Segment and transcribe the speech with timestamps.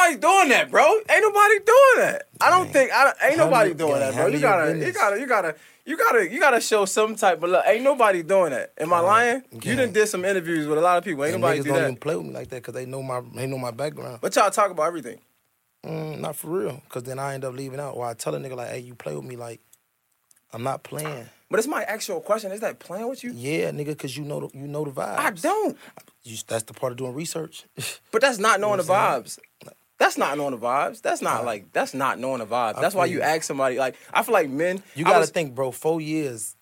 [0.00, 0.84] nobody doing that, bro.
[0.84, 2.28] Ain't nobody doing that.
[2.40, 2.90] I don't think.
[2.92, 4.26] I ain't nobody doing that, bro.
[4.26, 7.64] You gotta, you gotta, you gotta, you gotta, you gotta show some type of love.
[7.66, 8.72] Ain't nobody doing that.
[8.78, 9.42] Am I lying?
[9.62, 11.24] You done did some interviews with a lot of people.
[11.24, 11.82] Ain't nobody do don't that.
[11.82, 14.18] even play with me like that because they know my they know my background.
[14.20, 15.18] But y'all talk about everything.
[15.84, 16.82] Mm, not for real.
[16.90, 17.96] Cause then I end up leaving out.
[17.96, 19.60] Or I tell a nigga like, hey, you play with me like
[20.52, 21.26] I'm not playing.
[21.50, 22.52] But it's my actual question.
[22.52, 23.32] Is that playing with you?
[23.34, 25.16] Yeah, nigga, cause you know the, you know the vibes.
[25.16, 25.76] I don't.
[26.22, 27.64] You, that's the part of doing research.
[28.12, 29.38] But that's not knowing know the vibes.
[30.00, 31.00] That's not knowing the vibes.
[31.02, 32.80] That's not like that's not knowing the vibes.
[32.80, 34.82] That's why you ask somebody like I feel like men.
[34.96, 35.70] you I gotta was- think, bro.
[35.70, 36.56] Four years.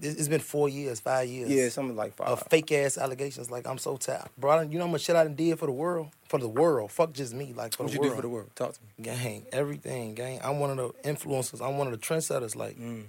[0.00, 1.50] It- It's been four years, five years.
[1.50, 2.28] Yeah, something like five.
[2.28, 3.50] of fake ass allegations.
[3.50, 4.50] Like I'm so tired, bro.
[4.52, 6.48] I done- You know how much shit I done did for the world, for the
[6.48, 6.90] world.
[6.90, 7.92] Fuck just me, like for the world.
[7.92, 8.10] what the you world.
[8.10, 8.50] do for the world?
[8.56, 9.04] Talk to me.
[9.04, 10.40] Gang, everything, gang.
[10.42, 11.60] I'm one of the influencers.
[11.60, 13.04] I'm one of the trendsetters, like Mm.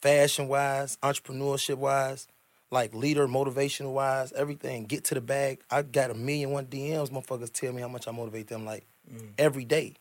[0.00, 2.26] fashion wise, entrepreneurship wise,
[2.70, 4.84] like leader, motivational wise, everything.
[4.84, 5.60] Get to the bag.
[5.70, 7.10] I got a million one DMs.
[7.10, 9.32] Motherfuckers tell me how much I motivate them, like Mm.
[9.38, 9.94] every day.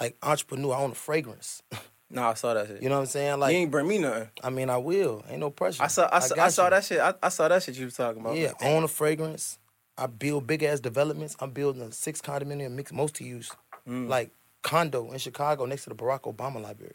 [0.00, 1.62] Like entrepreneur, I own a fragrance.
[2.08, 2.80] Nah, I saw that shit.
[2.84, 3.40] you know what I'm saying?
[3.40, 4.28] Like you ain't bring me nothing.
[4.40, 5.24] I mean, I will.
[5.28, 5.82] Ain't no pressure.
[5.82, 7.00] I saw I saw, I saw that shit.
[7.00, 8.36] I, I saw that shit you was talking about.
[8.36, 9.58] Yeah, I own a fragrance.
[9.98, 11.34] I build big ass developments.
[11.40, 13.50] I'm building a six condominium mix multi use,
[13.88, 14.08] Mm.
[14.08, 14.30] like
[14.62, 16.94] condo in Chicago next to the Barack Obama Library.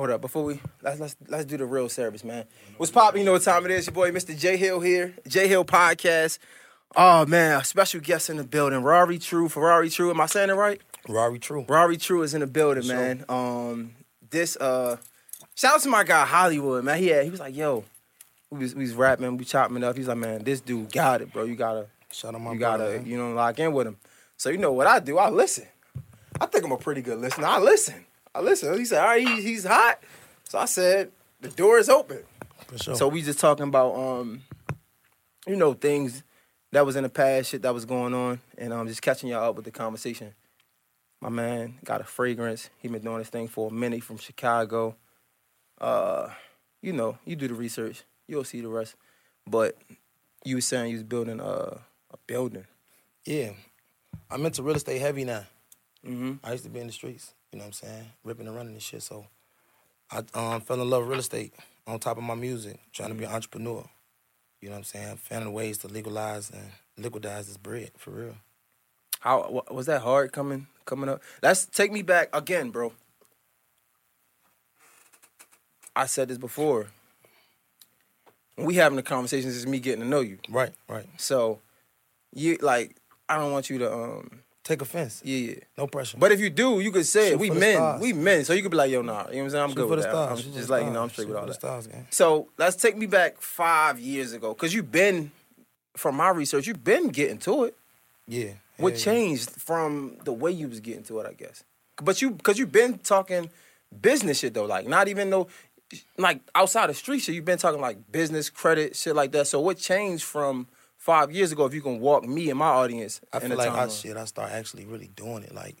[0.00, 2.46] Hold up, before we let's let's let's do the real service, man.
[2.78, 3.20] What's poppin'?
[3.20, 3.84] You know what time it is?
[3.86, 4.34] Your boy, Mr.
[4.34, 6.38] Jay Hill here, Jay Hill Podcast.
[6.96, 10.08] Oh man, a special guest in the building, Rory True, Ferrari True.
[10.08, 10.80] Am I saying it right?
[11.06, 11.66] Rory True.
[11.68, 13.26] Rory True is in the building, man.
[13.28, 13.92] Um,
[14.30, 14.96] this uh,
[15.54, 16.96] shout out to my guy Hollywood, man.
[16.96, 17.84] He had, he was like, yo,
[18.48, 19.98] we was we was rapping, we chopping it up.
[19.98, 21.44] He's like, man, this dude got it, bro.
[21.44, 23.04] You gotta, Shout out my you gotta, man.
[23.04, 23.98] you know, lock in with him.
[24.38, 25.18] So you know what I do?
[25.18, 25.66] I listen.
[26.40, 27.48] I think I'm a pretty good listener.
[27.48, 28.06] I listen.
[28.34, 28.78] I listen.
[28.78, 30.00] He said, all right, he, he's hot.
[30.44, 32.22] So I said, the door is open.
[32.66, 32.94] For sure.
[32.94, 34.42] So we just talking about um,
[35.46, 36.22] you know, things
[36.72, 39.50] that was in the past, shit that was going on, and um, just catching y'all
[39.50, 40.34] up with the conversation.
[41.20, 42.70] My man got a fragrance.
[42.78, 44.96] He been doing this thing for a minute from Chicago.
[45.80, 46.28] Uh,
[46.82, 48.94] you know, you do the research, you'll see the rest.
[49.46, 49.76] But
[50.44, 51.80] you was saying you was building a
[52.12, 52.66] a building.
[53.24, 53.50] yeah,
[54.30, 55.44] I'm into real estate heavy now.
[56.04, 56.44] Mm-hmm.
[56.44, 57.34] I used to be in the streets.
[57.52, 58.06] You know what I'm saying?
[58.24, 59.02] Ripping and running and shit.
[59.02, 59.26] So
[60.10, 61.52] I um, fell in love with real estate
[61.86, 63.84] on top of my music, trying to be an entrepreneur.
[64.60, 65.16] You know what I'm saying?
[65.16, 68.36] Finding ways to legalize and liquidize this bread for real.
[69.20, 71.22] How was that hard coming coming up?
[71.42, 72.92] Let's take me back again, bro.
[75.94, 76.86] I said this before.
[78.56, 80.38] When we having the conversations, it's me getting to know you.
[80.48, 81.06] Right, right.
[81.16, 81.60] So,
[82.34, 82.96] you like,
[83.28, 85.22] I don't want you to, um, Take offense.
[85.24, 85.54] yeah, yeah.
[85.78, 86.18] No pressure.
[86.18, 87.38] But if you do, you could say Shoot it.
[87.38, 88.00] We men, stars.
[88.02, 88.44] we men.
[88.44, 89.12] So you could be like, yo, nah.
[89.12, 89.62] You know what I'm saying?
[89.62, 90.10] I'm Shoot good for with the that.
[90.10, 90.38] stars.
[90.38, 91.54] I'm shoot just like, you know, I'm straight with all that.
[91.54, 91.88] stars.
[92.10, 95.32] So let's take me back five years ago, cause you've been,
[95.96, 97.76] from my research, you've been getting to it.
[98.28, 98.50] Yeah.
[98.76, 98.98] What yeah.
[98.98, 101.64] changed from the way you was getting to it, I guess.
[102.02, 103.50] But you, cause you've been talking
[104.00, 105.48] business shit though, like not even though,
[106.16, 109.46] like outside the street shit, you've been talking like business credit shit like that.
[109.48, 110.68] So what changed from
[111.00, 111.64] five years ago?
[111.64, 114.16] If you can walk me and my audience, I feel like I shit.
[114.16, 115.52] I start actually really doing it.
[115.54, 115.76] Like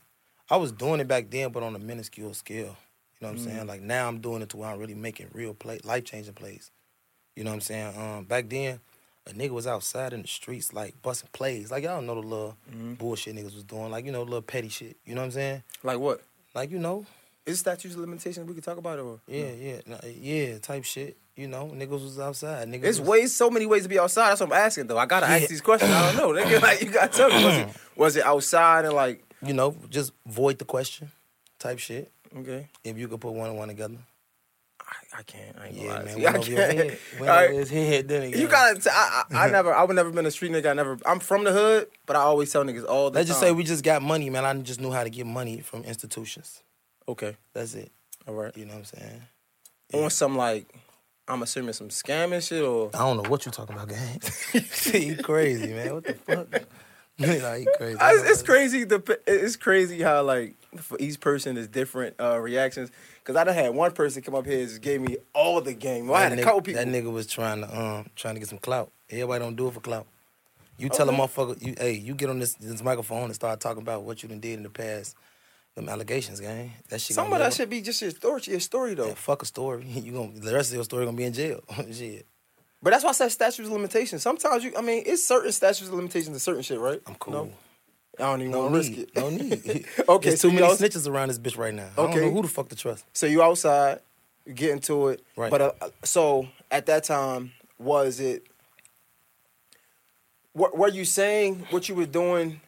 [0.50, 2.76] I was doing it back then, but on a minuscule scale.
[3.20, 3.44] You know what I'm Mm.
[3.44, 3.66] saying?
[3.68, 6.70] Like now I'm doing it to where I'm really making real play, life changing plays.
[7.36, 7.96] You know what I'm saying?
[7.96, 8.80] Um, back then,
[9.26, 11.70] a nigga was outside in the streets like busting plays.
[11.70, 12.94] Like y'all know the little Mm-hmm.
[12.94, 13.90] bullshit niggas was doing.
[13.90, 14.96] Like you know, little petty shit.
[15.04, 15.62] You know what I'm saying?
[15.84, 16.22] like what?
[16.54, 17.06] Like you know,
[17.46, 21.16] Is statutes of limitations we could talk about or yeah, yeah, nah, yeah, type shit.
[21.36, 22.68] You know, niggas was outside.
[22.68, 24.28] Niggas It's was, ways, so many ways to be outside.
[24.30, 24.98] That's what I'm asking though.
[24.98, 25.36] I gotta Yeah.
[25.36, 25.90] ask these questions.
[25.90, 26.42] I don't know.
[26.42, 27.42] Nigga, like you gotta tell me.
[27.44, 27.76] Was it mm.
[27.96, 31.10] was it outside and like you know, just void the question,
[31.58, 32.12] type shit.
[32.36, 32.68] okay?
[32.84, 33.96] If you could put one and one together.
[34.82, 35.56] I, I can't.
[35.58, 36.14] I ain't gonna Yeah, lie man.
[36.20, 36.76] I Went over your can't.
[36.90, 36.98] head.
[37.20, 37.54] Went All over right.
[37.56, 38.08] his head.
[38.08, 38.40] Then again.
[38.40, 38.78] You gotta.
[38.80, 39.72] T- I, I, I never.
[39.74, 40.70] I would never been a street nigga.
[40.70, 40.98] I never.
[41.06, 43.32] I'm from the hood, but I always tell niggas all the Let's time.
[43.34, 44.44] just say we just got money, man.
[44.44, 46.62] I just knew how to get money from institutions.
[47.10, 47.36] Okay.
[47.52, 47.90] That's it.
[48.26, 48.56] All right.
[48.56, 49.22] You know what I'm saying?
[49.94, 50.72] On some like,
[51.26, 54.20] I'm assuming some scamming shit or I don't know what you're talking about, gang.
[55.02, 55.94] you crazy, man.
[55.94, 56.46] What the fuck?
[57.18, 57.98] you crazy.
[58.00, 58.84] I- it's, crazy.
[58.84, 62.90] The it's crazy how like for each person is different uh, reactions.
[63.24, 65.74] Cause I done had one person come up here and just gave me all the
[65.74, 66.08] game.
[66.08, 66.84] Well, I had that, a couple people.
[66.84, 68.90] that nigga was trying to um trying to get some clout.
[69.10, 70.06] Everybody don't do it for clout.
[70.78, 73.82] You tell a motherfucker, you hey, you get on this this microphone and start talking
[73.82, 75.14] about what you done did in the past.
[75.76, 76.72] Them allegations, gang.
[76.88, 77.14] That shit.
[77.14, 78.42] Some of that should be just your story.
[78.46, 79.06] Your story though.
[79.08, 79.84] Yeah, fuck a story.
[79.88, 81.60] You gonna the rest of your story gonna be in jail.
[81.92, 82.26] shit.
[82.82, 84.22] But that's why I said statutes of limitations.
[84.22, 87.00] Sometimes you, I mean, it's certain statutes of limitations to certain shit, right?
[87.06, 87.32] I'm cool.
[87.34, 87.52] No?
[88.18, 89.14] I don't even No want to risk it.
[89.14, 89.86] No need.
[90.08, 91.88] Okay, There's too you many also- snitches around this bitch right now.
[91.96, 92.14] I Okay.
[92.14, 93.04] don't know who the fuck to trust.
[93.12, 94.00] So you outside,
[94.46, 95.22] you get into it.
[95.36, 95.50] Right.
[95.50, 95.72] But uh,
[96.04, 98.46] so at that time, was it?
[100.54, 102.60] Were, were you saying what you were doing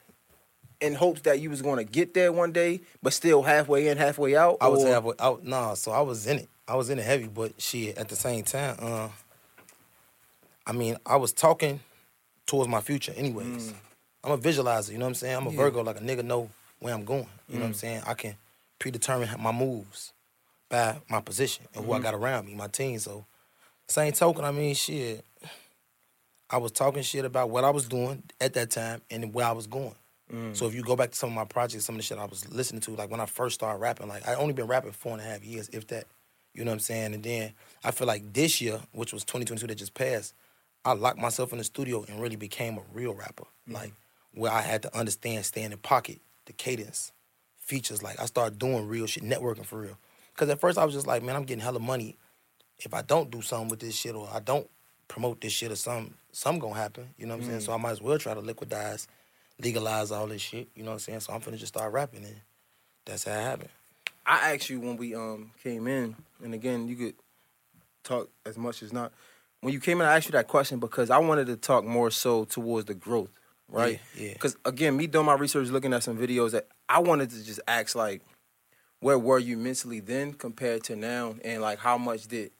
[0.82, 4.36] in hopes that you was gonna get there one day, but still halfway in, halfway
[4.36, 4.58] out?
[4.60, 5.44] I was or- halfway out.
[5.44, 6.48] Nah, so I was in it.
[6.68, 9.08] I was in it heavy, but shit, at the same time, uh,
[10.66, 11.80] I mean, I was talking
[12.46, 13.72] towards my future anyways.
[13.72, 13.74] Mm.
[14.24, 15.36] I'm a visualizer, you know what I'm saying?
[15.36, 15.56] I'm a Yeah.
[15.56, 17.26] Virgo, like a nigga know where I'm going.
[17.48, 17.76] You know what I'm mm.
[17.76, 18.02] saying?
[18.06, 18.36] I can
[18.78, 20.12] predetermine my moves
[20.68, 22.04] by my position and who I mm-hmm.
[22.04, 22.98] got around me, my team.
[22.98, 23.24] So,
[23.88, 25.24] same token, I mean, shit.
[26.48, 29.52] I was talking shit about what I was doing at that time and where I
[29.52, 29.94] was going.
[30.32, 30.56] Mm.
[30.56, 32.24] So if you go back to some of my projects, some of the shit I
[32.24, 35.12] was listening to, like when I first started rapping, like I only been rapping four
[35.12, 36.06] and a half years, if that.
[36.54, 37.14] You know what I'm saying?
[37.14, 37.52] And then
[37.82, 40.34] I feel like this year, which was 2022 that just passed,
[40.84, 43.44] I locked myself in the studio and really became a real rapper.
[43.68, 43.74] Mm.
[43.74, 43.92] Like
[44.34, 47.12] where I had to understand, staying in pocket, the cadence,
[47.58, 48.02] features.
[48.02, 49.98] Like I started doing real shit, networking for real.
[50.36, 52.16] Cause at first I was just like, man, I'm getting hella money.
[52.78, 54.68] If I don't do something with this shit or I don't
[55.08, 57.10] promote this shit or something, something gonna happen.
[57.18, 57.60] You know what I'm saying?
[57.60, 57.64] Mm.
[57.66, 59.06] So I might as well try to liquidize,
[59.62, 60.68] legalize all this shit.
[60.74, 61.20] You know what I'm saying?
[61.20, 62.36] So I'm finna just start rapping and
[63.04, 63.68] that's how it happened.
[64.26, 67.14] I asked you when we um came in, and again, you could
[68.04, 69.12] talk as much as not.
[69.60, 72.10] When you came in, I asked you that question because I wanted to talk more
[72.10, 73.30] so towards the growth,
[73.68, 74.00] right?
[74.16, 74.32] Yeah, yeah.
[74.34, 77.60] Because again, me doing my research, looking at some videos, that I wanted to just
[77.66, 78.22] ask like,
[79.00, 82.50] where were you mentally then compared to now, and like how much did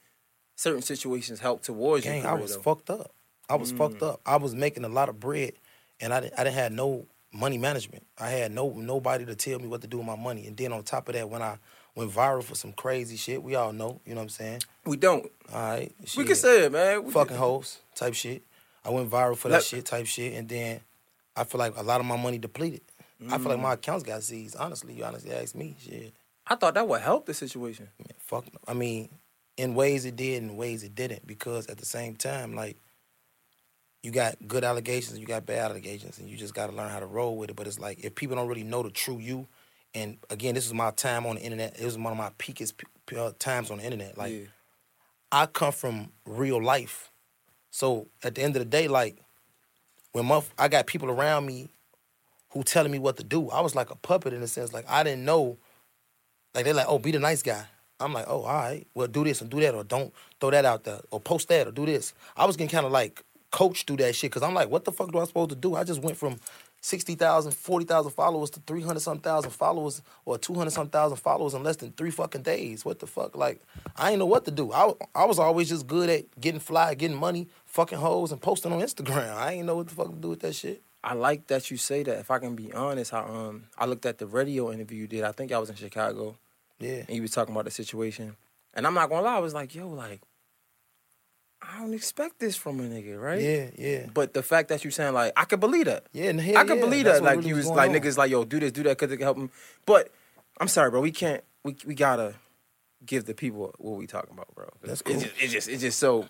[0.55, 2.33] certain situations help towards Gang, career?
[2.33, 2.61] I was though?
[2.61, 3.11] fucked up.
[3.49, 4.13] I was fucked Mm.
[4.13, 4.21] up.
[4.25, 5.53] I was making a lot of bread,
[6.03, 8.05] and I didn't, I didn't have no money management.
[8.19, 10.45] I had no nobody to tell me what to do with my money.
[10.47, 11.57] And then on top of that, when I
[11.95, 14.61] went viral for some crazy shit, we all know, you know what I'm saying?
[14.85, 15.31] We don't.
[15.53, 17.03] All right, We can say it, man.
[17.05, 18.43] We fucking hoes type shit.
[18.85, 20.81] I went viral for that Let- shit type shit, and then
[21.35, 22.81] I feel like a lot of my money depleted.
[23.29, 23.61] I feel like Mm.
[23.61, 24.57] my accounts got seized.
[24.57, 26.13] Honestly, you honestly ask me, shit.
[26.45, 27.87] I thought that would help the situation.
[27.99, 28.43] Man, fuck.
[28.67, 29.07] I mean,
[29.55, 32.75] in ways it did, in ways it didn't, because at the same time, like,
[34.03, 36.99] you got good allegations, you got bad allegations, and you just got to learn how
[36.99, 37.55] to roll with it.
[37.55, 39.47] But it's like if people don't really know the true you,
[39.95, 41.79] and again, this is my time on the internet.
[41.79, 44.17] It was one of my peakest p- uh, times on the internet.
[44.17, 44.45] Like, yeah.
[45.31, 47.11] I come from real life.
[47.71, 49.17] So at the end of the day, like
[50.11, 51.69] when my, I got people around me
[52.49, 54.73] who telling me what to do, I was like a puppet in a sense.
[54.73, 55.57] Like I didn't know.
[56.53, 57.65] Like they're like, oh, be the nice guy.
[57.99, 60.65] I'm like, oh, all right, well, do this and do that, or don't throw that
[60.65, 62.13] out there, or post that, or do this.
[62.35, 63.23] I was getting kind of like
[63.53, 65.75] coached through that shit because I'm like, what the fuck do I supposed to do?
[65.75, 66.39] I just went from
[66.81, 71.75] 60,000, 40,000 followers to 300 some thousand followers or 200 some thousand followers in less
[71.77, 72.83] than three fucking days.
[72.83, 73.37] What the fuck?
[73.37, 73.61] Like,
[73.95, 74.73] I ain't know what to do.
[74.73, 78.73] I, I was always just good at getting fly, getting money, fucking hoes, and posting
[78.73, 79.33] on Instagram.
[79.35, 80.81] I ain't know what the fuck to do with that shit.
[81.03, 82.17] I like that you say that.
[82.19, 85.23] If I can be honest, I um I looked at the radio interview you did.
[85.23, 86.37] I think I was in Chicago,
[86.79, 87.03] Yeah.
[87.07, 88.35] and you was talking about the situation.
[88.73, 90.21] And I'm not gonna lie, I was like, yo, like,
[91.65, 93.39] I don't expect this from a nigga, right?
[93.41, 94.05] Yeah, yeah.
[94.13, 96.05] But the fact that you saying like, I could believe that.
[96.11, 97.23] Yeah, and hell I could yeah, believe that.
[97.23, 97.95] Like really you was like on.
[97.95, 99.49] niggas like, yo, do this, do that, cause it can help them.
[99.85, 100.11] But
[100.59, 101.01] I'm sorry, bro.
[101.01, 101.43] We can't.
[101.63, 102.35] We we gotta
[103.05, 104.69] give the people what we talking about, bro.
[104.81, 105.19] That's It's cool.
[105.19, 106.27] just, it's just it's just so.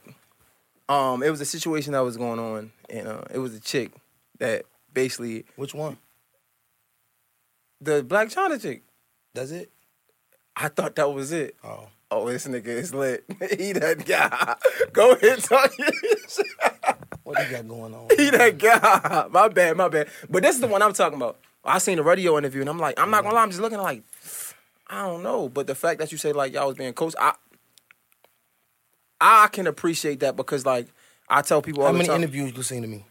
[0.89, 3.91] Um, it was a situation that was going on, and uh, it was a chick
[4.39, 5.97] that basically Which one?
[7.81, 8.83] the Blac Chyna chick.
[9.33, 9.71] That's it?
[10.55, 11.55] I thought that was it.
[11.63, 11.87] Oh.
[12.15, 13.25] Oh, this nigga is lit.
[13.57, 14.55] he that guy.
[14.93, 15.89] Go ahead, talk your
[16.29, 16.45] shit.
[17.23, 18.07] What you got going on?
[18.15, 19.27] He that guy.
[19.31, 20.09] My bad, my bad.
[20.29, 21.39] But this is the one I'm talking about.
[21.65, 23.79] I seen the radio interview and I'm like, I'm not gonna lie, I'm just looking
[23.79, 24.03] like,
[24.87, 25.49] I don't know.
[25.49, 27.33] But the fact that you say like y'all was being coached, I
[29.19, 30.87] I can appreciate that because like
[31.29, 32.17] I tell people all How the many time.
[32.17, 33.05] interviews you seen to me?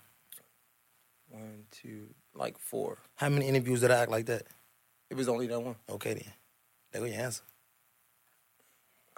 [1.31, 2.99] One, two, like four.
[3.17, 4.43] How many interviews did I act like that?
[5.11, 5.77] It was only that one.
[5.91, 6.33] Okay then.
[6.93, 7.43] There go your answer.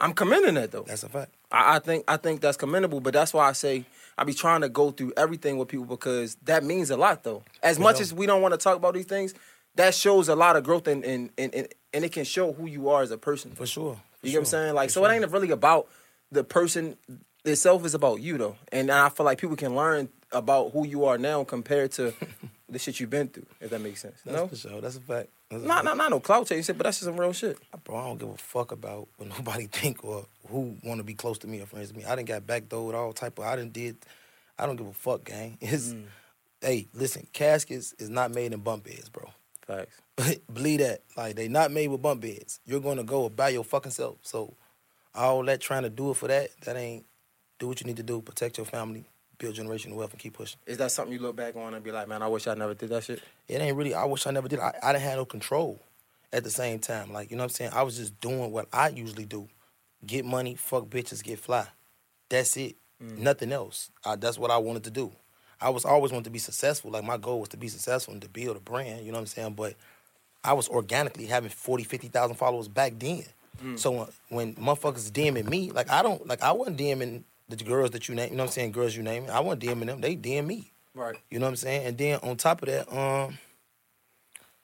[0.04, 0.82] I'm commending that though.
[0.82, 1.32] That's a fact.
[1.50, 3.86] I, I think I think that's commendable, but that's why I say
[4.18, 7.42] I be trying to go through everything with people because that means a lot though.
[7.62, 8.02] As much know.
[8.02, 9.32] as we don't want to talk about these things,
[9.76, 12.66] that shows a lot of growth and and, and, and, and it can show who
[12.66, 13.52] you are as a person.
[13.52, 13.98] For sure.
[14.20, 14.74] For You get what I'm saying?
[14.74, 15.12] Like, For so sure.
[15.12, 15.88] it ain't really about
[16.30, 16.98] the person
[17.46, 17.82] itself.
[17.86, 21.16] It's about you though, and I feel like people can learn about who you are
[21.16, 22.12] now compared to
[22.68, 23.46] the shit you've been through.
[23.62, 24.20] If that makes sense.
[24.22, 24.80] That's no, for sure.
[24.82, 25.30] That's a fact.
[25.62, 27.58] Not not not no clout chasing but that's just some real shit.
[27.84, 31.14] Bro, I don't give a fuck about what nobody think or who want to be
[31.14, 32.04] close to me or friends with me.
[32.04, 33.44] I didn't got back though backdoored all type of.
[33.44, 33.96] I didn't did.
[34.58, 35.58] I don't give a fuck, gang.
[35.60, 36.04] It's Mm.
[36.60, 39.30] hey, listen, caskets is not made in bump beds, bro.
[39.66, 40.00] Facts.
[40.52, 41.02] Believe that.
[41.16, 42.60] Like they not made with bump beds.
[42.66, 44.16] You're gonna go by your fucking self.
[44.22, 44.54] So
[45.14, 47.04] all that trying to do it for that, that ain't
[47.58, 48.20] do what you need to do.
[48.20, 49.04] Protect your family,
[49.38, 50.58] build generational wealth, and keep pushing.
[50.66, 52.74] Is that something you look back on and be like, man, I wish I never
[52.74, 53.22] did that shit?
[53.48, 53.94] It ain't really.
[53.94, 54.60] I wish I never did.
[54.60, 55.80] I, I didn't have no control
[56.32, 57.12] at the same time.
[57.12, 57.70] Like you know what I'm saying.
[57.74, 59.48] I was just doing what I usually do:
[60.06, 61.66] get money, fuck bitches, get fly.
[62.28, 62.76] That's it.
[63.02, 63.18] Mm.
[63.18, 63.90] Nothing else.
[64.04, 65.12] I, that's what I wanted to do.
[65.60, 66.90] I was always wanted to be successful.
[66.90, 69.04] Like my goal was to be successful and to build a brand.
[69.04, 69.54] You know what I'm saying?
[69.54, 69.74] But
[70.42, 73.24] I was organically having 40, 50,000 followers back then.
[73.62, 73.78] Mm.
[73.78, 77.90] So when, when motherfuckers DMing me, like I don't like I wasn't DMing the girls
[77.90, 78.30] that you name.
[78.30, 78.72] You know what I'm saying?
[78.72, 79.26] Girls you name.
[79.30, 80.00] I wasn't DMing them.
[80.00, 80.70] They DM me.
[80.94, 81.16] Right.
[81.30, 81.86] You know what I'm saying?
[81.86, 83.38] And then on top of that, um,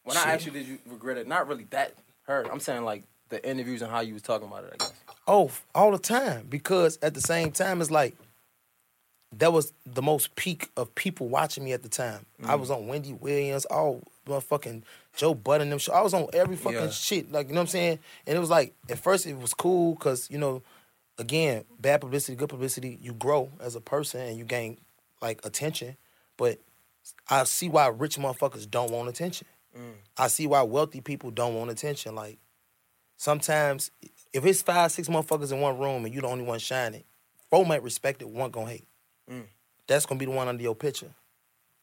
[0.04, 0.26] When Shit.
[0.26, 1.28] I asked you, did you regret it?
[1.28, 2.48] Not really that hurt.
[2.50, 4.72] I'm saying like the interviews and how you was talking about it.
[4.74, 4.92] I guess.
[5.26, 6.46] Oh, all the time.
[6.48, 8.16] Because at the same time, it's like
[9.36, 12.26] that was the most peak of people watching me at the time.
[12.44, 12.60] I Mm.
[12.60, 14.82] was on Wendy Williams, all motherfucking
[15.16, 15.92] Joe Budden them show.
[15.92, 16.90] I was on every fucking Yeah.
[16.90, 17.30] shit.
[17.30, 17.98] Like, you know what I'm saying?
[18.26, 20.62] And it was like at first it was cool because, you know,
[21.20, 24.78] again, bad publicity, good publicity, you grow as a person and you gain
[25.20, 25.96] like attention.
[26.36, 26.58] But
[27.28, 29.46] I see why rich motherfuckers don't want attention.
[29.78, 29.92] Mm.
[30.16, 32.14] I see why wealthy people don't want attention.
[32.14, 32.38] Like
[33.18, 33.90] sometimes
[34.32, 37.04] if it's five, six motherfuckers in one room and you the only one shining,
[37.50, 38.88] four might respect it, one gonna hate.
[39.30, 39.44] Mm.
[39.86, 41.14] That's gonna be the one under your picture.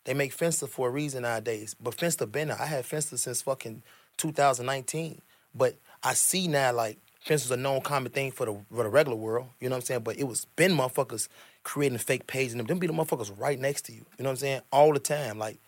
[0.06, 1.76] They make Finsta for a reason nowadays.
[1.80, 2.60] But Finsta been there.
[2.60, 3.84] I had Finsta since fucking
[4.18, 5.22] 2019.
[5.54, 9.18] But I see now like Finsta's a known common thing for the for the regular
[9.18, 9.48] world.
[9.60, 10.02] You know what I'm saying?
[10.02, 11.28] But it was been motherfuckers
[11.64, 12.68] creating fake pages and them.
[12.68, 14.06] Them be the motherfuckers right next to you.
[14.18, 14.62] You know what I'm saying?
[14.72, 15.38] All the time.
[15.38, 15.60] Like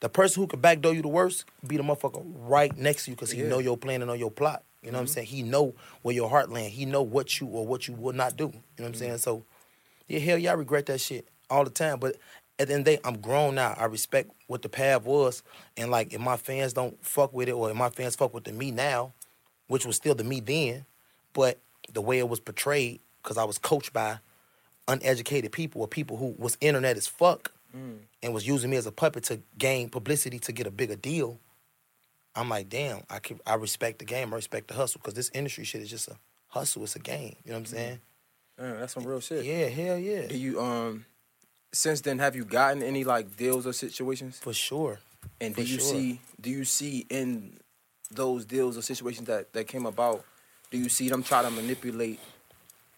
[0.00, 3.16] the person who could backdoor you the worst be the motherfucker right next to you
[3.16, 3.48] because he Yeah.
[3.48, 4.64] know your plan and know your plot.
[4.82, 5.14] You know what I'm mm-hmm.
[5.14, 5.26] saying?
[5.28, 6.72] He know where your heart land.
[6.72, 8.44] He know what you or what you will not do.
[8.44, 8.98] You know what I'm mm-hmm.
[8.98, 9.18] saying?
[9.18, 9.44] So
[10.08, 12.00] yeah, hell yeah, I regret that shit all the time.
[12.00, 12.16] But
[12.58, 13.74] at the end of the day, I'm grown now.
[13.78, 15.44] I respect what the path was.
[15.76, 18.44] And like if my fans don't fuck with it or if my fans fuck with
[18.44, 19.12] the me now,
[19.68, 20.84] which was still the me then,
[21.36, 21.60] but
[21.92, 24.18] the way it was portrayed, because I was coached by
[24.88, 27.52] uneducated people or people who was internet as fuck
[28.22, 31.38] and was using me as a puppet to gain publicity to get a bigger deal.
[32.34, 34.32] I'm like, damn, I can, I respect the game.
[34.32, 36.16] I respect the hustle because this industry shit is just a
[36.48, 36.84] hustle.
[36.84, 37.36] It's a game.
[37.44, 38.00] You know what I'm saying?
[38.58, 39.44] Damn, that's some real shit.
[39.44, 40.26] Yeah, hell yeah.
[40.26, 41.04] Do you um
[41.74, 44.38] since then have you gotten any like deals or situations?
[44.38, 45.00] For sure.
[45.38, 45.86] And do For you sure.
[45.92, 47.58] see do you see in
[48.10, 50.24] those deals or situations that that came about?
[50.70, 52.20] Do you see them try to manipulate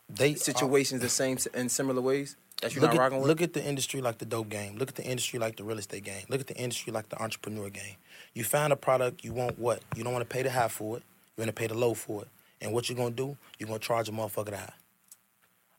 [0.09, 3.29] They uh, situations the same in similar ways that you're look not at, rocking with?
[3.29, 4.77] look at the industry like the dope game.
[4.77, 6.25] Look at the industry like the real estate game.
[6.29, 7.97] Look at the industry like the entrepreneur game.
[8.35, 9.83] You find a product, you want what?
[9.97, 11.03] You don't want to pay the high for it.
[11.37, 12.29] You want to pay the low for it.
[12.61, 13.37] And what you're gonna do?
[13.59, 14.73] You're gonna charge a motherfucker the high.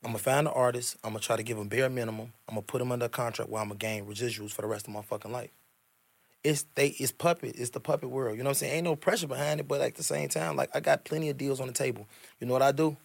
[0.03, 0.95] I'm gonna find the artist.
[1.03, 2.31] I'm gonna try to give him bare minimum.
[2.47, 4.87] I'm gonna put him under a contract where I'm gonna gain residuals for the rest
[4.87, 5.49] of my fucking life.
[6.43, 7.55] It's they it's puppet.
[7.57, 8.37] It's the puppet world.
[8.37, 8.73] You know what I'm saying?
[8.73, 11.37] Ain't no pressure behind it, but at the same time, like I got plenty of
[11.37, 12.07] deals on the table.
[12.39, 12.95] You know what I do?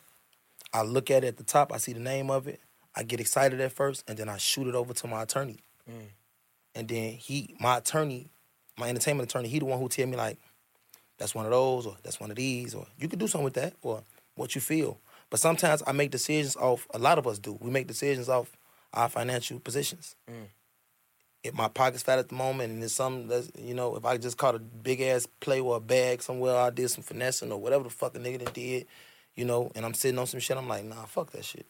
[0.73, 1.73] I look at it at the top.
[1.73, 2.61] I see the name of it.
[2.97, 5.59] I get excited at first, and then I shoot it over to my attorney.
[5.91, 6.07] Mm.
[6.77, 8.29] And then he, my attorney,
[8.77, 10.39] my entertainment attorney, he the one who tell me like,
[11.19, 13.55] that's one of those, or that's one of these, or you could do something with
[13.55, 14.03] that, or
[14.35, 14.99] what you feel.
[15.31, 16.87] But sometimes I make decisions off.
[16.93, 17.59] A lot of us do.
[17.61, 18.57] We make decisions off
[18.93, 20.17] our financial positions.
[20.31, 20.47] Mm.
[21.45, 24.17] If my pocket's fat at the moment, and there's something that's you know, if I
[24.17, 27.61] just caught a big ass play or a bag somewhere, I did some finessing or
[27.61, 28.87] whatever the fuck a nigga done did,
[29.37, 31.67] you know, and I'm sitting on some shit, I'm like, nah, fuck that shit.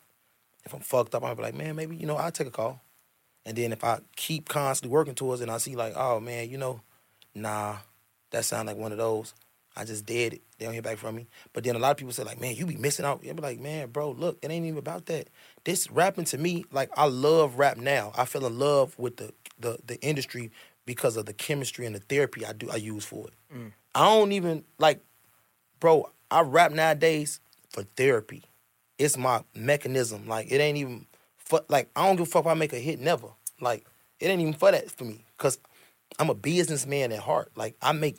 [0.64, 2.80] If I'm fucked up, I'll be like, man, maybe you know, I'll take a call.
[3.44, 6.48] And then if I keep constantly working towards it and I see like, oh man,
[6.48, 6.80] you know,
[7.34, 7.78] nah,
[8.30, 9.34] that sound like one of those.
[9.76, 10.42] I just did it.
[10.58, 11.26] They don't hear back from me.
[11.52, 13.24] But then a lot of people say like, man, you be missing out.
[13.24, 15.28] You be like, man, bro, look, it ain't even about that.
[15.64, 18.12] This rapping to me, like I love rap now.
[18.16, 20.50] I fell in love with the the, the industry
[20.86, 23.34] because of the chemistry and the therapy I do I use for it.
[23.54, 23.72] Mm.
[23.94, 25.00] I don't even like,
[25.80, 26.10] bro.
[26.30, 28.42] I rap nowadays for therapy.
[28.98, 30.26] It's my mechanism.
[30.26, 31.06] Like it ain't even
[31.36, 33.00] for like I don't give a fuck if I make a hit.
[33.00, 33.28] Never.
[33.60, 33.86] Like
[34.20, 35.24] it ain't even for that for me.
[35.38, 35.58] Cause
[36.18, 37.52] I'm a businessman at heart.
[37.56, 38.18] Like I make,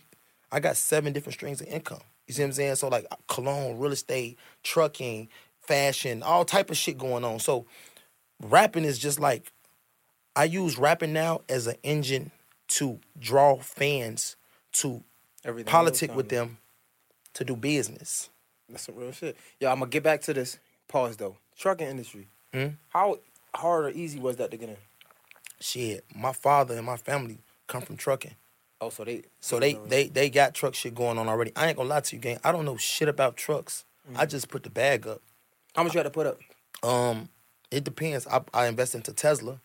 [0.52, 2.02] I got seven different streams of income.
[2.28, 2.76] You see what I'm saying?
[2.76, 5.30] So like cologne, real estate, trucking,
[5.62, 7.40] fashion, all type of shit going on.
[7.40, 7.66] So
[8.42, 9.52] rapping is just like
[10.36, 12.32] I use rapping now as an engine
[12.68, 14.36] to draw fans
[14.74, 15.04] to
[15.44, 16.58] Everything politic with them
[17.34, 18.30] to do business.
[18.70, 19.38] That's some real shit.
[19.60, 20.58] Yo, I'm gonna get back to this.
[20.88, 21.38] Pause though.
[21.58, 22.28] Trucking industry.
[22.54, 22.68] Hmm?
[22.90, 23.20] How
[23.56, 24.78] hard or easy was that to get in?
[25.60, 28.36] Shit, my father and my family come from trucking.
[28.82, 31.52] Oh, so they So they they they got truck shit going on already.
[31.56, 32.40] I ain't gonna lie to you, gang.
[32.44, 33.86] I don't know shit about trucks.
[34.16, 35.22] I just put the bag up.
[35.76, 36.40] how much you had to put up?
[36.84, 37.30] Um,
[37.72, 38.28] it depends.
[38.28, 39.60] I I invest into Tesla.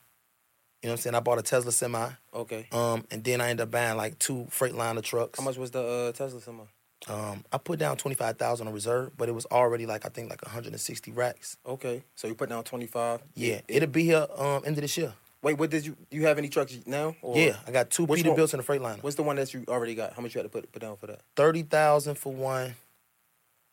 [0.82, 1.14] You know what I'm saying?
[1.14, 2.08] I bought a Tesla semi.
[2.32, 2.66] Okay.
[2.72, 5.38] Um, and then I ended up buying like two Freightliner trucks.
[5.38, 6.62] How much was the uh, Tesla semi?
[7.08, 10.10] Um, I put down twenty five thousand on reserve, but it was already like I
[10.10, 11.56] think like 160 racks.
[11.66, 12.02] Okay.
[12.14, 13.20] So you put down twenty five.
[13.34, 15.12] Yeah, it'll be here um end of this year.
[15.42, 17.16] Wait, what did you you have any trucks now?
[17.22, 18.22] Or yeah, I got two Which?
[18.22, 19.02] Peterbilts and a Freightliner.
[19.02, 20.12] What's the one that you already got?
[20.12, 21.20] How much you had to put put down for that?
[21.36, 22.74] Thirty thousand for one.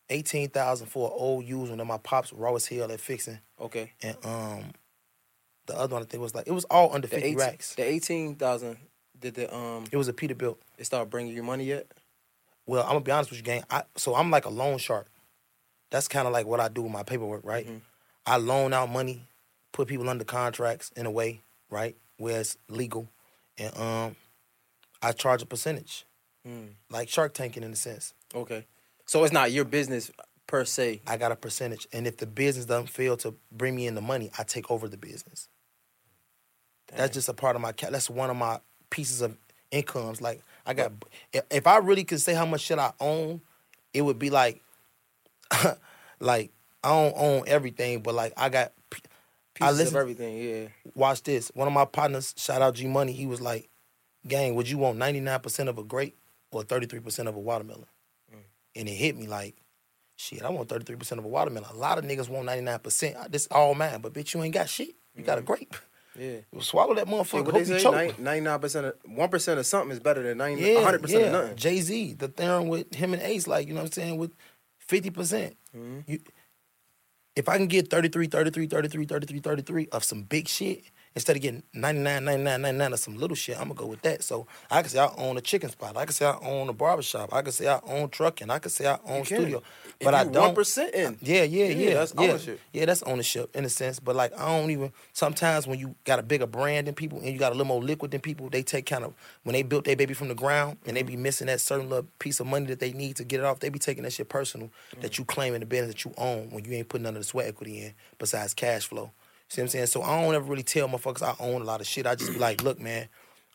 [0.10, 3.40] Eighteen thousand for an old used one that my pops raw as hell at fixing.
[3.60, 3.92] Okay.
[4.02, 4.64] and um
[5.68, 7.76] The other one I think was like it was all under The 50 eighteen, racks.
[7.76, 8.78] the eighteen thousand.
[9.20, 10.58] Did the um It was a Peterbilt.
[10.78, 11.88] it start bringing you money yet?
[12.66, 13.64] Well, I'm gonna be honest with you, gang.
[13.70, 15.08] I, so I'm like a loan shark.
[15.90, 17.66] That's kind of like what I do with my paperwork, right?
[17.68, 17.82] Mhm.
[18.26, 19.26] I loan out money,
[19.72, 23.10] put people under contracts in a way, right, where it's legal,
[23.58, 24.16] and um,
[25.02, 26.06] I charge a percentage,
[26.46, 26.68] Hmm.
[26.90, 28.14] like Shark Tanking in a sense.
[28.36, 28.66] Okay,
[29.06, 30.12] so it's not your business
[30.46, 31.02] per se.
[31.08, 34.02] I got a percentage, and if the business doesn't fail to bring me in the
[34.02, 35.48] money, I take over the business.
[36.96, 37.74] That's just a part of my.
[37.74, 39.38] That's one of my pieces of
[39.72, 40.22] incomes.
[40.22, 40.91] Like I got,
[41.34, 43.41] if, if I really could say how much shit I own,
[43.94, 44.62] it would be like,
[46.20, 46.51] like
[46.84, 48.74] I don't own everything, but like I got.
[49.60, 49.96] I pieces listen.
[49.96, 50.38] of everything.
[50.38, 50.67] Yeah.
[50.94, 51.51] Watch this.
[51.56, 53.70] One of my partners, shout out G Money, he was like,
[54.27, 56.15] "Gang, would you want ninety nine percent of a grape
[56.51, 57.88] or thirty three percent of a watermelon?"
[58.32, 58.38] Mm.
[58.75, 59.56] And it hit me like,
[60.15, 61.72] "Shit, I want thirty three percent of a watermelon.
[61.72, 63.32] A lot of niggas want ninety nine percent.
[63.32, 64.94] This all mine, but bitch, you ain't got shit.
[65.15, 65.46] You got a mm.
[65.46, 65.75] grape.
[66.18, 66.38] Yeah.
[66.52, 67.46] You swallow that Hey, motherfucker.
[67.46, 67.84] what hope they you say?
[67.84, 71.22] choke." Ninety-nine percent of one percent of something is better than 90, Yeah, 100 percent
[71.22, 71.28] yeah.
[71.28, 71.56] of nothing.
[71.58, 74.32] Jay Z, the theorem with him and Ace, like you know what I'm saying, with
[74.80, 75.58] fifty percent.
[75.76, 76.04] Mhm.
[76.08, 76.20] You,
[77.36, 80.84] if I can get 33, 33, 33, 33, 33 of some big shit
[81.18, 84.24] instead of getting 99, 99, 99 of some little shit, I'm gonna go with that.
[84.24, 85.98] So I can say I own a chicken spot.
[85.98, 87.34] I can say I own a barbershop.
[87.34, 88.52] I can say I own trucking.
[88.52, 89.64] I can say I own studio.
[90.00, 90.56] But I don't.
[90.56, 91.18] 1% in.
[91.20, 91.94] Yeah, yeah, Yeah, yeah.
[91.96, 92.22] that's yeah.
[92.22, 92.60] ownership.
[92.72, 94.00] Yeah, that's ownership in a sense.
[94.00, 97.30] But like I don't even sometimes when you got a bigger brand than people and
[97.30, 99.86] you got a little more liquid than people, they take kind of when they built
[99.86, 102.68] their baby from the ground and they be missing that certain little piece of money
[102.68, 104.70] that they need to get it off, they be taking that shit personal
[105.02, 105.18] that mm.
[105.18, 107.28] you claim in the business that you own when you ain't putting none of the
[107.28, 109.10] sweat equity in besides cash flow.
[109.50, 109.88] See what I'm saying?
[109.88, 112.06] So I don't ever really tell motherfuckers I own a lot of shit.
[112.06, 113.08] I just be like, look, man,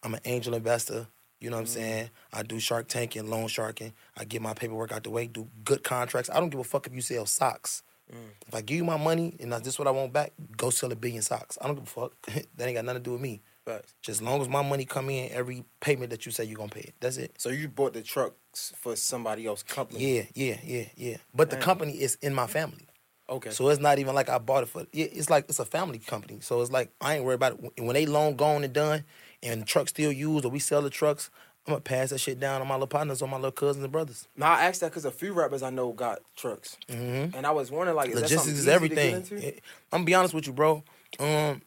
[0.03, 1.07] I'm an angel investor.
[1.39, 1.75] You know what I'm mm-hmm.
[1.75, 2.11] saying?
[2.33, 3.93] I do shark tanking, loan sharking.
[4.17, 6.31] I get my paperwork out the way, do good contracts.
[6.31, 7.83] I don't give a fuck if you sell socks.
[8.11, 8.17] Mm.
[8.47, 10.93] If I give you my money and that's just what I want back, go sell
[10.93, 11.59] a billion socks.
[11.61, 12.13] I don't give a fuck.
[12.57, 13.43] that ain't got nothing to do with me.
[13.65, 13.95] Facts.
[14.03, 16.69] Just as long as my money come in, every payment that you say you're gonna
[16.69, 16.95] pay it.
[17.01, 17.35] That's it.
[17.39, 20.17] So you bought the trucks for somebody else's company.
[20.17, 21.17] Yeah, yeah, yeah, yeah.
[21.35, 22.89] But the company is in my family.
[23.31, 23.51] Okay.
[23.51, 24.85] So it's not even like I bought it for.
[24.93, 26.41] It's like it's a family company.
[26.41, 27.83] So it's like I ain't worried about it.
[27.83, 29.05] When they long gone and done,
[29.43, 31.31] and the truck still used or we sell the trucks,
[31.67, 33.93] I'm gonna pass that shit down on my little partners, on my little cousins and
[33.93, 34.27] brothers.
[34.37, 37.37] now I asked that because a few rappers I know got trucks, Mm-hmm.
[37.37, 39.23] and I was wondering like, is that Logistics is everything.
[39.23, 39.49] To get into?
[39.49, 40.83] It- I'm gonna be honest with you, bro.
[41.21, 41.63] Um,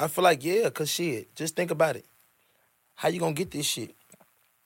[0.00, 1.34] I feel like yeah, cause shit.
[1.36, 2.06] Just think about it.
[2.96, 3.94] How you gonna get this shit?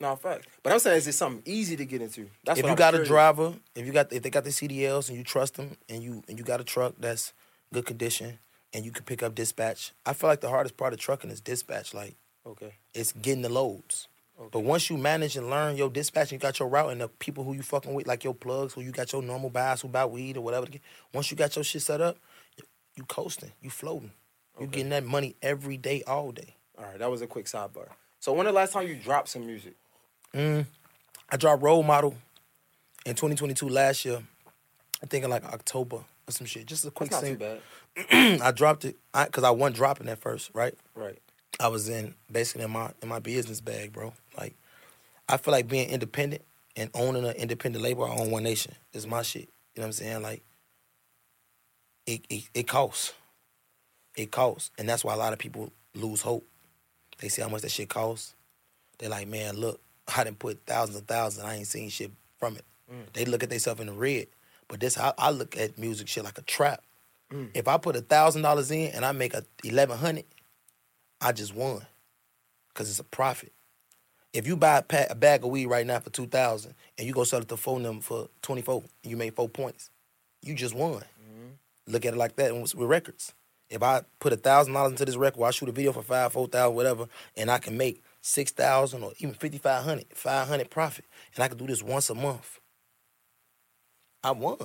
[0.01, 0.47] No, fact.
[0.63, 2.29] But I'm saying, is it something easy to get into?
[2.45, 4.51] That's if what you I'm got a driver, if you got if they got the
[4.51, 7.33] CDLs and you trust them, and you and you got a truck that's
[7.73, 8.39] good condition,
[8.73, 9.93] and you can pick up dispatch.
[10.07, 11.95] I feel like the hardest part of trucking is dispatch.
[11.95, 12.15] Like
[12.47, 12.75] Okay.
[12.95, 14.07] it's getting the loads.
[14.39, 14.49] Okay.
[14.53, 17.09] But once you manage and learn your dispatch, and you got your route and the
[17.09, 19.89] people who you fucking with, like your plugs, who you got your normal buys who
[19.89, 20.69] buy weed or whatever.
[21.13, 22.19] Once you got your shit set up,
[22.95, 24.13] you coasting, you floating,
[24.61, 24.77] you Okay.
[24.77, 26.55] getting that money every day, all day.
[26.79, 27.89] All right, that was a quick sidebar.
[28.21, 29.75] So when the last time you dropped some music?
[30.35, 30.67] Mm.
[31.31, 32.15] I dropped Role Model
[33.05, 34.23] in 2022 last year.
[35.03, 36.67] I think in like October or some shit.
[36.67, 37.59] Just a quick That's not too thing.
[38.11, 38.41] bad.
[38.43, 40.75] I dropped it because I, wasn't dropping at first, right?
[40.95, 41.19] Right.
[41.61, 44.13] I was in basically in my in my business bag, bro.
[44.37, 44.55] Like
[45.29, 46.43] I feel like being independent
[46.77, 48.75] and owning an independent label, I own One Nation.
[48.93, 49.49] Is my shit.
[49.75, 50.23] You know what I'm saying?
[50.23, 50.43] Like
[52.07, 53.15] it it, it costs.
[54.17, 54.71] It costs.
[54.79, 56.47] And that's why a lot of people lose hope.
[57.19, 58.35] They see how much that shit costs.
[58.99, 59.81] They're like, man, look,
[60.17, 62.65] I didn't put thousands and thousands, I ain't seen shit from it.
[62.91, 63.13] Mm.
[63.13, 64.29] They look at themselves in the red.
[64.69, 66.83] But this how I look at music shit like a trap.
[67.33, 67.51] Mm.
[67.55, 70.25] If I put a thousand dollars in and I make a eleven hundred,
[71.21, 71.87] I just won,
[72.75, 73.53] cause it's a profit.
[74.33, 77.07] If you buy a, pa- a bag of weed right now for two thousand and
[77.07, 79.91] you go sell it to phone them for twenty four, you made four points,
[80.43, 81.01] you just won.
[81.01, 81.93] Mm-hmm.
[81.93, 83.33] Look at it like that with, with records.
[83.71, 86.33] If I put a thousand dollars into this record, I shoot a video for five,
[86.33, 90.49] four thousand, whatever, and I can make six thousand or even fifty five hundred, five
[90.49, 92.61] hundred profit, and I can do this once a month,
[94.23, 94.59] I won.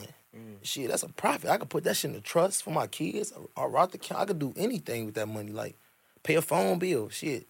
[0.64, 1.50] Shit, that's a profit.
[1.50, 3.32] I could put that shit in the trust for my kids.
[3.56, 4.22] Or route the account.
[4.22, 5.52] I could do anything with that money.
[5.52, 5.78] Like
[6.24, 7.10] pay a phone bill.
[7.10, 7.48] Shit.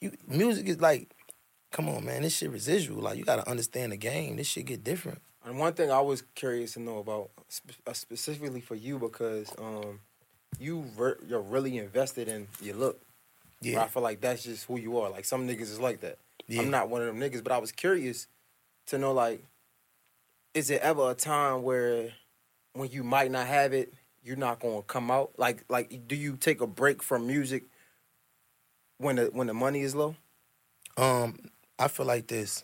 [0.00, 1.12] You music is like,
[1.72, 2.22] come on, man.
[2.22, 3.02] This shit residual.
[3.02, 4.36] Like you gotta understand the game.
[4.36, 5.20] This shit get different.
[5.44, 7.30] And one thing I was curious to know about,
[7.86, 10.00] uh, specifically for you, because um,
[10.58, 13.02] you ver- you're really invested in your look.
[13.60, 13.76] Yeah.
[13.76, 15.10] Where I feel like that's just who you are.
[15.10, 16.18] Like some niggas is like that.
[16.46, 16.62] Yeah.
[16.62, 18.26] I'm not one of them niggas, but I was curious
[18.86, 19.42] to know like,
[20.52, 22.10] is there ever a time where
[22.74, 25.32] when you might not have it, you're not gonna come out?
[25.38, 27.64] Like like do you take a break from music
[28.98, 30.16] when the when the money is low?
[30.96, 32.62] Um, I feel like this,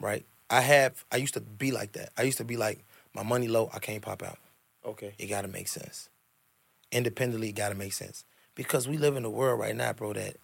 [0.00, 0.24] right?
[0.48, 1.04] I have.
[1.10, 2.10] I used to be like that.
[2.16, 3.70] I used to be like, my money low.
[3.72, 4.38] I can't pop out.
[4.84, 5.14] Okay.
[5.18, 6.08] It gotta make sense.
[6.90, 8.24] Independently, it gotta make sense.
[8.54, 10.36] Because we live in a world right now, bro, that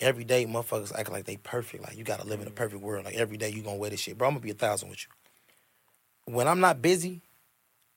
[0.00, 1.82] every day motherfuckers act like they perfect.
[1.84, 2.56] Like you gotta live in a Mm-hmm.
[2.56, 3.04] perfect world.
[3.04, 4.18] Like every day you gonna wear this shit.
[4.18, 6.34] Bro, I'm gonna be a thousand with you.
[6.34, 7.22] When I'm not busy,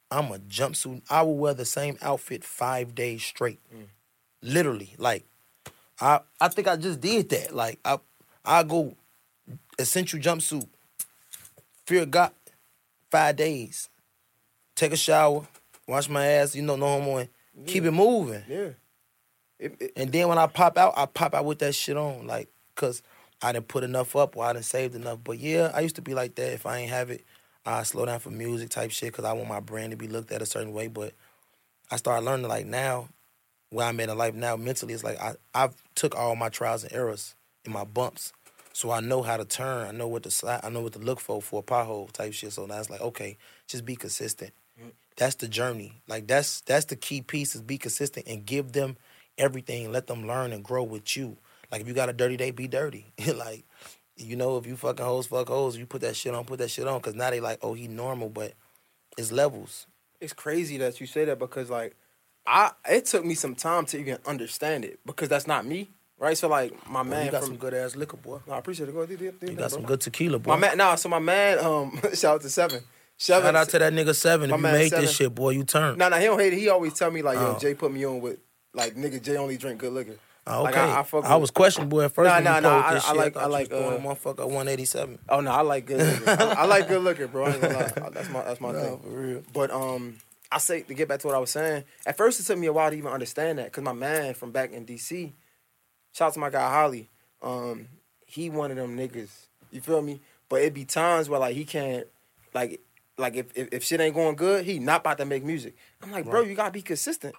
[0.09, 1.01] I'm a jumpsuit.
[1.09, 3.59] I will wear the same outfit five days straight.
[3.75, 3.87] Mm.
[4.41, 4.95] Literally.
[4.97, 5.25] Like
[5.99, 7.53] I I think I just did that.
[7.55, 7.99] Like I
[8.45, 8.95] I go
[9.77, 10.67] essential jumpsuit,
[11.85, 12.31] fear God,
[13.11, 13.89] five days.
[14.75, 15.47] Take a shower,
[15.87, 17.29] wash my ass, you know, no homo, and
[17.65, 18.43] keep it moving.
[18.47, 18.69] Yeah.
[19.59, 22.27] It, it, And then when I pop out, I pop out with that shit on,
[22.27, 23.01] like, cause
[23.41, 25.19] I didn't put enough up or I didn't saved enough.
[25.23, 26.53] But yeah, I used to be like that.
[26.53, 27.23] If I ain't have it,
[27.65, 30.31] I slow down for music type shit, cause I want my brand to be looked
[30.31, 30.87] at a certain way.
[30.87, 31.13] But
[31.91, 33.09] I started learning like now,
[33.69, 36.83] where I'm at in life now mentally, it's like I I've took all my trials
[36.83, 38.33] and errors and my bumps,
[38.73, 39.87] so I know how to turn.
[39.87, 40.61] I know what to slide.
[40.63, 42.53] I know what to look for for a pothole type shit.
[42.53, 43.37] So now it's like okay,
[43.67, 44.51] just be consistent.
[44.81, 44.91] Mm.
[45.17, 46.01] That's the journey.
[46.07, 48.97] Like that's that's the key piece is be consistent and give them
[49.37, 49.91] everything.
[49.91, 51.37] Let them learn and grow with you.
[51.71, 53.13] Like if you got a dirty day, be dirty.
[53.35, 53.65] like
[54.17, 55.77] you know if you fucking hoes, fuck hoes.
[55.77, 56.99] You put that shit on, put that shit on.
[57.01, 58.53] Cause now they like oh he normal, but
[59.17, 59.87] it's levels.
[60.21, 61.95] it's crazy that you say that because like
[62.47, 66.37] I it took me some time to even understand it because that's not me, right?
[66.37, 68.39] So like my Man, man you got from some good ass liquor, boy.
[68.47, 68.93] no, I appreciate it.
[68.93, 70.51] Go do, do, do You got some good tequila, boy.
[70.51, 70.95] My man, nah.
[70.95, 72.81] So my man, um, shout out to Seven.
[73.17, 73.47] Seven.
[73.47, 74.49] Shout out to that nigga Seven.
[74.61, 75.05] My If you Seven.
[75.05, 75.97] this shit, boy, you turn.
[75.97, 76.17] Nah, nah.
[76.17, 76.59] He don't hate it.
[76.59, 77.59] He always tell me like, yo, Oh.
[77.59, 78.37] Jay put me on with
[78.75, 79.21] like nigga.
[79.21, 80.17] Jay only drink good liquor.
[80.47, 80.79] Like, okay.
[80.79, 82.27] I- I fuck I was questioning, boy, at first.
[82.27, 85.17] Nah, nah, nah, I- I like- I like, uh, motherfucker 187.
[85.27, 86.29] Oh no, I like good liquor.
[86.39, 87.45] I, I like good liquor, bro.
[87.45, 88.09] I ain't gonna lie.
[88.11, 88.99] That's my that's my Nah, thing.
[88.99, 89.43] for real.
[89.51, 90.17] But um,
[90.51, 91.83] I say to get back to what I was saying.
[92.05, 94.51] At first, it took me a while to even understand that because my man from
[94.51, 95.33] back in DC,
[96.13, 97.09] shout out to my guy Holly.
[97.41, 97.88] Um,
[98.27, 99.31] he one of them niggas.
[99.71, 100.21] You feel me?
[100.47, 102.05] But it be times where like he can't,
[102.53, 102.81] like,
[103.17, 105.75] like if if, if shit ain't going good, he not about to make music.
[106.03, 107.33] I'm like, bro, you gotta be consistent.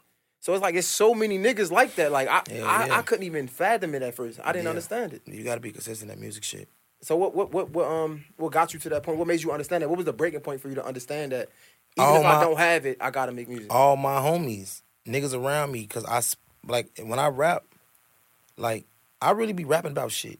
[0.46, 2.12] So it's like it's so many niggas like that.
[2.12, 2.98] Like I, Hell I, yeah.
[2.98, 4.38] I couldn't even fathom it at first.
[4.44, 4.70] I didn't Yeah.
[4.70, 5.22] understand it.
[5.26, 6.68] You gotta be consistent in that music shit.
[7.02, 9.18] So what, what, what, what, um, what got you to that point?
[9.18, 9.88] What made you understand that?
[9.88, 11.48] What was the breaking point for you to understand that?
[11.98, 13.74] Even All if I my- don't have it, I gotta make music.
[13.74, 16.22] All my homies, niggas around me, cause I
[16.70, 17.64] like when I rap,
[18.56, 18.87] like
[19.20, 20.38] I really be rapping about shit.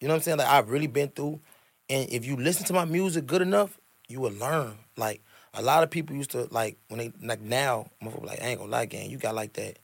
[0.00, 0.38] You know what I'm saying?
[0.38, 1.40] Like I've really been through,
[1.90, 3.78] and if you listen to my music good enough,
[4.08, 4.78] you will learn.
[4.96, 5.22] Like
[5.54, 8.58] a lot of people used to like when they like now, motherfucker like I ain't
[8.60, 9.78] gonna lie, gang, you got like that.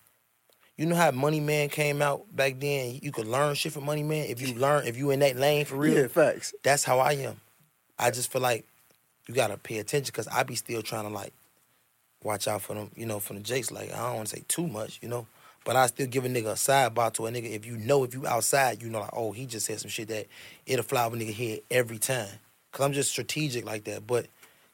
[0.77, 2.99] You know how Money Man came out back then?
[3.03, 5.65] You could learn shit from Money Man if you learn if you in that lane
[5.65, 5.95] for real.
[5.95, 6.55] Yeah, facts.
[6.63, 7.41] That's how I am.
[7.99, 8.65] I just feel like
[9.29, 11.33] you gotta pay attention because I be still trying to like
[12.23, 13.71] watch out for them, you know, for the jakes.
[13.71, 15.27] Like I don't want to say too much, you know,
[15.65, 17.51] but I still give a nigga a sidebar to a nigga.
[17.51, 20.09] If you know, if you outside, you know, like oh, he just said some shit
[20.09, 20.27] that
[20.67, 22.29] it'll fly over nigga head every time.
[22.73, 24.07] Cause I'm just strategic like that.
[24.07, 24.27] But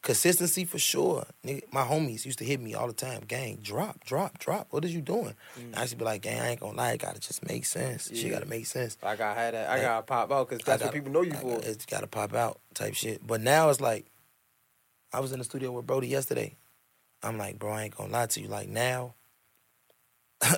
[0.06, 1.26] consistency for sure.
[1.44, 3.22] Nigga, my homies used to hit me all the time.
[3.26, 4.68] Gang, drop, drop, drop.
[4.70, 5.34] What is you doing?
[5.58, 5.76] Mm.
[5.76, 8.06] I used to be like, gang, I ain't gonna lie, it gotta just make sense.
[8.08, 8.30] Shit Yeah.
[8.30, 8.96] gotta make sense.
[9.02, 9.68] I gotta have that.
[9.68, 11.56] I Like, gotta pop out because that's I what gotta- people know you I for.
[11.56, 13.26] gotta- It's got to pop out type shit.
[13.26, 14.06] But now it's like,
[15.12, 16.56] I was in the studio with Brody yesterday.
[17.22, 18.46] I'm like, bro, I ain't gonna lie to you.
[18.48, 19.14] Like now,
[20.42, 20.56] I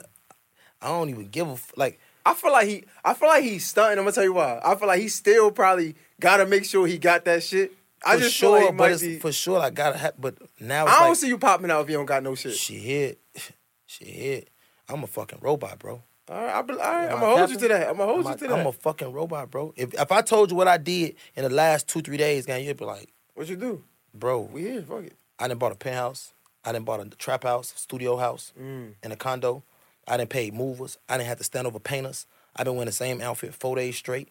[0.83, 1.99] don't even give a f- like.
[2.27, 3.99] I feel like he, I feel like he's stunting.
[3.99, 4.61] I'm gonna tell you why.
[4.63, 7.73] I feel like he still probably gotta make sure he got that shit.
[8.05, 9.19] I just sure, feel like but it's, be.
[9.19, 10.15] for sure I gotta have.
[10.21, 12.55] But now I don't like, see you popping out if you don't got no shit.
[12.55, 13.19] She hit,
[13.87, 14.51] she hit.
[14.89, 16.03] I'm a fucking robot, bro.
[16.31, 17.89] All right, I be, all right, I'm gonna hold you to that.
[17.89, 18.59] I'm gonna hold I'm, you to a, that.
[18.61, 19.73] I'm a fucking robot, bro.
[19.77, 22.65] If if I told you what I did in the last two three days, gang,
[22.65, 23.83] you'd be like, what you do?
[24.15, 24.83] bro, We here.
[24.83, 25.17] Fuck it.
[25.39, 26.33] I done bought a penthouse.
[26.65, 28.95] I didn't bought a trap house, studio house, Mm.
[29.03, 29.63] and a condo.
[30.07, 30.99] I didn't pay movers.
[31.09, 32.27] I didn't have to stand over painters.
[32.57, 34.29] I've been wearing the same outfit four days straight.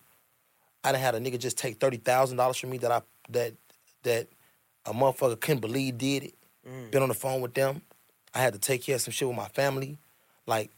[0.84, 3.54] I done had a nigga just take thirty thousand dollars from me that I that
[4.04, 4.28] that
[4.86, 6.36] a motherfucker couldn't believe did it.
[6.68, 6.92] Mm.
[6.92, 7.82] Been on the phone with them.
[8.34, 9.98] I had to take care of some shit with my family.
[10.46, 10.72] Like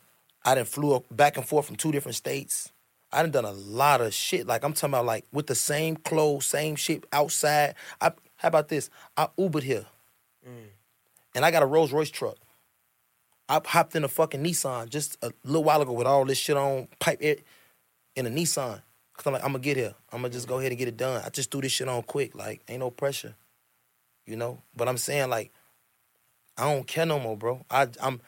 [0.45, 2.71] I done flew up back and forth from two different states.
[3.11, 4.47] I done done a lot of shit.
[4.47, 7.75] Like I'm talking about like with the same clothes, same shit outside.
[8.01, 8.89] I how about this?
[9.17, 9.85] I Ubered here
[11.35, 12.37] and I got a Rolls Royce truck.
[13.47, 16.57] I hopped in a fucking Nissan just a little while ago with all this shit
[16.57, 17.37] on pipe air
[18.15, 18.81] in a Nissan.
[19.19, 19.93] Cause I'm like, I'm gonna get here.
[20.13, 21.21] I'm gonna just go ahead and get it done.
[21.25, 22.33] I just threw this shit on quick.
[22.35, 23.35] Like, ain't no pressure.
[24.25, 24.61] You know?
[24.73, 25.51] But I'm saying like,
[26.57, 27.65] I don't care no more, bro.
[27.69, 28.21] I I'm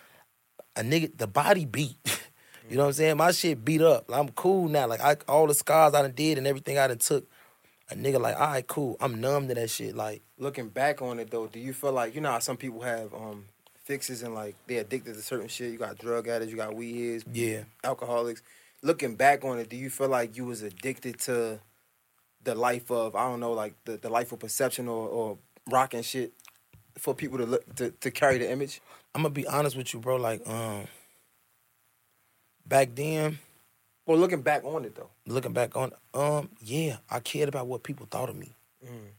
[0.75, 1.95] a nigga, the body beat.
[2.69, 3.15] you know what I'm saying?
[3.15, 4.12] My shit beat up.
[4.12, 4.86] I'm cool now.
[4.86, 7.25] Like I all the scars I done did and everything I done took.
[7.89, 8.97] A nigga like, all right, cool.
[8.99, 9.95] I'm numb to that shit.
[9.95, 12.82] Like, Looking back on it though, do you feel like you know how some people
[12.82, 13.45] have um
[13.86, 15.71] fixes and like they're addicted to certain shit?
[15.71, 17.63] You got drug addicts, you got weed heads, yeah.
[17.82, 18.41] alcoholics.
[18.84, 21.60] Looking back on it, do you feel like you was addicted to
[22.44, 25.38] the life of I don't know, like the, the life of perception or, or
[25.70, 26.34] rock and shit
[26.98, 28.82] for people to look to, to carry the image?
[29.13, 30.15] I'm gonna be honest with you, bro.
[30.17, 30.88] Like, um,
[32.65, 33.38] Back then,
[34.06, 35.10] Well, looking back on it though.
[35.28, 39.10] looking back on, um, yeah, I cared about what people thought of me, Mm.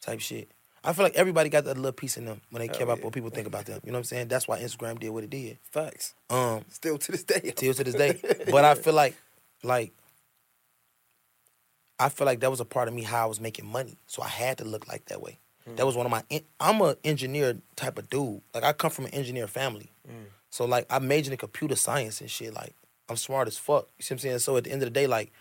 [0.00, 0.48] type shit.
[0.82, 2.98] I feel like everybody got that little piece in them when they care Hell about
[2.98, 3.04] yeah.
[3.04, 3.80] what people think about them.
[3.84, 4.28] You know what I'm saying?
[4.28, 5.58] That's why Instagram did what it did.
[5.70, 6.14] Facts.
[6.30, 7.52] Um, Still to this day.
[7.54, 8.20] till to this day.
[8.50, 9.14] But I feel like,
[9.62, 9.92] like,
[11.98, 13.98] I feel like that was a part of me how I was making money.
[14.06, 15.38] So I had to look like that way.
[15.76, 16.24] That was one of my.
[16.58, 18.40] I'm a engineer type of dude.
[18.54, 19.92] Like I come from an engineer family.
[20.50, 22.54] So like I majored in computer science and shit.
[22.54, 22.74] Like
[23.08, 23.88] I'm smart as fuck.
[23.98, 24.38] You see what I'm saying?
[24.40, 25.32] So at the end of the day, like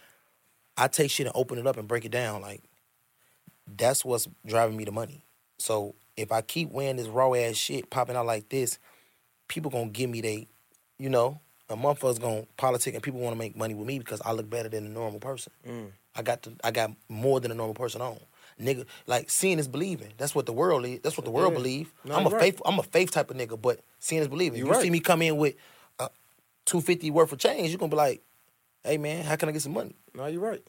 [0.78, 2.42] I take shit and open it up and break it down.
[2.42, 2.62] Like
[3.66, 5.26] that's what's driving me to money.
[5.60, 8.80] So if I keep wearing this raw ass shit popping out like this,
[9.48, 10.48] people gonna give me they,
[10.98, 14.22] you know, a motherfucker's gonna politic and people want to make money with me because
[14.26, 15.52] I look better than a normal person.
[15.68, 15.92] Mm.
[16.16, 18.18] I got the, I got more than a normal person on.
[18.60, 20.12] Nigga, like seeing is believing.
[20.18, 21.00] That's what the world is.
[21.00, 21.60] That's what the world Yeah.
[21.60, 21.94] believe.
[22.04, 22.42] No, I'm a right.
[22.42, 22.62] faith.
[22.66, 24.60] I'm a faith type of nigga, but seeing is believing.
[24.60, 24.82] You're you right.
[24.82, 25.56] see me come in with
[25.98, 26.10] uh,
[26.66, 28.22] two fifty worth of change, you are gonna be like,
[28.84, 30.62] "Hey man, how can I get some money?" No, you're right.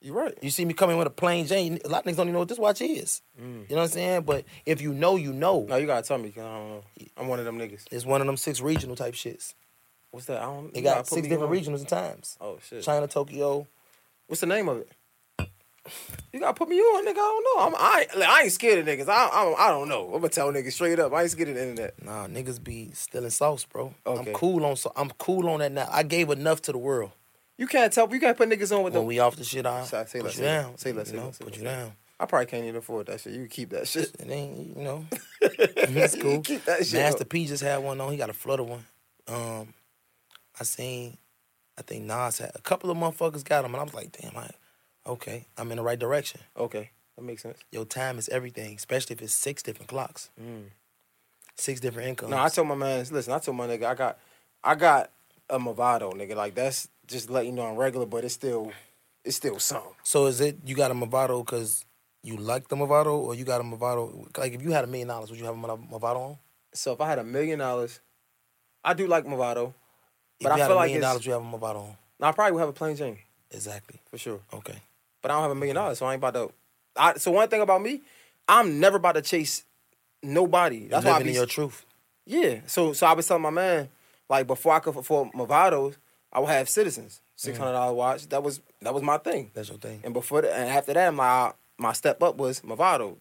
[0.00, 0.36] You're right.
[0.42, 1.78] You see me coming with a plain Jane.
[1.84, 3.22] A lot of niggas don't even know what this watch is.
[3.40, 3.68] Mm.
[3.68, 4.22] You know what I'm saying?
[4.22, 5.64] But if you know, you know.
[5.68, 6.30] No, you gotta tell me.
[6.30, 6.82] 'cause I don't know.
[7.16, 7.84] I'm one of them niggas.
[7.90, 9.54] It's one of them six regional type shits.
[10.10, 10.38] What's that?
[10.42, 10.66] I don't.
[10.72, 11.56] Gotta got six different on.
[11.58, 12.36] regionals and times.
[12.40, 12.82] Oh shit.
[12.82, 13.66] China, Tokyo.
[14.28, 14.88] What's the name of it?
[16.32, 17.10] You gotta put me on, nigga.
[17.10, 17.66] I don't know.
[17.66, 19.08] I'm, I, ain't- like, I ain't scared of niggas.
[19.08, 20.06] I, I, I don't know.
[20.06, 21.12] I'm gonna tell niggas straight up.
[21.12, 22.02] I ain't scared of the internet.
[22.02, 23.94] Nah, niggas be stealing sauce, bro.
[24.04, 24.30] Okay.
[24.32, 25.88] I'm cool on so I'm cool on that now.
[25.90, 27.12] I gave enough to the world.
[27.58, 28.12] You can't tell.
[28.12, 29.06] You can't put niggas on with When them.
[29.06, 30.64] we off the shit, I Say- say put less, you say less.
[30.64, 30.78] down.
[30.78, 31.58] Say less, you say know, less, say put less.
[31.62, 31.92] you down.
[32.18, 33.34] I probably can't even afford that shit.
[33.34, 34.14] You keep that shit.
[34.18, 35.04] It ain't, you know.
[35.88, 36.40] That's cool.
[36.40, 37.28] Keep that shit Master up.
[37.28, 38.10] P just had one on.
[38.10, 38.84] He got a flutter one.
[39.28, 39.74] Um,
[40.58, 41.18] I seen,
[41.78, 44.34] I think Nas had a couple of motherfuckers got them, and I was like, damn,
[44.36, 44.50] I,
[45.06, 46.40] okay, I'm in the right direction.
[46.56, 47.58] Okay, that makes sense.
[47.70, 50.30] Your time is everything, especially if it's six different clocks,
[51.56, 52.30] six different incomes.
[52.30, 54.18] No, I told my man, listen, I told my nigga, I got,
[54.64, 55.10] I got
[55.50, 56.34] a Movado, nigga.
[56.36, 58.72] Like that's just letting you know I'm regular, but it's still,
[59.24, 59.92] it's still something.
[60.02, 61.84] So is it you got a Movado because
[62.22, 64.26] you like the Movado, or you got a Movado?
[64.36, 66.38] Like if you had a million dollars, would you have a Movado on?
[66.74, 68.00] So if I had a million dollars,
[68.84, 69.68] I do like Movado,
[70.38, 71.76] If but you I had feel a like million it's, dollars, you have a Movado
[71.76, 71.96] on.
[72.20, 73.18] I probably would have a plain Jane
[73.50, 74.00] Exactly.
[74.10, 74.40] for sure.
[74.52, 74.76] Okay.
[75.22, 76.52] But I don't have a million dollars, so I ain't about to.
[76.96, 78.02] I, so one thing about me,
[78.48, 79.64] I'm never about to chase
[80.22, 80.88] nobody.
[80.88, 81.84] That's you why I living be in your truth.
[82.26, 82.60] Yeah.
[82.66, 83.88] So so I was telling my man,
[84.28, 85.96] like before I could afford Movados,
[86.32, 88.28] I would have Citizens, six hundred dollar watch.
[88.28, 89.50] That was that was my thing.
[89.54, 90.00] That's your thing.
[90.04, 93.16] And before that, and after that, my my step up was Movado,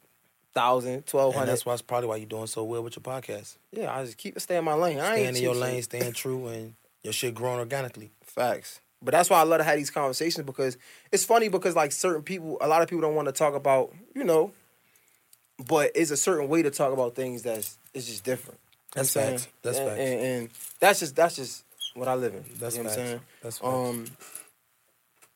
[0.54, 1.48] thousand, twelve hundred.
[1.52, 3.56] that's why it's probably why you're doing so well with your podcast.
[3.72, 5.00] Yeah, I just keep stay in my lane.
[5.00, 8.12] I Staying ain't in your lane, staying true, and your shit growing organically.
[8.24, 8.82] Facts.
[9.02, 10.78] But that's why I love to have these conversations because
[11.12, 13.94] it's funny because like certain people, a lot of people don't want to talk about,
[14.16, 14.52] you know,
[15.68, 18.60] but it's a certain way to talk about things that's it's just different.
[18.96, 19.48] You That's facts.
[19.62, 20.00] That's and, facts.
[20.00, 21.64] And, and that's just that's just
[21.96, 22.46] what I live in.
[22.60, 22.98] That's you know facts.
[22.98, 23.22] what I'm saying?
[23.44, 23.74] That's facts.
[23.74, 24.06] Um,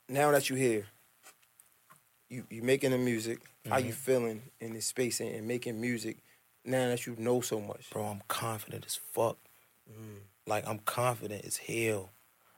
[0.08, 0.86] now that you're here,
[2.30, 3.40] you you making the music.
[3.70, 3.88] How Mm-hmm.
[3.88, 6.18] you feeling in this space and, and making music?
[6.66, 9.38] Now that you know so much, Bro, I'm confident as fuck.
[9.92, 10.20] Mm.
[10.48, 12.10] Like I'm confident as hell.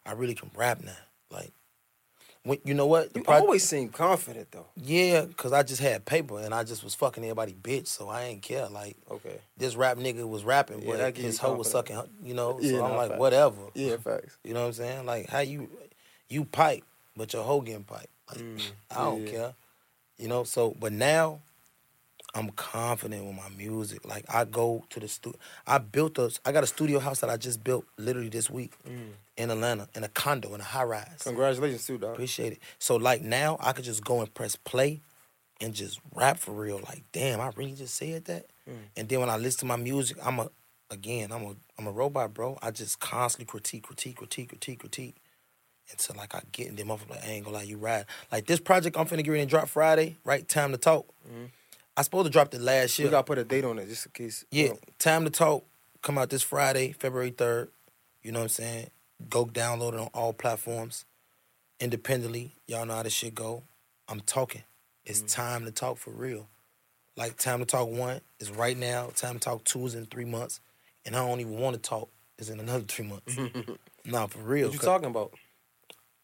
[0.05, 0.91] I really can rap now.
[1.31, 1.51] Like,
[2.43, 3.13] when, you know what?
[3.13, 4.65] The you proj- always seem confident though.
[4.75, 8.23] Yeah, cause I just had paper and I just was fucking everybody bitch, so I
[8.23, 8.67] ain't care.
[8.67, 9.37] Like Okay.
[9.57, 12.59] this rap nigga was rapping, Yeah, but his hoe was sucking, you know.
[12.59, 13.19] Yeah, so I'm nah, like, facts.
[13.19, 13.61] whatever.
[13.75, 14.37] Yeah, facts.
[14.43, 15.05] You know what I'm saying?
[15.05, 15.69] Like how you
[16.29, 16.83] you pipe,
[17.15, 18.09] but your hoe getting pipe.
[18.29, 19.31] Like Mm, I don't yeah.
[19.31, 19.53] care.
[20.17, 21.41] You know, so but now
[22.33, 24.05] I'm confident with my music.
[24.07, 25.37] Like I go to the studio.
[25.67, 28.73] I built a I got a studio house that I just built literally this week
[28.87, 29.11] Mm.
[29.37, 31.21] in Atlanta in a condo in a high rise.
[31.23, 32.13] Congratulations too, dog.
[32.13, 32.59] Appreciate it.
[32.79, 35.01] So like now I could just go and press play
[35.59, 36.79] and just rap for real.
[36.79, 38.45] Like, damn, I really just said that.
[38.67, 38.73] Mm.
[38.97, 40.49] And then when I listen to my music, I'm a
[40.89, 42.57] again, I'm a I'm a robot, bro.
[42.61, 45.15] I just constantly critique, critique, critique, critique, critique.
[45.91, 48.05] Until like I get in them motherfuckers like, I ain't gonna lie, you ride.
[48.31, 50.47] Like this project I'm finna get ready and drop Friday, right?
[50.47, 51.05] Time to talk.
[51.97, 53.11] I supposed to drop the last We year.
[53.11, 54.45] gotta put a date on it just in case.
[54.51, 54.79] Yeah, know.
[54.99, 55.65] Time to Talk
[56.01, 57.69] come out this Friday, February 3rd.
[58.23, 58.89] You know what I'm saying?
[59.29, 61.05] Go download it on all platforms
[61.79, 62.55] independently.
[62.67, 63.63] Y'all know how this shit go.
[64.07, 64.63] I'm talking.
[65.05, 65.33] It's mm.
[65.33, 66.47] time to talk for real.
[67.17, 69.07] Like Time to Talk 1 is right now.
[69.15, 70.61] Time to Talk 2 is in three months.
[71.05, 73.37] And I don't even want to talk is in another three months.
[74.05, 74.67] nah, for real.
[74.67, 75.33] What you talking about?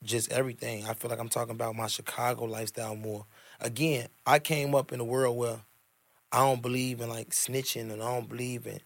[0.04, 0.86] just everything.
[0.86, 3.26] I feel like I'm talking about my Chicago lifestyle more.
[3.60, 5.60] Again, I came up in a world where
[6.32, 8.80] I don't believe in like snitching and I don't believe in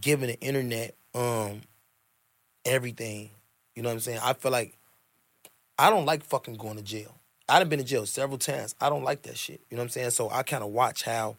[0.00, 1.62] giving the internet um
[2.64, 3.30] everything.
[3.74, 4.20] You know what I'm saying?
[4.22, 4.76] I feel like
[5.78, 7.14] I don't like fucking going to jail.
[7.48, 8.74] I done been to jail several times.
[8.80, 9.62] I don't like that shit.
[9.70, 10.10] You know what I'm saying?
[10.10, 11.36] So I kind of watch how,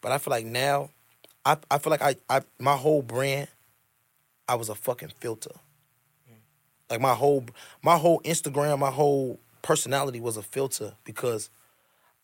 [0.00, 0.90] but I feel like now,
[1.44, 3.48] I I feel like I I my whole brand,
[4.48, 5.52] I was a fucking filter.
[6.90, 7.44] Like my whole
[7.82, 11.48] my whole Instagram, my whole personality was a filter because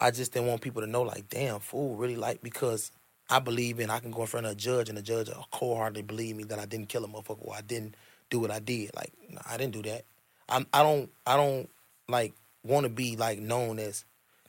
[0.01, 2.93] I just didn't want people to know like, damn, fool, really like because
[3.31, 6.03] I believe in I can go in front of a judge and the judge wholeheartedly
[6.03, 7.95] believe me that I didn't kill a motherfucker or I didn't
[8.31, 8.91] do what I did.
[8.95, 10.05] Like, nah, I didn't do that.
[10.49, 11.69] I'm I don't I don't
[12.09, 12.33] like
[12.63, 14.05] want to be like known as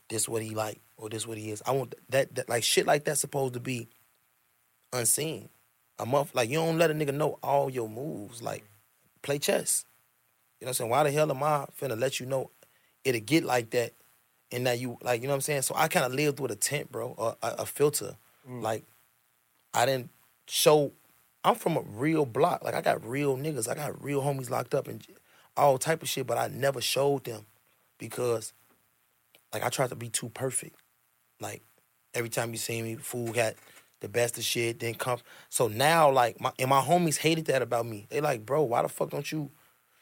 [0.09, 1.61] this what he like or this what he is.
[1.65, 3.89] I want that, that like shit like that's supposed to be
[4.93, 5.49] unseen.
[5.97, 8.41] A month like you don't let a nigga know all your moves.
[8.41, 8.63] Like
[9.21, 9.83] play chess.
[10.59, 10.89] You know what I'm saying?
[10.89, 12.51] Why the hell am I finna let you know
[13.03, 13.93] it'll get like that
[14.51, 15.61] and that you like you know what I'm saying?
[15.63, 18.15] So I kind of lived with a tent, bro, a, a, a filter.
[18.49, 18.61] Mm.
[18.61, 18.83] Like
[19.73, 20.09] I didn't
[20.47, 20.91] show.
[21.43, 22.63] I'm from a real block.
[22.63, 23.69] Like I got real niggas.
[23.69, 25.05] I got real homies locked up and
[25.55, 26.27] all type of shit.
[26.27, 27.45] But I never showed them
[27.97, 28.53] because,
[29.53, 30.75] like, I tried to be too perfect.
[31.39, 31.61] Like
[32.13, 33.53] every time you see me, fool got
[34.01, 34.79] the best of shit.
[34.79, 35.19] Then come.
[35.49, 38.07] So now, like, my and my homies hated that about me.
[38.09, 39.51] They like, bro, why the fuck don't you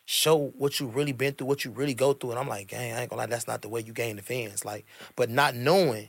[0.10, 2.32] show what you really been through, what you really go through?
[2.32, 4.22] And I'm like, gang, I ain't gonna lie, that's not the way you gain the
[4.22, 4.63] fans.
[4.63, 4.86] Like,
[5.17, 6.08] but not knowing,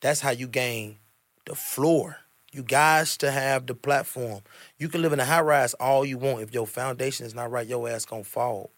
[0.00, 0.98] that's how you gain
[1.44, 2.18] the floor.
[2.52, 4.42] You guys to have the platform.
[4.78, 6.42] You can live in a high rise all you want.
[6.42, 8.70] If your foundation is not right, your ass gonna fall.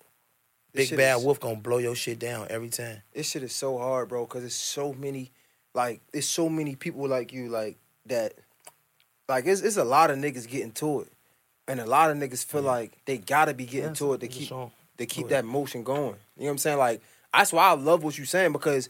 [0.72, 3.02] This Big bad is- wolf gonna blow your shit down every time.
[3.12, 5.30] this shit is so hard, bro, because it's so many,
[5.74, 7.76] like, it's so many people like you, like
[8.06, 8.32] that.
[9.28, 11.12] Like, it's, it's a lot of niggas getting to it,
[11.68, 14.28] and a lot of niggas feel like they gotta be getting Yeah, to it to
[14.28, 16.16] keep to keep that motion going.
[16.36, 16.78] You know what I'm saying?
[16.78, 17.02] Like,
[17.32, 18.88] that's why I love what you're saying because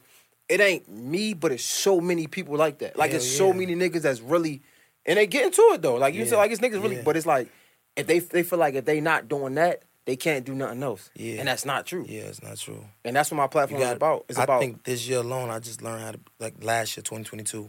[0.49, 2.97] it ain't me, but it's so many people like that.
[2.97, 4.62] Like, Hell it's so many niggas that's really,
[5.05, 5.97] and they get into it though.
[5.97, 7.03] Like you Yeah, said, like it's niggas really, yeah.
[7.03, 7.49] but it's like
[7.97, 11.11] if they they feel like if they not doing that, they can't do nothing else.
[11.17, 11.41] Yeah.
[11.41, 12.05] and that's not true.
[12.09, 12.85] Yeah, it's not true.
[13.05, 14.27] And that's what my platform is about.
[14.29, 17.03] It's I about think this year alone, I just learned how to like last year,
[17.03, 17.69] 2022.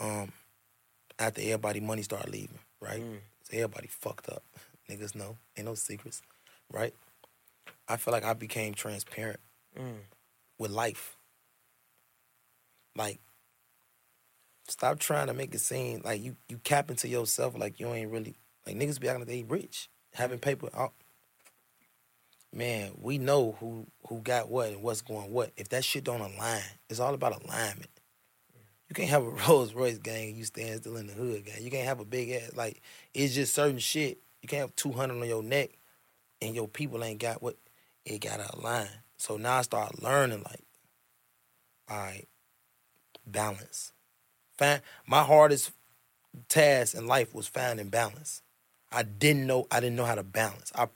[0.00, 0.32] Um,
[1.18, 3.00] after everybody money started leaving, right?
[3.00, 3.18] Mm.
[3.52, 4.42] Everybody fucked up.
[4.90, 6.22] Niggas know, ain't no secrets,
[6.72, 6.94] right?
[7.88, 9.40] I feel like I became transparent
[9.78, 10.00] Mm.
[10.58, 11.16] with life.
[12.94, 13.20] Like,
[14.68, 18.10] stop trying to make it seem like you you cap into yourself like you ain't
[18.10, 18.36] really
[18.66, 20.68] like niggas be acting like they rich, having paper.
[20.74, 20.92] Out.
[22.52, 25.52] Man, we know who who got what and what's going what.
[25.56, 27.90] If that shit don't align, it's all about alignment.
[28.92, 31.62] You can't have a Rolls Royce gang you stand still in the hood gang.
[31.62, 32.82] You can't have a big ass like
[33.14, 34.18] it's just certain shit.
[34.42, 35.70] You can't have two hundred on your neck
[36.42, 37.56] and your people ain't got what
[38.04, 38.90] it gotta align.
[39.16, 40.60] So now I start learning like,
[41.88, 42.28] all right,
[43.26, 43.92] balance.
[44.58, 45.72] Find my hardest
[46.50, 48.42] task in life was finding balance.
[48.92, 50.70] I didn't know I didn't know how to balance.
[50.74, 50.86] I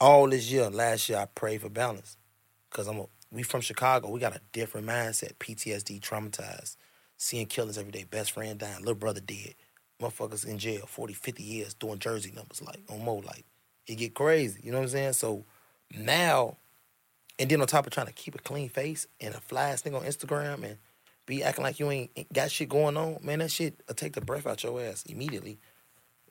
[0.00, 2.16] all this year, last year, I prayed for balance
[2.70, 4.08] because I'm a, we from Chicago.
[4.08, 5.34] We got a different mindset.
[5.34, 6.76] PTSD, traumatized,
[7.16, 8.04] seeing killings every day.
[8.04, 9.54] Best friend dying, little brother dead,
[10.00, 13.16] motherfuckers in jail, 40, 50 years doing jersey numbers like on Mo.
[13.16, 13.44] Like
[13.86, 14.60] it get crazy.
[14.62, 15.12] You know what I'm saying?
[15.14, 15.44] So
[15.96, 16.56] now,
[17.38, 19.82] and then on top of trying to keep a clean face and a fly ass
[19.82, 20.78] nigga on Instagram and
[21.26, 24.20] be acting like you ain't got shit going on, man, that shit will take the
[24.20, 25.58] breath out your ass immediately.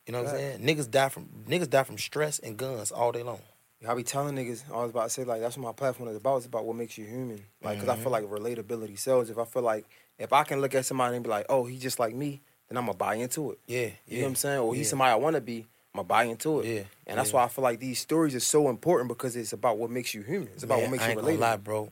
[0.05, 0.61] You know what I'm saying?
[0.61, 3.41] Niggas die from niggas die from stress and guns all day long.
[3.87, 6.15] I be telling niggas, I was about to say, like, that's what my platform is
[6.15, 6.37] about.
[6.37, 7.43] It's about what makes you human.
[7.61, 8.31] Like, because I feel mm-hmm.
[8.31, 9.29] like relatability sells.
[9.29, 9.85] If I feel like,
[10.19, 12.77] if I can look at somebody and be like, oh, he just like me, then
[12.77, 13.59] I'm going to buy into it.
[13.67, 14.59] Yeah, You know what I'm saying?
[14.59, 16.65] Or he's somebody I want to be, I'm to buy into it.
[16.65, 17.37] Yeah, And that's yeah.
[17.37, 20.21] why I feel like these stories are so important because it's about what makes you
[20.21, 20.49] human.
[20.53, 21.39] It's about Man, what makes I you ain't gonna relatable.
[21.39, 21.91] lie, bro.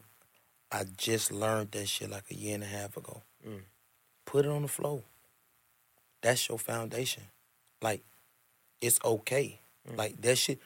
[0.71, 3.21] I just learned that shit like a year and a half ago.
[3.47, 3.61] Mm.
[4.25, 5.03] Put it on the flow.
[6.21, 7.23] That's your foundation.
[7.81, 8.03] Like,
[8.79, 9.59] it's okay.
[9.91, 9.97] Mm.
[9.97, 10.59] Like that shit.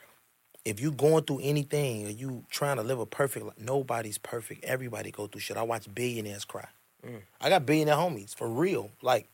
[0.64, 4.64] If you going through anything or you trying to live a perfect life, nobody's perfect.
[4.64, 5.58] Everybody go through shit.
[5.58, 6.68] I watch billionaires cry.
[7.06, 7.22] Mm.
[7.40, 8.92] I got billionaire homies for real.
[9.02, 9.30] Like,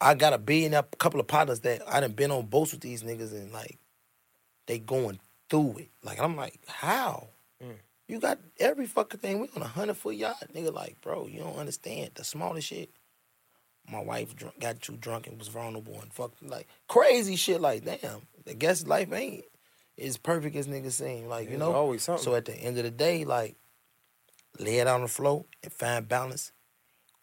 [0.00, 3.02] I got a billionaire couple of partners that I done been on boats with these
[3.02, 3.78] niggas and like
[4.66, 5.90] they going through it.
[6.02, 7.28] Like I'm like, how?
[7.62, 7.76] Mm.
[8.08, 9.40] You got every fucking thing.
[9.40, 10.72] We on a hundred foot yacht, nigga.
[10.72, 12.90] Like, bro, you don't understand the smallest shit.
[13.90, 17.60] My wife drunk, got too drunk and was vulnerable and fucked like crazy shit.
[17.60, 19.44] Like, damn, I guess life ain't
[19.98, 21.26] as perfect as niggas seem.
[21.26, 22.22] Like, you know, always something.
[22.22, 23.56] So at the end of the day, like,
[24.58, 26.52] lay it on the floor and find balance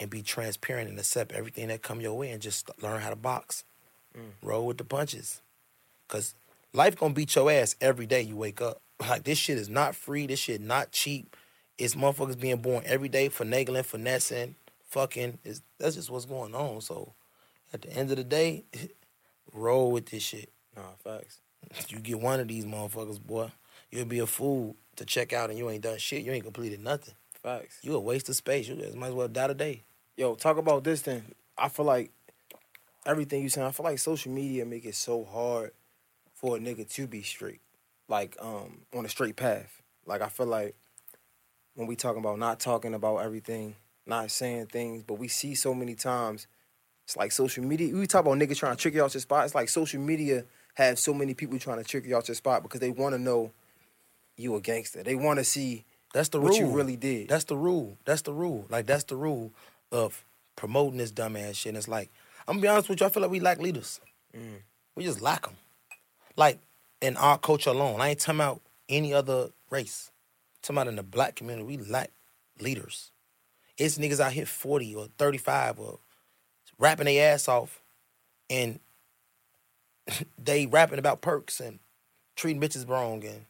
[0.03, 3.15] and be transparent and accept everything that come your way and just learn how to
[3.15, 3.63] box.
[4.15, 4.31] Mm.
[4.43, 5.41] Roll with the punches.
[6.09, 6.35] Cause
[6.73, 8.81] life gonna beat your ass every day you wake up.
[9.09, 11.35] Like this shit is not free, this shit not cheap.
[11.77, 14.55] It's motherfuckers being born every day, finagling, finessing,
[14.87, 15.39] fucking.
[15.43, 16.79] It's, that's just what's going on.
[16.81, 17.13] So
[17.73, 18.63] at the end of the day,
[19.53, 20.51] roll with this shit.
[20.75, 21.39] Nah, facts.
[21.89, 23.51] You get one of these motherfuckers, boy,
[23.89, 26.23] you'll be a fool to check out and you ain't done shit.
[26.23, 27.15] You ain't completed nothing.
[27.41, 27.79] Facts.
[27.81, 28.69] You a waste of space.
[28.69, 29.83] You just might as well die today.
[30.15, 31.23] Yo, talk about this then.
[31.57, 32.11] I feel like
[33.05, 35.71] everything you saying, I feel like social media make it so hard
[36.33, 37.61] for a nigga to be straight.
[38.09, 39.81] like um on a straight path.
[40.05, 40.75] Like I feel like
[41.75, 45.73] when we talking about not talking about everything, not saying things, but we see so
[45.73, 46.47] many times
[47.05, 47.93] it's like social media.
[47.93, 49.45] We talk about niggas trying to trick you out your spot.
[49.45, 50.45] It's like social media
[50.75, 53.19] have so many people trying to trick you out your spot because they want to
[53.19, 53.51] know
[54.37, 55.03] you a gangster.
[55.03, 56.59] They want to see That's the what rule.
[56.59, 57.29] you really did.
[57.29, 57.97] That's the rule.
[58.05, 58.65] That's the rule.
[58.69, 59.51] Like that's the rule
[59.93, 60.25] of
[60.55, 61.69] promoting this dumbass shit.
[61.69, 62.09] And it's like
[62.47, 63.05] I'm gonna be honest with you.
[63.05, 64.01] I feel like we lack leaders.
[64.35, 64.61] Mm.
[64.95, 65.55] We just lack them.
[66.35, 66.59] Like
[67.03, 67.99] in our culture alone.
[67.99, 70.09] I ain't talking about any other race.
[70.09, 72.11] I'm talking about in the black community, we lack
[72.59, 73.11] leaders.
[73.77, 75.99] It's niggas out here 40 or 35 or
[76.79, 77.81] rapping their ass off
[78.49, 78.79] and
[80.37, 81.79] they rapping about perks and
[82.35, 83.45] treating bitches wrong and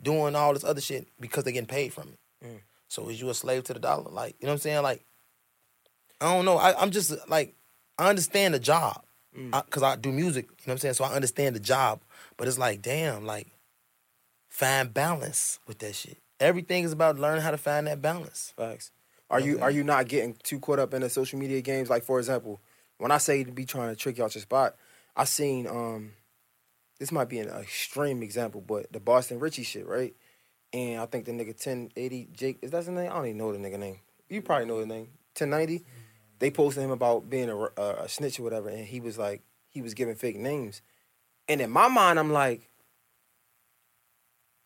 [0.00, 2.46] doing all this other shit because they getting paid from it.
[2.46, 2.60] Mm.
[2.88, 4.10] So is you a slave to the dollar?
[4.10, 4.82] Like, you know what I'm saying?
[4.82, 5.04] Like,
[6.22, 6.56] I don't know.
[6.56, 7.54] I, I'm just like,
[7.98, 9.02] I understand the job
[9.34, 10.44] because I, do music.
[10.46, 10.94] You know what I'm saying?
[10.94, 12.00] So I understand the job,
[12.36, 13.48] but it's like, damn, like,
[14.48, 16.18] find balance with that shit.
[16.38, 18.52] Everything is about learning how to find that balance.
[18.56, 18.90] Facts.
[19.30, 19.62] Are you Okay.
[19.62, 21.88] are you not getting too caught up in the social media games?
[21.88, 22.60] Like for example,
[22.98, 24.76] when I say to be trying to trick you out your spot,
[25.16, 26.12] I seen um
[26.98, 30.14] this might be an extreme example, but the Boston Richey shit, right?
[30.72, 33.10] And I think the nigga 1080 Jake is that his name?
[33.10, 34.00] I don't even know the nigga name.
[34.28, 35.08] You probably know the name.
[35.38, 35.84] 1090.
[36.42, 39.42] They posted him about being a, a, a snitch or whatever, and he was like
[39.68, 40.82] he was giving fake names.
[41.48, 42.68] And in my mind, I'm like,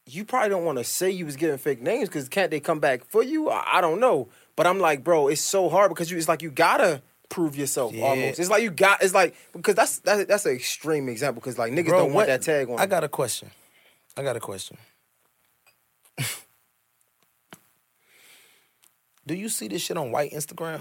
[0.06, 2.80] you probably don't want to say you was giving fake names because can't they come
[2.80, 3.50] back for you?
[3.50, 4.28] I, I don't know.
[4.56, 7.92] But I'm like, bro, it's so hard because you it's like you gotta prove yourself
[7.92, 8.06] Yeah.
[8.06, 8.38] almost.
[8.38, 11.74] It's like you got it's like because that's that's that's an extreme example because like
[11.74, 12.80] niggas Bro, don't what- want that tag on.
[12.80, 13.50] I got a question.
[14.16, 14.78] I got a question.
[19.26, 20.80] do you see this shit on white Instagram?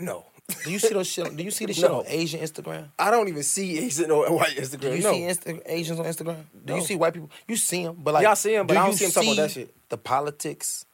[0.00, 0.26] No.
[0.64, 1.36] Do you see those shit?
[1.36, 1.98] Do you see this shit No.
[2.00, 2.88] on Asian Instagram?
[2.98, 4.80] I don't even see Asian or white Instagram.
[4.80, 5.12] Do you no.
[5.12, 6.44] see Insta- Asians on Instagram?
[6.64, 7.30] Do you see white people?
[7.46, 9.32] You see them, but like I see 'em, but I don't see see 'em talking
[9.34, 9.88] about that shit.
[9.90, 10.86] The politics.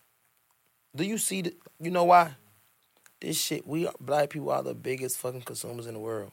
[0.96, 1.42] Do you see?
[1.42, 2.32] The, you know why?
[3.20, 3.64] This shit.
[3.66, 6.32] We are, black people are the biggest fucking consumers in the world.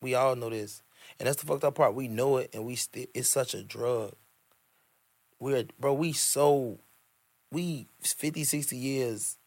[0.00, 0.82] We all know this,
[1.18, 1.94] and that's the fucked up part.
[1.96, 3.06] We know it, and we still.
[3.14, 4.12] It's such a drug.
[5.40, 5.92] We're bro.
[5.94, 6.78] We so.
[7.50, 9.38] We 50, 60 years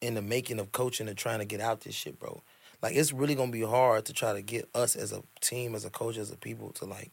[0.00, 2.42] in the making of coaching and trying to get out this shit, bro.
[2.82, 5.84] Like it's really gonna be hard to try to get us as a team, as
[5.84, 7.10] a coach, as a people to like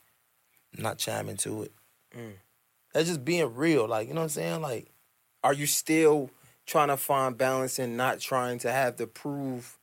[0.78, 1.72] not chime into it.
[2.16, 2.34] Mm.
[2.94, 4.62] That's just being real, like you know what I'm saying.
[4.62, 4.92] Like
[5.44, 6.30] Are you still
[6.66, 9.78] trying to find balance and not trying to have to prove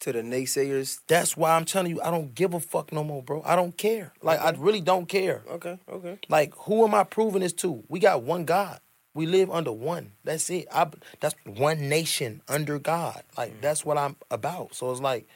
[0.00, 0.98] to the naysayers?
[1.06, 3.42] that's why I'm telling you, I don't give a fuck no more, bro.
[3.44, 4.12] I don't care.
[4.20, 5.42] Like I really don't care.
[5.48, 6.18] Okay, okay.
[6.28, 7.84] Like who am I proving this to?
[7.88, 8.80] We got one God.
[9.14, 10.12] We live under one.
[10.24, 10.66] That's it.
[10.72, 10.88] I
[11.20, 13.22] that's one nation under God.
[13.38, 14.74] Like that's what I'm about.
[14.74, 15.28] So it's like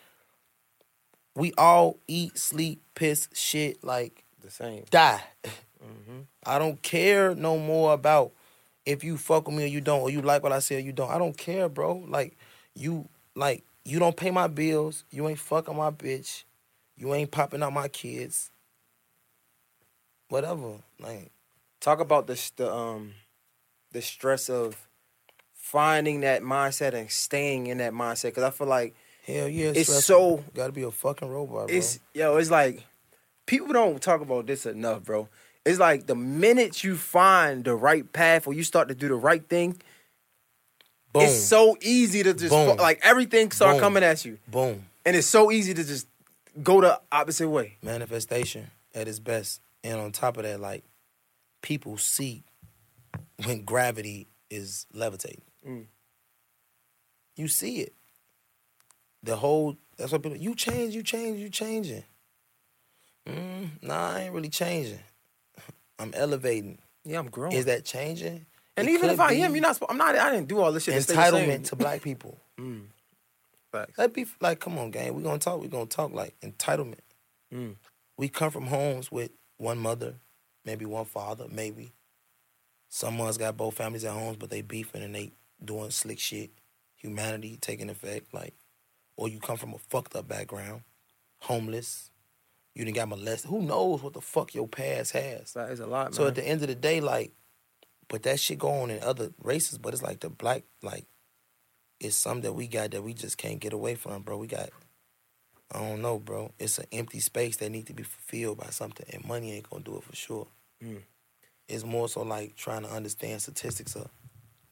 [1.35, 4.85] we all eat, sleep, piss, shit, like The same.
[4.91, 5.22] die.
[6.45, 8.33] I don't care no more about
[8.85, 10.81] if you fuck with me or you don't, or you like what I say or
[10.81, 11.11] you don't.
[11.11, 12.05] I don't care, bro.
[12.09, 12.37] Like
[12.74, 15.05] you, like you don't pay my bills.
[15.11, 16.45] You ain't fucking my bitch.
[16.97, 18.51] You ain't popping out my kids.
[20.29, 20.79] Whatever.
[20.99, 21.31] Like
[21.81, 23.12] Talk about the the um
[23.93, 24.86] the stress of
[25.55, 28.95] finding that mindset and staying in that mindset because I feel like
[29.26, 30.39] hell yeah, It's stressful.
[30.39, 31.76] so- Got to be a fucking robot, bro.
[31.76, 32.84] it's yo, it's like
[33.47, 35.28] people don't talk about this enough, bro.
[35.64, 39.14] It's like the minute you find the right path or you start to do the
[39.14, 39.76] right thing,
[41.12, 41.24] Boom.
[41.24, 42.76] it's so easy to just Boom.
[42.78, 43.80] like everything start Boom.
[43.80, 44.86] coming at you, Boom.
[45.05, 46.07] and it's so easy to just
[46.62, 47.76] go the opposite way.
[47.82, 50.84] Manifestation at its best, and on top of that, like
[51.61, 52.45] people see
[53.45, 55.43] when gravity is levitating.
[55.66, 55.86] Mm.
[57.36, 57.95] You see it.
[59.22, 62.05] The whole that's what people you change, you change, you changing.
[63.28, 65.01] Mm, nah, I ain't really changing.
[65.99, 66.78] I'm elevating.
[67.05, 67.53] Yeah, I'm growing.
[67.57, 68.47] Is that changing?
[68.76, 69.78] and It even if I am, you're not.
[69.89, 70.16] I'm not.
[70.16, 70.95] I didn't do all this shit.
[70.95, 71.49] to stay the same.
[71.51, 72.39] entitlement to black people.
[72.59, 72.86] Mm.
[73.70, 73.97] Facts.
[73.97, 75.14] That be like, come on, gang.
[75.14, 75.61] We gonna talk.
[75.61, 76.99] We gonna talk like entitlement.
[77.55, 77.76] Mm.
[78.16, 80.14] We come from homes with one mother,
[80.64, 81.93] maybe one father, maybe.
[82.89, 85.32] Some ones got both families at homes, but they beefing and they
[85.62, 86.51] doing slick shit.
[86.97, 88.55] Humanity taking effect, like,
[89.16, 90.82] or you come from a fucked up background,
[91.41, 92.11] homeless.
[92.74, 93.51] You didn't got molested.
[93.51, 95.53] Who knows what the fuck your past has?
[95.53, 96.12] That is a lot, man.
[96.12, 97.32] So at the end of the day, like,
[98.09, 101.07] but that shit go on in other races, but it's like the black, like,
[102.01, 104.39] it's something that we got that we just can't get away from, bro.
[104.39, 104.70] We got,
[105.72, 106.53] I don't know, bro.
[106.59, 109.84] It's an empty space that need to be fulfilled by something, and money ain't gonna
[109.84, 110.47] do it for sure.
[110.82, 111.03] Mm.
[111.69, 114.09] It's more so like trying to understand statistics of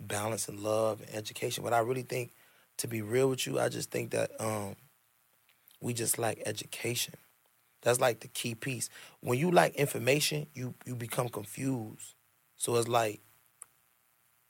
[0.00, 1.62] balance and love and education.
[1.62, 2.32] But I really think,
[2.78, 4.76] to be real with you, I just think that um,
[5.80, 7.14] we just lack education.
[7.82, 8.88] That's like the key piece.
[9.20, 12.14] When you like information, you you become confused.
[12.56, 13.20] So it's like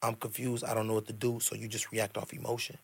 [0.03, 0.65] I'm confused.
[0.65, 1.41] I don't know what to do.
[1.41, 2.79] So you just react off emotion.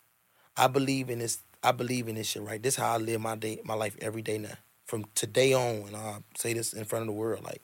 [0.56, 1.42] I believe in this.
[1.62, 2.42] I believe in this shit.
[2.42, 2.62] Right.
[2.62, 4.56] This is how I live my day, my life every day now.
[4.86, 7.44] From today on, and I say this in front of the world.
[7.44, 7.62] Like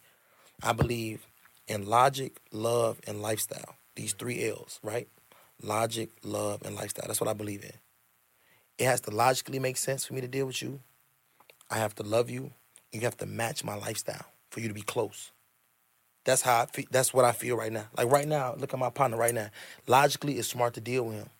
[0.62, 1.26] I believe
[1.68, 3.76] in logic, love, and lifestyle.
[3.94, 4.80] These three L's.
[4.82, 5.08] Right.
[5.62, 7.06] Logic, love, and lifestyle.
[7.06, 7.72] That's what I believe in.
[8.78, 10.80] It has to logically make sense for me to deal with you.
[11.70, 12.52] I have to love you.
[12.92, 15.32] You have to match my lifestyle for you to be close.
[16.24, 16.86] That's how I feel.
[16.90, 17.86] That's what I feel right now.
[17.96, 19.50] Like right now, look at my partner right now.
[19.86, 21.30] Logically, it's smart to deal with him.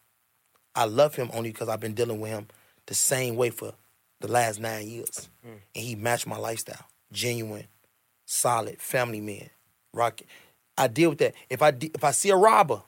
[0.74, 2.48] I love him only because I've been dealing with him
[2.86, 3.74] the same way for
[4.20, 5.50] the last nine years, mm.
[5.52, 6.86] and he matched my lifestyle.
[7.12, 7.66] Genuine,
[8.26, 9.50] solid, family man,
[9.92, 10.26] rocket.
[10.76, 11.34] I deal with that.
[11.50, 12.82] If I if I see a robber,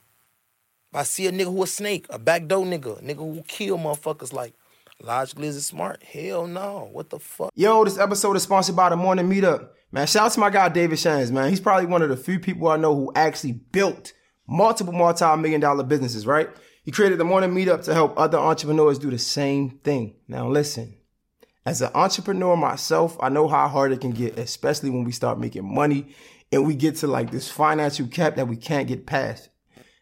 [0.93, 4.33] if I see a nigga who a snake, a backdoor nigga, nigga who kill motherfuckers,
[4.33, 4.55] like
[5.03, 6.03] logically is it smart?
[6.03, 6.89] Hell no.
[6.93, 7.51] What the fuck?
[7.55, 9.71] Yo, this episode is sponsored by the Morning Meetup.
[9.93, 11.51] Man, shout out to my guy David Shands, man.
[11.51, 14.13] He's probably one of the few people I know who actually built
[14.47, 16.49] multiple multi-million dollar businesses, right?
[16.85, 20.17] He created the morning meetup to help other entrepreneurs do the same thing.
[20.29, 20.97] Now listen,
[21.67, 25.39] as an entrepreneur myself, I know how hard it can get, especially when we start
[25.39, 26.15] making money
[26.53, 29.49] and we get to like this financial cap that we can't get past.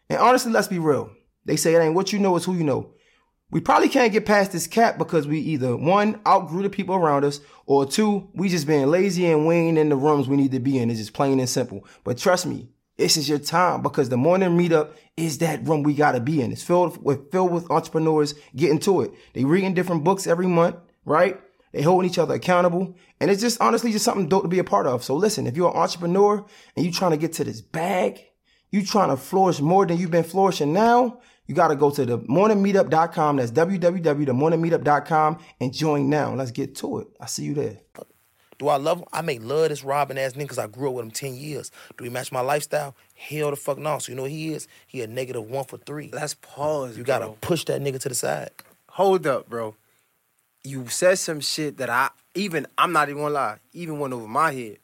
[0.09, 1.11] And honestly, let's be real.
[1.45, 2.93] They say it ain't what you know, it's who you know.
[3.51, 7.25] We probably can't get past this cap because we either one, outgrew the people around
[7.25, 10.51] us, or two, we just being lazy and we ain't in the rooms we need
[10.51, 10.91] to be in.
[10.91, 11.85] It's just plain and simple.
[12.03, 15.93] But trust me, this is your time because the morning meetup is that room we
[15.93, 16.51] gotta be in.
[16.51, 19.13] It's filled with filled with entrepreneurs getting to it.
[19.33, 20.75] They reading different books every month,
[21.05, 21.39] right?
[21.71, 22.95] They holding each other accountable.
[23.19, 25.03] And it's just honestly just something dope to be a part of.
[25.03, 26.45] So listen, if you're an entrepreneur
[26.75, 28.19] and you trying to get to this bag,
[28.71, 32.05] you trying to flourish more than you've been flourishing now, you got to go to
[32.05, 33.37] the morningmeetup.com.
[33.37, 36.33] That's www.themorningmeetup.com and join now.
[36.35, 37.07] Let's get to it.
[37.19, 37.79] I see you there.
[38.59, 39.05] Do I love him?
[39.13, 41.71] I may love this Robin ass nigga because I grew up with him 10 years.
[41.97, 42.93] Do he match my lifestyle?
[43.15, 43.99] Hell the fuck no.
[43.99, 44.67] So you know what he is?
[44.85, 46.09] He a negative one for three.
[46.11, 46.97] Let's pause.
[46.97, 48.51] You gotta push that nigga to the side.
[48.89, 49.75] Hold up, bro.
[50.63, 54.27] You said some shit that I even I'm not even gonna lie, even went over
[54.27, 54.77] my head.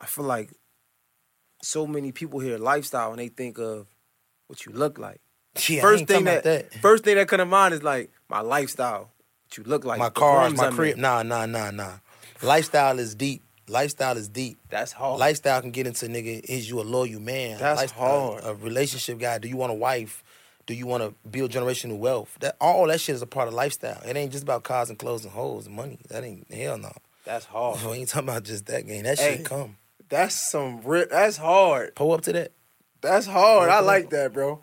[0.00, 0.50] I feel like
[1.62, 3.86] so many people hear lifestyle and they think of
[4.48, 5.20] what you look like.
[5.68, 9.10] Yeah, first thing that, that, first thing that come to mind is like my lifestyle,
[9.46, 10.98] what you look like, my cars, my crib.
[10.98, 11.94] Nah, nah, nah, nah.
[12.42, 13.42] Lifestyle is deep.
[13.68, 14.58] Lifestyle is deep.
[14.68, 15.18] That's hard.
[15.18, 16.44] Lifestyle can get into nigga.
[16.44, 17.58] Is you a loyal man?
[17.58, 18.44] That's lifestyle, hard.
[18.44, 19.38] A, a relationship guy.
[19.38, 20.22] Do you want a wife?
[20.66, 22.36] Do you want to build generational wealth?
[22.40, 24.00] That all that shit is a part of lifestyle.
[24.04, 25.98] It ain't just about cars and clothes and hoes and money.
[26.08, 26.92] That ain't hell no.
[27.24, 27.82] That's hard.
[27.84, 29.04] We ain't talking about just that game.
[29.04, 29.76] That hey, shit come.
[30.08, 30.80] That's some.
[30.82, 31.10] rip.
[31.10, 31.94] That's hard.
[31.94, 32.52] Pull up to that.
[33.00, 33.68] That's hard.
[33.68, 34.60] I like that, bro.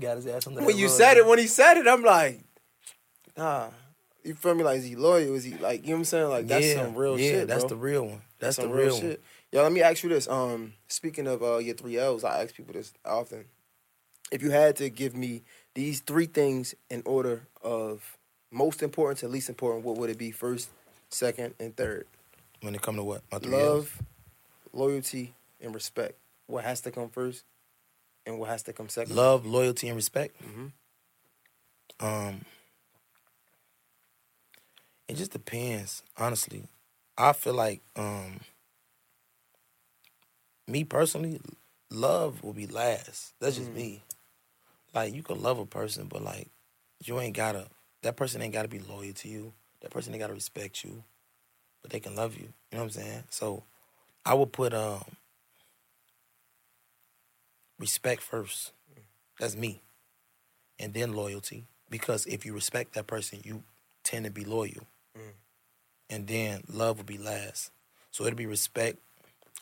[0.00, 2.40] Got his ass on When you said it, when he said it, I'm like,
[3.36, 3.68] nah.
[4.24, 4.64] You feel me?
[4.64, 5.34] Like, is he loyal?
[5.34, 6.28] Is he like, you know what I'm saying?
[6.30, 7.48] Like, that's yeah, some real yeah, shit.
[7.48, 8.22] that's the real one.
[8.38, 9.22] That's, that's the real, real shit.
[9.52, 10.26] Yo, let me ask you this.
[10.26, 13.44] Um, speaking of uh, your three L's, I ask people this often.
[14.34, 15.42] If you had to give me
[15.74, 18.18] these three things in order of
[18.50, 20.30] most important to least important, what would it be?
[20.30, 20.68] First,
[21.08, 22.06] second, and third.
[22.60, 23.22] When it come to what?
[23.32, 24.06] My three Love, L's?
[24.72, 26.18] loyalty, and respect.
[26.46, 27.44] What has to come first?
[28.26, 29.14] and what has to come second?
[29.14, 30.34] Love, loyalty, and respect.
[30.42, 30.66] Mm-hmm.
[32.04, 32.44] Um,
[35.08, 36.64] it just depends, honestly.
[37.16, 38.40] I feel like, um,
[40.66, 41.40] me personally,
[41.90, 43.34] love will be last.
[43.40, 43.76] That's just mm.
[43.76, 44.02] me.
[44.94, 46.48] Like you can love a person, but like
[47.04, 47.66] you ain't gotta.
[48.02, 49.52] That person ain't gotta be loyal to you.
[49.80, 51.02] That person ain't gotta respect you,
[51.82, 52.52] but they can love you.
[52.70, 53.24] You know what I'm saying?
[53.30, 53.64] So,
[54.24, 55.04] I would put um
[57.78, 58.72] respect first.
[59.38, 59.80] That's me.
[60.78, 61.64] And then loyalty.
[61.90, 63.62] Because if you respect that person, you
[64.02, 64.86] tend to be loyal.
[65.16, 65.32] Mm.
[66.10, 67.70] And then love will be last.
[68.10, 68.98] So it'll be respect,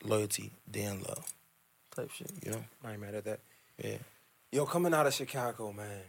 [0.05, 1.33] loyalty, then love.
[1.95, 2.65] Type shit, you know?
[2.85, 3.41] I ain't mad at that.
[3.83, 3.97] Yeah.
[4.55, 6.03] Yo, coming out of Chicago, man.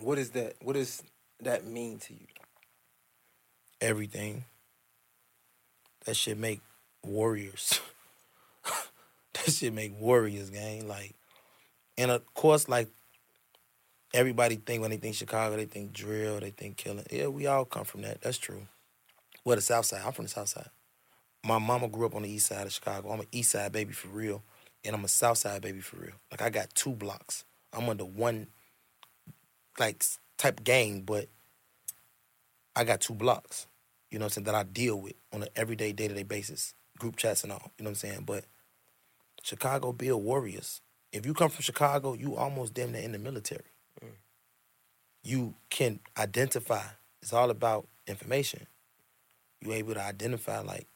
[0.00, 0.56] What is that?
[0.60, 1.00] What does
[1.40, 2.26] that mean to you?
[3.80, 4.44] Everything.
[6.06, 6.60] That should make
[7.04, 7.80] warriors.
[8.64, 10.88] that shit make warriors, gang.
[10.88, 11.14] Like,
[11.96, 12.88] and of course, like
[14.12, 17.06] everybody think when they think Chicago, they think drill, they think killing.
[17.12, 18.22] Yeah, we all come from that.
[18.22, 18.66] That's true.
[19.44, 20.02] Well, the South Side.
[20.04, 20.70] I'm from the South Side.
[21.44, 23.12] My mama grew up on the East Side of Chicago.
[23.12, 24.42] I'm an East Side baby for real,
[24.84, 26.14] and I'm a South Side baby for real.
[26.30, 27.44] Like I got two blocks.
[27.72, 28.48] I'm under one
[29.78, 30.04] like
[30.36, 31.28] type gang, but
[32.74, 33.66] I got two blocks.
[34.10, 36.22] You know what I'm saying that I deal with on an everyday, day to day
[36.22, 37.72] basis, group chats and all.
[37.78, 38.44] You know what I'm saying, but
[39.42, 40.80] Chicago build warriors.
[41.12, 43.72] If you come from Chicago, you almost damn near in the military.
[44.02, 44.08] Mm.
[45.22, 46.84] You can identify.
[47.22, 48.66] It's all about information.
[49.60, 50.86] You able to identify like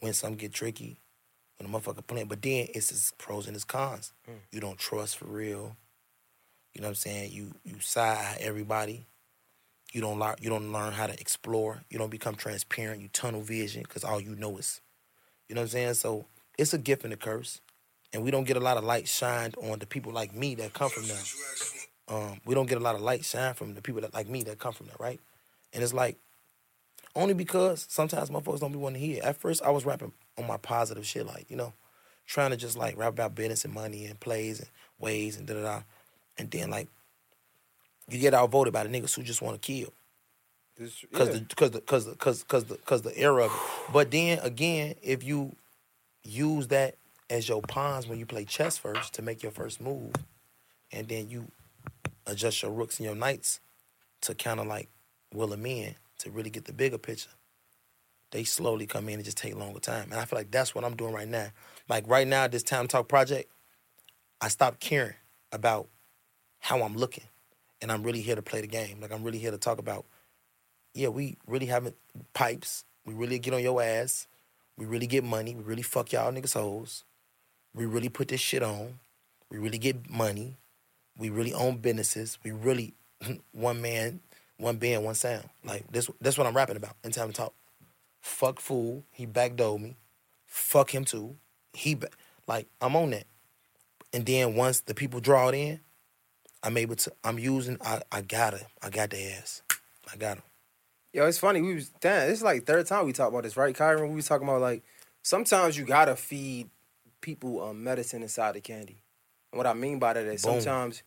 [0.00, 0.99] when some get tricky,
[1.60, 2.28] when a motherfucker playing.
[2.28, 4.12] But then it's its pros and its cons.
[4.50, 5.76] You don't trust for real.
[6.74, 7.32] You know what I'm saying?
[7.32, 9.06] You you side everybody.
[9.92, 10.36] You don't learn.
[10.40, 11.82] You don't learn how to explore.
[11.90, 13.02] You don't become transparent.
[13.02, 14.80] You tunnel vision because all you know is,
[15.48, 15.94] you know what I'm saying.
[15.94, 17.60] So it's a gift and a curse,
[18.12, 20.72] and we don't get a lot of light shined on the people like me that
[20.72, 21.18] come from there.
[22.08, 24.44] Um, we don't get a lot of light shine from the people that like me
[24.44, 25.20] that come from there, right?
[25.72, 26.18] And it's like
[27.16, 29.22] only because sometimes motherfuckers don't be wanting to hear.
[29.24, 31.72] At first, I was rapping on my positive shit, like you know,
[32.26, 34.68] trying to just like rap about business and money and plays and
[34.98, 35.82] ways and da da da.
[36.38, 36.88] And then like
[38.08, 39.92] you get outvoted by the niggas who just want to kill
[40.76, 41.34] because yeah.
[41.34, 43.92] the because the because the because because the because the era of it.
[43.92, 45.54] But then again, if you
[46.22, 46.96] use that
[47.28, 50.12] as your pawns when you play chess first to make your first move,
[50.90, 51.50] and then you
[52.26, 53.60] adjust your rooks and your knights
[54.22, 54.88] to kind of like
[55.32, 57.30] will them in to really get the bigger picture.
[58.30, 60.84] They slowly come in and just take longer time, and I feel like that's what
[60.84, 61.48] I'm doing right now.
[61.88, 63.50] Like right now, this time talk project,
[64.40, 65.14] I stopped caring
[65.52, 65.88] about
[66.60, 67.24] how I'm looking,
[67.82, 69.00] and I'm really here to play the game.
[69.00, 70.06] Like I'm really here to talk about
[70.94, 71.94] yeah, we really having
[72.34, 72.84] pipes.
[73.04, 74.26] We really get on your ass.
[74.76, 75.54] We really get money.
[75.54, 77.04] We really fuck y'all niggas hoes.
[77.74, 78.98] We really put this shit on.
[79.50, 80.56] We really get money.
[81.16, 82.38] We really own businesses.
[82.42, 82.94] We really
[83.52, 84.20] one man,
[84.56, 85.48] one band, one sound.
[85.64, 86.10] Like this.
[86.20, 86.96] That's what I'm rapping about.
[87.04, 87.54] In time to talk.
[88.20, 89.04] Fuck fool.
[89.10, 89.96] He backdoored me.
[90.46, 91.36] Fuck him too.
[91.72, 92.08] He ba-
[92.46, 93.24] like I'm on that.
[94.12, 95.80] And then once the people draw it in,
[96.62, 97.12] I'm able to.
[97.24, 97.78] I'm using.
[97.80, 98.66] I I got it.
[98.82, 99.62] I got the ass.
[100.12, 100.42] I got him.
[101.12, 101.60] Yo, it's funny.
[101.62, 102.30] We was damn.
[102.30, 104.08] It's like third time we talk about this, right, Kyron?
[104.10, 104.82] We was talking about like
[105.22, 106.68] sometimes you gotta feed
[107.20, 109.02] people um, medicine inside the candy.
[109.52, 110.60] And what I mean by that is Boom.
[110.60, 111.02] sometimes,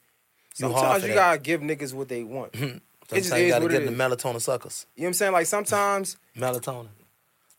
[0.57, 1.15] You sometimes you that.
[1.15, 2.55] gotta give niggas what they want.
[3.09, 4.85] Sometimes just you gotta get the melatonin suckers.
[4.95, 5.31] You know what I'm saying?
[5.33, 6.87] Like sometimes, Melatonin.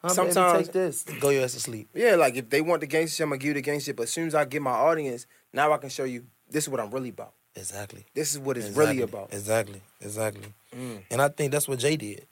[0.06, 1.02] Huh, Sometimes- baby, take this.
[1.20, 1.88] Go your ass to sleep.
[1.94, 3.96] yeah, like if they want the gangster shit, I'm gonna give you the gangster shit.
[3.96, 6.68] But as soon as I get my audience, now I can show you this is
[6.68, 7.32] what I'm really about.
[7.56, 8.04] Exactly.
[8.14, 8.86] This is what it's exactly.
[8.98, 9.32] really about.
[9.32, 9.80] Exactly.
[10.02, 10.52] Exactly.
[10.76, 11.04] Mm.
[11.10, 12.26] And I think that's what Jay did.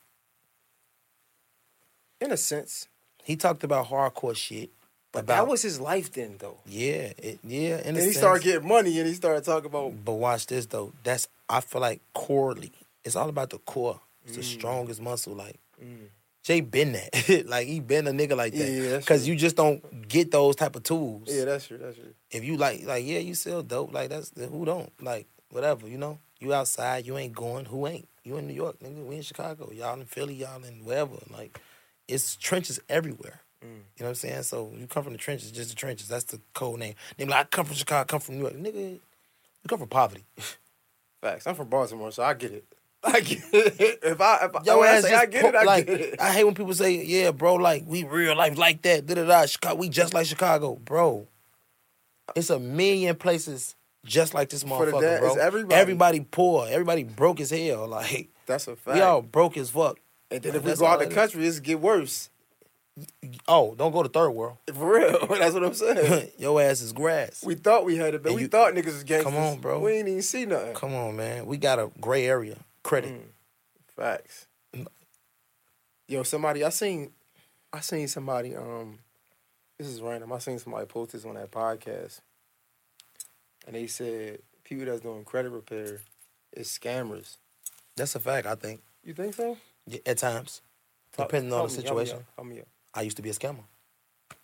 [2.21, 2.89] In a sense,
[3.25, 4.71] He talked about hardcore shit.
[5.13, 6.59] but about that was his life then, though.
[6.67, 7.81] yeah, it, yeah.
[7.85, 10.93] And a he started getting money, and he started talking about But watch this though.
[11.05, 12.73] That's I feel like corely.
[13.05, 14.01] It's all about the core.
[14.25, 14.37] It's Mm.
[14.37, 15.35] the strongest muscle.
[15.35, 15.59] Like
[16.43, 17.45] Jay been that.
[17.47, 18.69] like he been a nigga like that.
[18.71, 19.33] Yeah, Cause true.
[19.35, 21.29] you just don't get those type of tools.
[21.31, 22.15] yeah, that's true, that's true.
[22.31, 25.99] if you like like yeah you sell dope like that's who don't like whatever you
[25.99, 29.23] know you outside you ain't going who ain't you in New York nigga we in
[29.23, 31.61] Chicago y'all in Philly y'all in wherever like
[32.09, 33.67] it's trenches everywhere Mm.
[33.69, 36.25] you know what I'm saying so you come from the trenches just the trenches that's
[36.25, 38.95] the code name they like I come from Chicago I come from New York nigga
[38.95, 39.01] you
[39.69, 40.25] come from poverty
[41.21, 41.47] Facts.
[41.47, 42.65] I'm from Baltimore, so I get it.
[43.05, 43.99] I get it.
[44.03, 46.21] If I if I, Yo I say I get it, I like get it.
[46.21, 49.25] I hate when people say yeah bro like we real life like that da da
[49.25, 51.27] da Chicago we just like Chicago bro
[52.37, 53.75] it's a million places
[54.05, 55.75] just like this For the motherfucker dad, bro everybody.
[55.81, 58.95] everybody poor everybody broke as hell like That's a fact.
[58.97, 59.99] we all broke as fuck
[60.31, 62.31] and then if we go out all the it country, it's get worse.
[63.49, 65.27] oh don't go to third world For real.
[65.31, 66.31] That's what I'm saying.
[66.39, 68.87] your ass is grass we thought we had it, but And we you- thought niggas
[68.87, 69.33] was gangsters.
[69.33, 69.81] Come on, bro.
[69.81, 70.75] We ain't even see nothing.
[70.75, 73.29] come on man we got a gray area credit Mm.
[73.97, 74.47] Facts.
[76.09, 77.13] Yo, somebody I seen
[77.73, 78.99] I seen somebody, um
[79.79, 80.33] this is random.
[80.33, 82.21] I seen somebody post this on that podcast.
[83.67, 86.01] And they said people that's doing credit repair
[86.53, 87.37] is scammers.
[87.97, 89.57] that's a fact I think You think so?
[89.87, 90.63] Yeah, at times
[91.13, 92.63] Talk- depending on the me, help me situation help me.
[92.95, 93.65] I used to be a scammer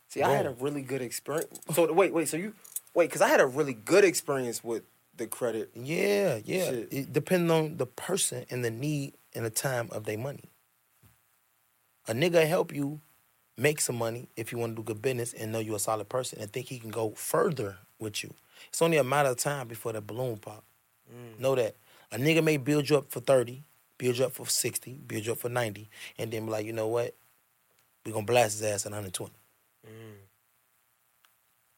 [0.09, 1.61] See, I had a really good experience.
[1.75, 2.29] So wait, wait.
[2.29, 2.55] So you
[2.95, 4.83] wait, because I had a really good experience with
[5.19, 5.71] the credit.
[5.75, 6.71] Yeah, yeah.
[6.71, 6.89] Shit.
[6.91, 10.45] It depends on the person and the need and the time of their money.
[12.07, 13.01] A nigga help you
[13.57, 16.09] make some money if you want to do good business and know you're a solid
[16.09, 18.33] person and think he can go further with you.
[18.69, 20.65] It's only a matter of time before the balloon pop.
[21.13, 21.41] Mm.
[21.41, 21.77] Know that.
[22.13, 23.63] A nigga may build you up for 30,
[23.99, 26.73] build you up for 60, build you up for 90, and then be like, you
[26.73, 27.15] know what?
[28.07, 29.33] We're gonna blast his ass at 120.
[29.87, 29.91] Mm.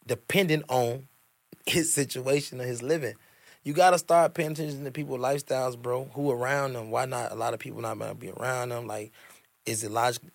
[0.07, 1.09] Depending on
[1.66, 3.14] his situation or his living.
[3.62, 6.04] You gotta start paying attention to people's lifestyles, bro.
[6.14, 6.90] Who around them?
[6.90, 7.30] Why not?
[7.30, 8.86] A lot of people not gonna be around them.
[8.86, 9.12] Like,
[9.66, 10.30] is it logical?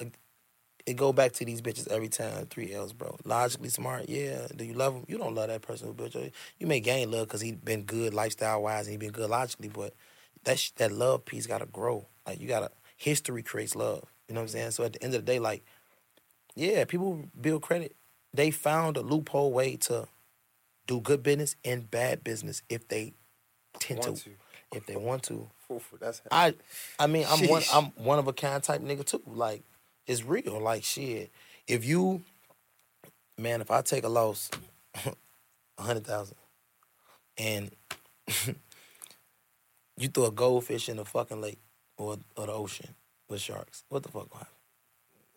[0.85, 2.45] It go back to these bitches every time.
[2.45, 3.17] Three L's, bro.
[3.25, 4.45] Logically smart, yeah.
[4.55, 5.05] Do you love him?
[5.07, 6.29] You don't love that person who built you.
[6.59, 9.69] You may gain love because he been good lifestyle wise and he been good logically,
[9.69, 9.95] but
[10.43, 12.05] that sh- that love piece gotta grow.
[12.27, 14.03] Like you gotta history creates love.
[14.27, 14.71] You know what I'm saying?
[14.71, 15.63] So at the end of the day, like,
[16.55, 17.95] yeah, people build credit.
[18.35, 20.07] They found a loophole way to
[20.87, 23.13] do good business and bad business if they
[23.79, 24.29] tend to, to.
[24.73, 25.49] if they want to.
[25.99, 26.53] That's I,
[26.99, 29.21] I mean, I'm one, I'm one of a kind type nigga too.
[29.25, 29.63] Like,
[30.05, 30.59] It's real.
[30.59, 31.31] Like shit.
[31.67, 32.21] If you,
[33.37, 34.51] man, if I take a loss,
[35.05, 36.37] a hundred thousand,
[37.37, 37.71] and
[39.97, 41.59] you throw a goldfish in the fucking lake
[41.97, 42.93] or or the ocean
[43.27, 44.53] with sharks, what the fuck will happen?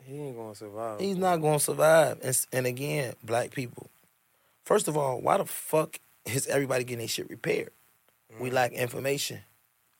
[0.05, 1.01] He ain't gonna survive.
[1.01, 2.19] He's not gonna survive.
[2.23, 3.91] And, and again, black people.
[4.69, 7.71] First of all, why the fuck is everybody getting their shit repaired?
[8.39, 9.41] We lack information.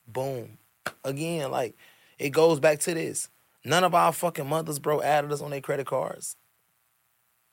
[0.07, 0.59] Boom.
[1.03, 1.75] Again, like
[2.19, 3.29] it goes back to this.
[3.65, 6.35] None of our fucking mothers, bro, added us on their credit cards.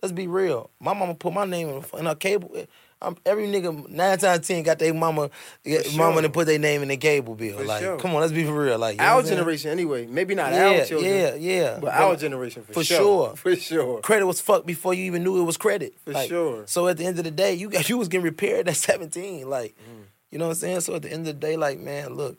[0.02, 0.68] Let's be real.
[0.78, 2.54] My mama put my name in, in her cable.
[3.02, 5.28] Um, every nigga nine times ten got their mama,
[5.64, 6.22] get, For mama sure.
[6.22, 7.58] to put their name in the cable bill.
[7.58, 7.98] For like, sure.
[7.98, 8.78] come on, let's be for real.
[8.78, 10.06] Like, our I'm generation anyway.
[10.06, 11.12] Maybe not yeah, our children.
[11.14, 11.78] yeah, yeah.
[11.78, 12.96] But our generation for, for sure.
[12.98, 13.36] sure.
[13.36, 14.00] For sure.
[14.00, 15.94] credit was fucked before you even knew it was credit.
[16.06, 16.62] For Like, sure.
[16.66, 19.48] So at the end of the day, you got you was getting repaired at 17.
[19.48, 20.04] Like, Mm.
[20.30, 20.80] you know what I'm saying?
[20.80, 22.38] So at the end of the day, like, man, look.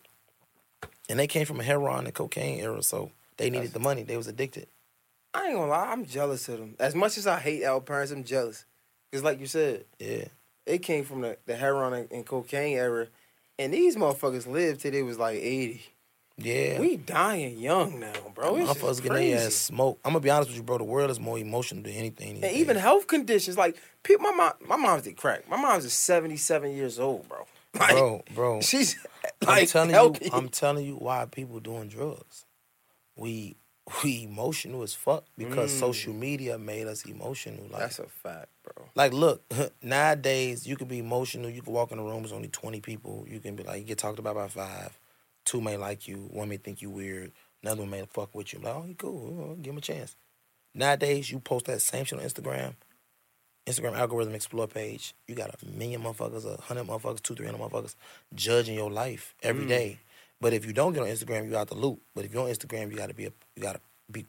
[1.07, 4.01] And they came from a heroin and cocaine era, so they needed the money.
[4.03, 4.67] They was addicted.
[5.33, 6.75] I ain't gonna lie, I'm jealous of them.
[6.79, 8.65] As much as I hate our parents, I'm jealous.
[9.13, 10.25] Cause like you said, Yeah.
[10.67, 13.07] They came from the, the heroin and, and cocaine era,
[13.57, 15.81] and these motherfuckers lived till they was like 80.
[16.39, 16.79] Yeah.
[16.79, 18.57] We dying young now, bro.
[18.57, 20.01] It's Motherfuckers getting their ass smoked.
[20.05, 20.77] I'm gonna be honest with you, bro.
[20.77, 22.43] The world is more emotional than anything.
[22.43, 22.83] And even days.
[22.83, 25.49] health conditions, like people, my mom, my mom's did crack.
[25.49, 27.45] My mom's is 77 years old, bro.
[27.77, 28.61] Like, bro, bro.
[28.61, 28.97] she's
[29.41, 30.25] I'm like telling healthy.
[30.25, 32.45] you, I'm telling you why people doing drugs.
[33.15, 33.55] We
[34.03, 35.79] we emotional as fuck because Mm.
[35.79, 37.63] social media made us emotional.
[37.69, 38.85] Like That's a fact, bro.
[38.95, 39.43] Like, look,
[39.81, 41.49] nowadays you can be emotional.
[41.49, 43.25] You can walk in a room, there's only 20 people.
[43.27, 44.97] You can be like, you get talked about by five.
[45.45, 47.31] Two may like you, one may think you weird,
[47.63, 48.59] another one may fuck with you.
[48.59, 50.15] Like, oh, you cool, give him a chance.
[50.75, 52.73] Nowadays, you post that same shit on Instagram,
[53.65, 55.13] Instagram algorithm explore page.
[55.27, 57.95] You got a million motherfuckers, a hundred motherfuckers, two, three hundred motherfuckers
[58.35, 59.69] judging your life every Mm.
[59.69, 59.99] day.
[60.39, 61.99] But if you don't get on Instagram, you out the loop.
[62.15, 63.79] But if you're on Instagram, you gotta be a, you gotta
[64.11, 64.25] be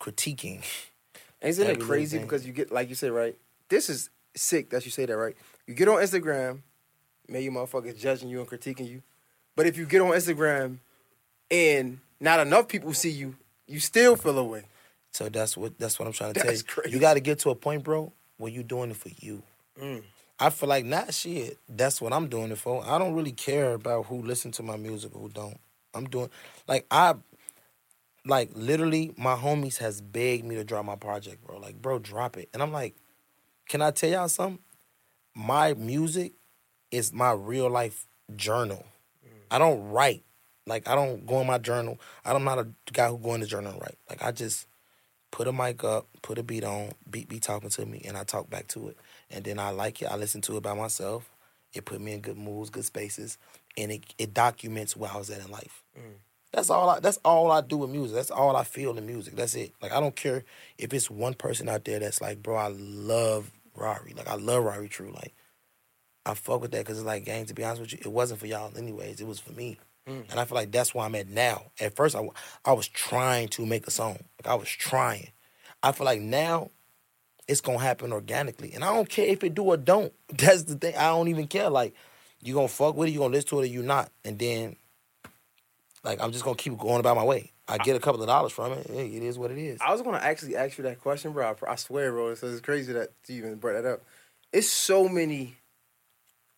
[0.00, 0.64] critiquing.
[1.40, 3.36] Isn't it crazy because you get like you said, right?
[3.68, 5.36] This is sick that you say that, right?
[5.66, 6.60] You get on Instagram,
[7.28, 9.02] man, you motherfuckers judging you and critiquing you.
[9.56, 10.78] But if you get on Instagram
[11.50, 13.36] and not enough people see you,
[13.66, 14.64] you still feel away.
[15.12, 16.82] So that's what that's what I'm trying to That's tell you.
[16.82, 16.90] crazy.
[16.94, 19.42] You got to get to a point, bro, where you doing it for you.
[19.80, 20.02] Mm.
[20.42, 21.60] I feel like not shit.
[21.68, 22.84] That's what I'm doing it for.
[22.84, 25.56] I don't really care about who listen to my music or who don't.
[25.94, 26.30] I'm doing
[26.66, 27.14] like I
[28.26, 31.58] like literally my homies has begged me to drop my project, bro.
[31.58, 32.48] Like, bro, drop it.
[32.52, 32.96] And I'm like,
[33.68, 34.58] can I tell y'all something?
[35.32, 36.32] My music
[36.90, 38.84] is my real life journal.
[39.24, 39.30] Mm.
[39.48, 40.24] I don't write.
[40.66, 42.00] Like I don't go in my journal.
[42.24, 43.98] I'm not a guy who go in the journal and write.
[44.10, 44.66] Like I just
[45.30, 48.24] put a mic up, put a beat on, beat be talking to me, and I
[48.24, 48.96] talk back to it.
[49.32, 50.06] And then I like it.
[50.06, 51.30] I listen to it by myself.
[51.72, 53.38] It put me in good moods, good spaces,
[53.76, 55.82] and it it documents where I was at in life.
[55.98, 56.18] Mm.
[56.52, 56.90] That's all.
[56.90, 58.14] I, that's all I do with music.
[58.14, 59.36] That's all I feel in music.
[59.36, 59.72] That's it.
[59.80, 60.44] Like I don't care
[60.76, 64.12] if it's one person out there that's like, bro, I love Rari.
[64.14, 65.12] Like I love Rari True.
[65.12, 65.34] Like
[66.26, 67.46] I fuck with that because it's like, gang.
[67.46, 69.20] To be honest with you, it wasn't for y'all anyways.
[69.20, 69.78] It was for me.
[70.06, 70.30] Mm.
[70.30, 71.70] And I feel like that's where I'm at now.
[71.80, 72.28] At first, I,
[72.66, 74.18] I was trying to make a song.
[74.44, 75.30] Like I was trying.
[75.82, 76.70] I feel like now
[77.48, 80.12] it's gonna happen organically, and I don't care if it do or don't.
[80.28, 80.96] That's the thing.
[80.96, 81.70] I don't even care.
[81.70, 81.94] Like
[82.42, 84.76] you gonna fuck with it, you gonna listen to it, or you not, and then
[86.04, 87.52] like I'm just gonna keep going about my way.
[87.68, 88.86] I get a couple of dollars from it.
[88.88, 89.80] Hey, it is what it is.
[89.80, 91.54] I was gonna actually ask you that question, bro.
[91.68, 92.34] I, I swear, bro.
[92.34, 94.02] So it's crazy that you even brought that up.
[94.52, 95.56] It's so many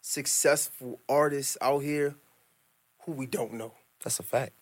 [0.00, 2.14] successful artists out here
[3.04, 3.72] who we don't know.
[4.02, 4.52] That's a fact.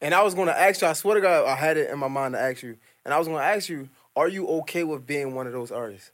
[0.00, 0.88] And I was gonna ask you.
[0.88, 2.76] I swear to God, I had it in my mind to ask you.
[3.04, 6.10] And I was gonna ask you, are you okay with being one of those artists?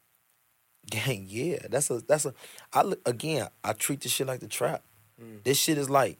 [0.89, 2.35] Gang, yeah, that's a that's a.
[2.73, 3.49] I look again.
[3.63, 4.83] I treat this shit like the trap.
[5.23, 5.43] Mm.
[5.45, 6.19] This shit is like.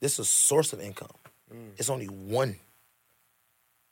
[0.00, 1.08] This is a source of income.
[1.52, 1.70] Mm.
[1.76, 2.56] It's only one.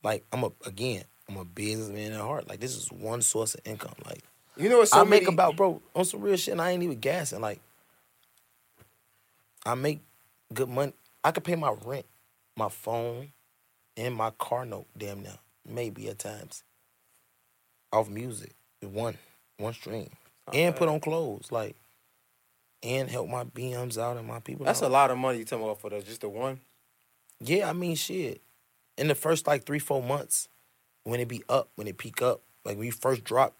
[0.02, 2.48] Like I'm a again, I'm a businessman at heart.
[2.48, 3.94] Like this is one source of income.
[4.04, 4.20] Like
[4.56, 6.52] You know, it's so I make many, about bro on some real shit.
[6.52, 7.40] and I ain't even gassing.
[7.40, 7.60] Like
[9.64, 10.00] I make
[10.52, 10.92] good money.
[11.24, 12.06] I could pay my rent,
[12.56, 13.28] my phone,
[13.96, 14.86] and my car note.
[14.96, 15.38] Damn now,
[15.68, 16.62] maybe at times.
[17.92, 19.18] Off music, one
[19.58, 20.08] one stream,
[20.52, 21.76] and put on clothes like,
[22.82, 24.64] and help my BMs out and my people.
[24.64, 24.88] That's out.
[24.88, 26.60] a lot of money you talking about for the, just the one.
[27.40, 28.40] Yeah, I mean, shit.
[28.96, 30.48] In the first like three, four months,
[31.04, 33.54] when it be up, when it peak up, like when you first drop,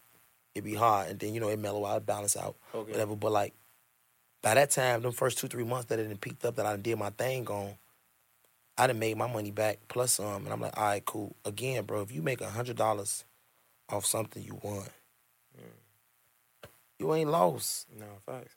[0.55, 2.93] it be hard, and then you know it mellow out, balance out, Okay.
[2.93, 3.15] whatever.
[3.17, 3.53] But like
[4.43, 6.99] by that time, them first two, three months that it peaked up, that I did
[6.99, 7.75] my thing on,
[8.83, 11.37] I done made my money back plus some, and I'm like, all right, cool.
[11.45, 13.25] Again, bro, if you make a hundred dollars
[13.89, 14.87] off something you won,
[15.57, 16.69] mm.
[16.99, 18.57] you ain't lost No, facts.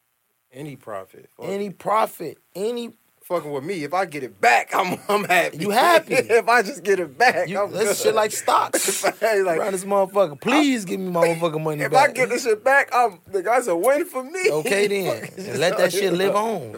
[0.52, 1.30] Any profit.
[1.40, 1.78] Any it.
[1.78, 2.94] profit, any
[3.26, 3.84] fucking with me.
[3.84, 5.58] If I get it back, I'm I'm happy.
[5.58, 6.14] You happy.
[6.14, 7.98] if I just get it back, You, I'm that's good.
[7.98, 9.04] shit like stocks.
[9.26, 10.40] Like, Around this motherfucker.
[10.40, 12.10] Please give me my motherfucking money if back.
[12.12, 14.50] I get this shit back, I'm the guy's a win for me.
[14.50, 14.88] Okay
[15.36, 16.78] then, let that shit live on.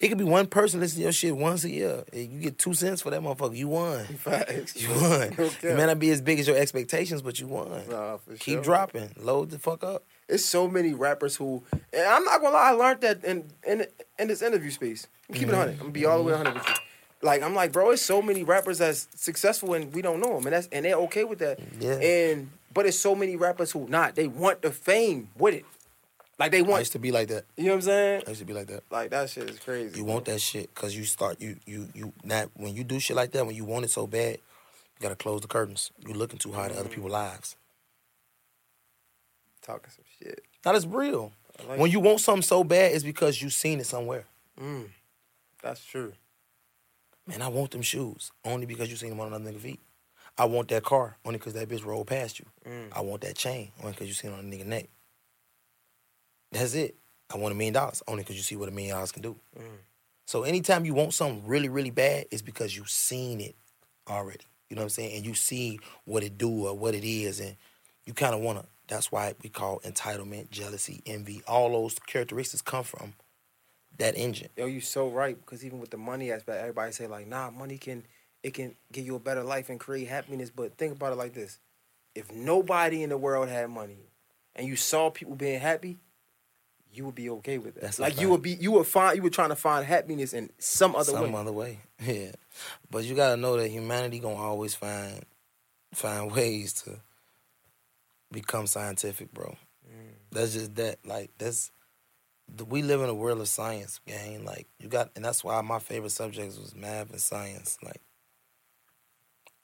[0.00, 2.04] It could be one person listen to your shit once a year.
[2.12, 3.56] You get two cents for that motherfucker.
[3.56, 4.04] You won.
[4.04, 4.80] Facts.
[4.80, 5.34] You won.
[5.38, 5.70] Okay.
[5.70, 7.68] It may not be as big as your expectations, but you won.
[7.90, 8.62] Nah, Keep sure.
[8.62, 9.10] dropping.
[9.18, 10.04] Load the fuck up.
[10.30, 11.62] It's so many rappers who,
[11.92, 13.86] and I'm not gonna lie, I learned that in in
[14.18, 15.06] in this interview space.
[15.28, 15.58] I'm keeping it Mm-hmm.
[15.58, 15.72] 100.
[15.72, 16.74] I'm gonna be all the way 100 with you.
[17.22, 20.46] Like I'm like, bro, it's so many rappers that's successful and we don't know them,
[20.46, 21.58] and that's and they're okay with that.
[21.78, 21.94] Yeah.
[21.94, 24.14] And but it's so many rappers who not.
[24.14, 25.64] They want the fame with it.
[26.38, 26.80] Like they I want.
[26.80, 27.44] used to be like that.
[27.58, 28.22] You know what I'm saying?
[28.26, 28.84] I used to be like that.
[28.90, 29.98] Like that shit is crazy.
[29.98, 33.16] You want that shit because you start you you you not when you do shit
[33.16, 35.90] like that when you want it so bad, you gotta close the curtains.
[36.06, 37.56] You're looking too hard at other people's lives.
[39.62, 40.42] Talking some shit.
[40.64, 41.32] Now that's real.
[41.68, 44.24] Like When you want something so bad, it's because you seen it somewhere.
[44.60, 44.88] Mm,
[45.62, 46.12] that's true.
[47.26, 49.80] Man, I want them shoes only because you seen them on another nigga feet.
[50.38, 52.46] I want that car only because that bitch rolled past you.
[52.66, 52.88] Mm.
[52.92, 54.88] I want that chain only because you seen it on a nigga neck.
[56.52, 56.96] That's it.
[57.32, 59.36] I want a million dollars only because you see what a million dollars can do.
[59.58, 59.62] Mm.
[60.26, 63.54] So anytime you want something really, really bad, it's because you seen it
[64.08, 64.44] already.
[64.68, 65.16] You know what I'm saying?
[65.16, 67.56] And you see what it do or what it is, and
[68.06, 68.66] you kind of want to.
[68.90, 71.42] That's why we call entitlement, jealousy, envy.
[71.46, 73.14] All those characteristics come from
[73.98, 74.48] that engine.
[74.56, 77.78] Yo, you're so right because even with the money aspect, everybody say like, nah, money
[77.78, 78.02] can
[78.42, 80.50] it can give you a better life and create happiness.
[80.50, 81.60] But think about it like this:
[82.16, 84.10] if nobody in the world had money,
[84.56, 86.00] and you saw people being happy,
[86.92, 87.82] you would be okay with that.
[87.82, 90.50] That's like you would be, you would find, you were trying to find happiness in
[90.58, 91.38] some other some way.
[91.38, 91.78] other way.
[92.04, 92.32] Yeah,
[92.90, 95.24] but you gotta know that humanity gonna always find
[95.92, 96.98] find ways to
[98.32, 99.56] become scientific, bro.
[99.88, 100.14] Mm.
[100.32, 100.98] That's just that.
[101.04, 101.70] Like that's
[102.48, 104.44] the, we live in a world of science, gang.
[104.44, 107.78] Like you got, and that's why my favorite subjects was math and science.
[107.82, 108.00] Like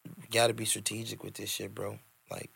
[0.05, 1.99] you got to be strategic with this shit, bro.
[2.31, 2.51] Like,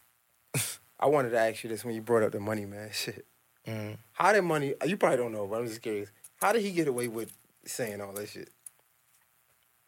[1.01, 2.91] I wanted to ask you this when you brought up the money, man.
[2.93, 3.27] Shit,
[3.67, 4.75] mm, how did money?
[4.85, 6.11] You probably don't know, but I'm just curious.
[6.37, 7.33] How did he get away with
[7.65, 8.51] saying all that shit?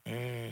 [0.07, 0.51] mm,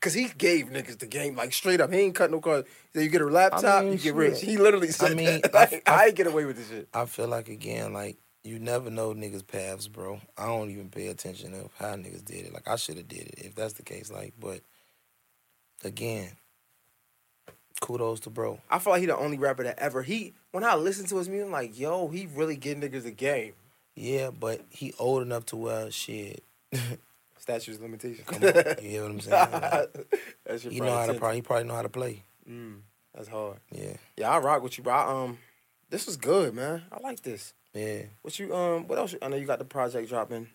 [0.00, 1.92] Cause he gave niggas the game like straight up.
[1.92, 2.66] He ain't cut no cards.
[2.94, 4.14] You get a laptop, mean, you get shit.
[4.14, 4.40] rich.
[4.40, 5.54] He literally said, I mean, that.
[5.54, 6.88] I- Like, I- I, ain't get away with this shit.
[6.94, 10.20] I feel like again, like you never know niggas' paths, bro.
[10.38, 12.54] I don't even pay attention of how niggas did it.
[12.54, 14.10] Like I should have did it if that's the case.
[14.10, 14.62] Like, but
[15.84, 16.30] again,
[17.82, 18.58] kudos to bro.
[18.70, 20.32] I feel like he the only rapper that ever he.
[20.52, 23.52] When I listen to his music, I'm like, yo, he really getting niggas a game.
[23.94, 26.42] Yeah, but he old enough to where shit.
[27.50, 28.24] Statutes of limitation.
[28.26, 29.50] Come on, you hear what I'm saying?
[29.52, 29.92] Like,
[30.46, 31.18] that shit he know how to probably.
[31.18, 32.24] probably he probably know how to play.
[32.48, 32.80] Mm,
[33.14, 33.58] that's hard.
[33.72, 34.92] Yeah, Yeah, I rock with you, bro.
[34.94, 35.38] I, um,
[35.88, 36.82] this was good, man.
[36.92, 37.52] I like this.
[37.74, 38.02] yeah.
[38.22, 38.86] What you um?
[38.88, 39.14] What else?
[39.20, 40.48] I know you got the project dropping.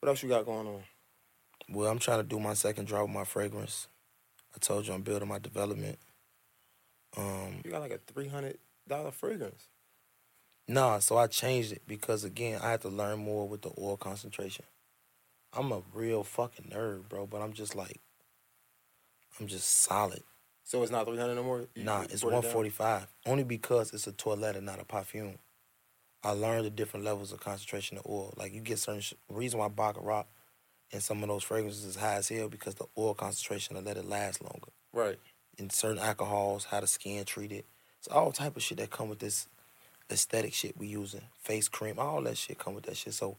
[0.00, 0.82] What else you got going on?
[1.68, 3.88] Well, I'm trying to do my second drop with my fragrance.
[4.54, 5.98] I told you I'm building my development.
[7.16, 9.68] Um, You got like a three hundred dollar fragrance.
[10.68, 13.96] Nah, so I changed it because again, I had to learn more with the oil
[13.96, 14.64] concentration.
[15.56, 18.00] I'm a real fucking nerd, bro, but I'm just like,
[19.40, 20.22] I'm just solid.
[20.64, 21.66] So it's not three hundred no more.
[21.74, 23.06] You- Nah, it's brought it 145.
[23.26, 25.38] Only because it's a toilet and not a perfume.
[26.24, 28.34] I learned the different levels of concentration of oil.
[28.36, 30.24] Like you get certain sh- reason why Baccarat
[30.92, 33.96] and some of those fragrances is high as hell because the oil concentration will let
[33.96, 34.70] it last longer.
[34.92, 35.18] Right.
[35.58, 37.64] in certain alcohols, how the skin treated.
[37.98, 39.46] It's all type of shit that come with this
[40.10, 41.22] aesthetic shit we using.
[41.38, 43.14] Face cream, all that shit come with that shit.
[43.14, 43.36] So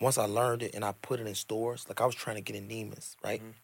[0.00, 2.42] once I learned it and I put it in stores, like I was trying to
[2.42, 3.42] get Neiman's, right?
[3.42, 3.54] Mhm.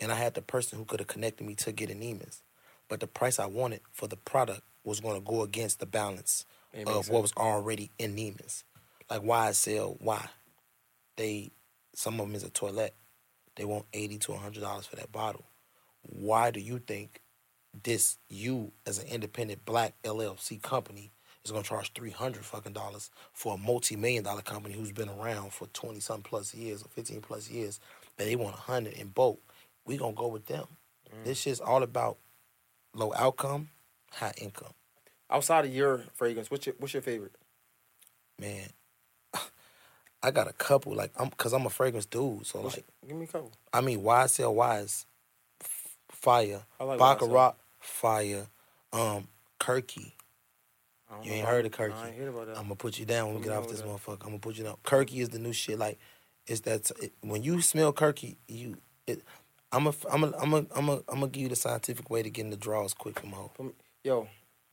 [0.00, 2.42] And I had the person who could have connected me to get Neiman's.
[2.88, 6.44] But the price I wanted for the product was going to go against the balance
[6.72, 8.64] It of what was already in Neiman's.
[9.08, 9.96] Like why sell?
[10.00, 10.28] Why?
[11.16, 11.52] They
[11.94, 12.94] some of them is a toilet.
[13.56, 15.44] They want eighty to hundred dollars for that bottle.
[16.02, 17.20] Why do you think
[17.82, 21.12] this you as an independent black LLC company
[21.44, 25.08] is gonna charge three hundred fucking dollars for a multi million dollar company who's been
[25.08, 27.80] around for twenty something plus years or fifteen plus years
[28.16, 29.40] that they want a hundred in bulk?
[29.84, 30.66] We gonna go with them.
[31.24, 32.16] This shit's all about
[32.94, 33.68] low outcome,
[34.12, 34.72] high income.
[35.28, 37.34] Outside of your fragrance, what's your what's your favorite?
[38.38, 38.68] Man,
[40.22, 42.46] I got a couple like I'm cause I'm a fragrance dude.
[42.46, 43.52] So What's like your- give me a couple.
[43.72, 45.04] I mean YSL Wise,
[45.60, 46.62] f- fire.
[46.80, 48.46] I like Baccarat, fire.
[48.92, 49.28] Um,
[49.60, 50.12] Kirke.
[51.22, 51.92] You ain't heard of Kirke.
[51.92, 52.56] I ain't heard about that.
[52.56, 54.22] I'm gonna put you down when we get off this with motherfucker.
[54.22, 54.76] I'm gonna put you down.
[54.84, 55.78] Kirke is the new shit.
[55.78, 55.98] Like,
[56.46, 58.76] it's that it, when you smell Kirke, you.
[59.06, 59.22] It,
[59.72, 62.22] I'm a, I'm a, I'm a, I'm a, I'm gonna give you the scientific way
[62.22, 63.72] to get in the draws quick from home.
[64.04, 64.28] Yo,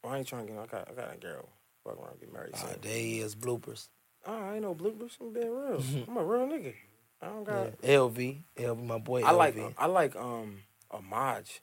[0.06, 0.62] I ain't trying to get.
[0.62, 1.48] I got, I got a girl.
[1.84, 2.54] Fuck around, get married.
[2.54, 2.76] Uh, soon.
[2.82, 3.88] there he is, bloopers.
[4.26, 5.18] Oh, I ain't no bloopers.
[5.22, 5.82] I'm being real.
[6.08, 6.74] I'm a real nigga.
[7.22, 7.74] I don't got.
[7.82, 7.90] Yeah.
[7.98, 9.24] LV, LV, my boy.
[9.24, 9.56] I like.
[9.56, 9.74] LV.
[9.78, 10.60] I like um
[10.92, 11.60] Amaj.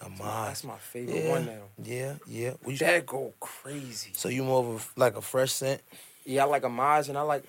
[0.00, 0.46] Amaj.
[0.46, 1.30] That's my favorite yeah.
[1.30, 1.62] one now.
[1.82, 2.52] Yeah, yeah.
[2.66, 4.10] You- That go crazy.
[4.14, 5.80] so you more of a, like a fresh scent?
[6.24, 7.44] Yeah, I like Amaj, and I like.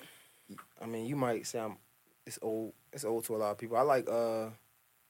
[0.80, 1.76] I mean, you might say I'm.
[2.26, 2.72] It's old.
[2.92, 3.76] It's old to a lot of people.
[3.76, 4.46] I like uh,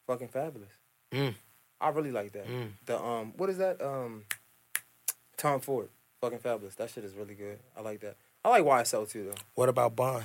[0.07, 0.72] fucking fabulous.
[1.12, 1.34] Mm.
[1.80, 2.47] I really like that.
[2.49, 2.68] Mm.
[2.87, 4.24] The um, what is that um,
[5.37, 5.89] Tom Ford,
[6.20, 6.74] fucking fabulous.
[6.76, 7.59] That shit is really good.
[7.76, 8.16] I like that.
[8.45, 9.43] I like YSL too though.
[9.55, 10.24] What about Bond?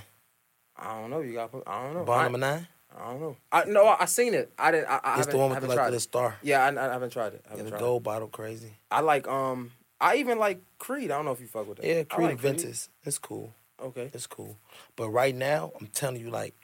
[0.77, 1.19] I don't know.
[1.19, 1.51] You got.
[1.67, 2.03] I don't know.
[2.03, 2.67] Bond number nine?
[2.97, 3.37] I don't know.
[3.51, 3.85] I no.
[3.87, 4.51] I, I seen it.
[4.59, 4.89] I didn't.
[4.89, 6.35] I, I it's the one with the, like the star.
[6.43, 7.45] Yeah, I, I haven't tried it.
[7.45, 8.73] I Yeah, haven't the tried gold bottle, crazy.
[8.89, 9.71] I like um.
[9.99, 11.11] I even like Creed.
[11.11, 11.85] I don't know if you fuck with that.
[11.85, 12.89] Yeah, Creed like Aventus.
[13.03, 13.53] It's cool.
[13.81, 14.09] Okay.
[14.13, 14.57] It's cool.
[14.95, 16.55] But right now, I'm telling you, like,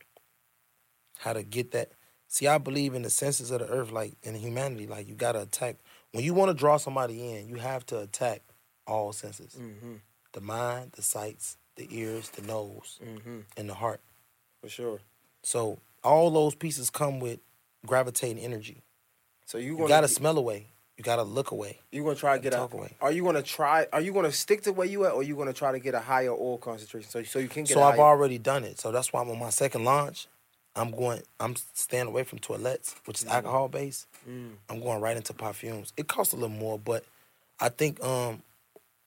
[1.20, 1.92] how to get that.
[2.28, 4.88] See, I believe in the senses of the earth, like in humanity.
[4.88, 5.78] Like, you gotta attack.
[6.12, 8.42] When you want to draw somebody in, you have to attack
[8.86, 9.94] all senses: Mm-hmm.
[10.34, 13.40] the mind, the sights, the ears, the nose, Mm-hmm.
[13.56, 14.02] and the heart.
[14.62, 15.00] For sure.
[15.44, 17.40] So all those pieces come with
[17.86, 18.84] gravitating energy.
[19.46, 20.68] So you You gotta smell away.
[20.98, 21.80] You gotta look away.
[21.92, 22.58] You gonna try to get a?
[22.58, 22.96] Talk away.
[23.02, 23.88] Are you gonna try?
[23.94, 26.00] Are you gonna stick to where you at, or you gonna try to get a
[26.00, 27.10] higher oil concentration?
[27.10, 27.74] So so you can get.
[27.74, 28.80] So a I've higher, already done it.
[28.80, 30.28] So that's why I'm on my second launch.
[30.76, 31.22] I'm going.
[31.40, 34.08] I'm staying away from toilettes, which is alcohol based.
[34.28, 34.54] Mm.
[34.70, 35.94] I'm going right into perfumes.
[35.98, 37.04] It costs a little more, but
[37.60, 38.42] I think um,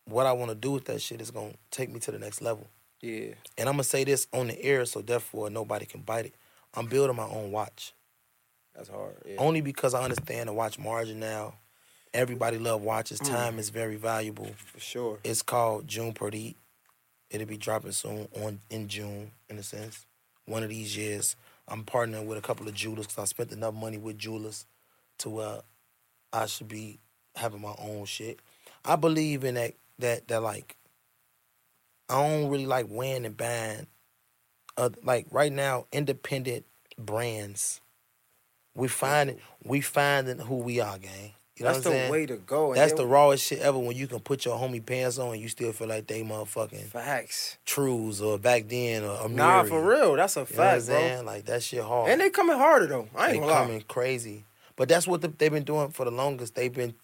[0.04, 2.40] what I want to do with that shit is gonna take me to the next
[2.40, 2.68] level.
[3.00, 3.34] Yeah.
[3.58, 6.34] And I'm gonna say this on the air, so therefore nobody can bite it.
[6.74, 7.94] I'm building my own watch,
[8.74, 9.16] That's hard.
[9.26, 9.36] Yeah.
[9.38, 11.54] only because I understand the watch margin now.
[12.12, 13.20] Everybody love watches.
[13.20, 14.50] Time is very valuable.
[14.56, 15.18] For sure.
[15.22, 16.56] It's called June Purdy.
[17.30, 20.06] It'll be dropping soon on in June, in a sense.
[20.46, 21.36] One of these years,
[21.68, 24.66] I'm partnering with a couple of jewelers because I spent enough money with jewelers
[25.18, 25.60] to uh,
[26.32, 26.98] I should be
[27.36, 28.40] having my own shit.
[28.84, 30.76] I believe in that that that like
[32.08, 33.86] I don't really like wearing and buying.
[34.80, 36.64] Uh, like right now, independent
[36.98, 37.80] brands.
[38.74, 41.32] We finding we finding who we are, gang.
[41.56, 42.12] You know That's what I'm the saying?
[42.12, 42.74] way to go.
[42.74, 45.48] That's the rawest shit ever when you can put your homie pants on and you
[45.48, 47.58] still feel like they motherfucking facts.
[47.66, 49.34] trues or back then or Amiri.
[49.34, 50.16] Nah, for real.
[50.16, 50.96] That's a You know what I'm fact, bro.
[50.96, 51.24] saying?
[51.26, 52.10] Like that shit hard.
[52.10, 53.08] And they coming harder though.
[53.14, 53.62] I ain't they gonna lie.
[53.64, 54.44] coming crazy.
[54.76, 56.54] But that's what the, they've been doing for the longest.
[56.54, 56.94] They've been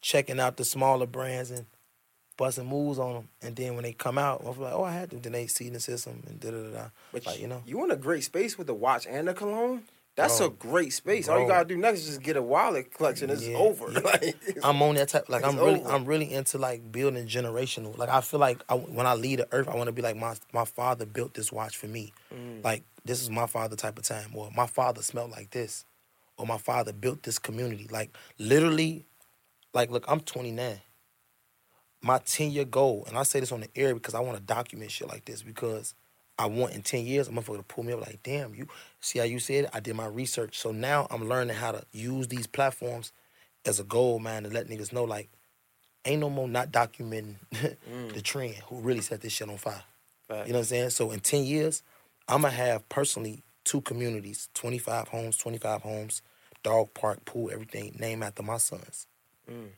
[0.00, 1.66] checking out the smaller brands and
[2.36, 3.28] busting moves on them.
[3.42, 5.20] And then when they come out, I'm like, oh, I had them.
[5.20, 6.70] Then they see the system and da da da.
[6.70, 6.84] da.
[7.12, 9.82] But Like, you know, you in a great space with the watch and the cologne.
[10.16, 10.46] That's Bro.
[10.46, 11.28] a great space.
[11.28, 13.28] All you gotta do next is just get a wallet collection.
[13.28, 13.90] It's Yeah, over.
[13.92, 14.00] yeah.
[14.04, 15.28] Like, it's- I'm on that type.
[15.28, 15.90] Like I'm really, over.
[15.92, 17.96] I'm really into like building generational.
[17.98, 20.16] Like I feel like I, when I leave the earth, I want to be like
[20.16, 22.14] my my father built this watch for me.
[22.34, 22.64] Mm.
[22.64, 25.84] Like this is my father type of time, or my father smelled like this,
[26.38, 27.86] or my father built this community.
[27.90, 29.04] Like literally,
[29.74, 30.80] like look, I'm 29.
[32.02, 34.42] My 10 year goal, and I say this on the air because I want to
[34.42, 35.94] document shit like this because
[36.38, 38.68] I want in 10 years, a motherfucker to pull me up like, damn, you
[39.00, 39.70] see how you said it?
[39.72, 40.58] I did my research.
[40.58, 43.12] So now I'm learning how to use these platforms
[43.64, 45.30] as a goal, man, to let niggas know like,
[46.04, 49.82] ain't no more not documenting the trend who really set this shit on fire.
[50.28, 50.46] Facts.
[50.46, 50.90] You know what I'm saying?
[50.90, 51.82] So in 10 years,
[52.28, 56.22] I'm gonna have personally two communities, 25 homes, 25 homes,
[56.62, 59.06] dog park, pool, everything named after my sons.
[59.50, 59.68] Mm.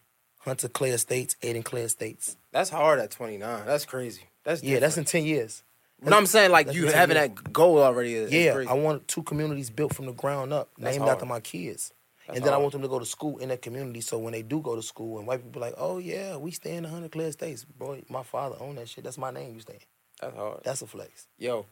[0.48, 2.36] Hunter Clay Estates, Aiden Clay Estates.
[2.52, 3.66] That's hard at 29.
[3.66, 4.22] That's crazy.
[4.44, 5.62] That's Yeah, that's in 10 years.
[6.02, 7.28] But I'm saying like you having years.
[7.30, 8.14] that goal already.
[8.14, 8.68] Is, Yeah, crazy.
[8.70, 11.12] I want two communities built from the ground up, That's named hard.
[11.16, 11.92] after my kids.
[12.26, 14.00] That's and then I want them to go to school in that community.
[14.02, 16.76] So when they do go to school, and white people like, "Oh yeah, we stay
[16.76, 18.04] in the Hunter Clay Estates, boy.
[18.10, 19.04] My father owned that shit.
[19.04, 19.54] That's my name.
[19.54, 19.78] You stay.
[20.20, 20.60] That's hard.
[20.62, 21.26] That's a flex.
[21.38, 21.64] Yo,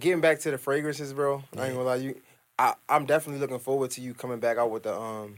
[0.00, 1.44] getting back to the fragrances, bro.
[1.56, 2.16] I ain't gonna lie, you.
[2.58, 5.36] I I'm definitely looking forward to you coming back out with the um,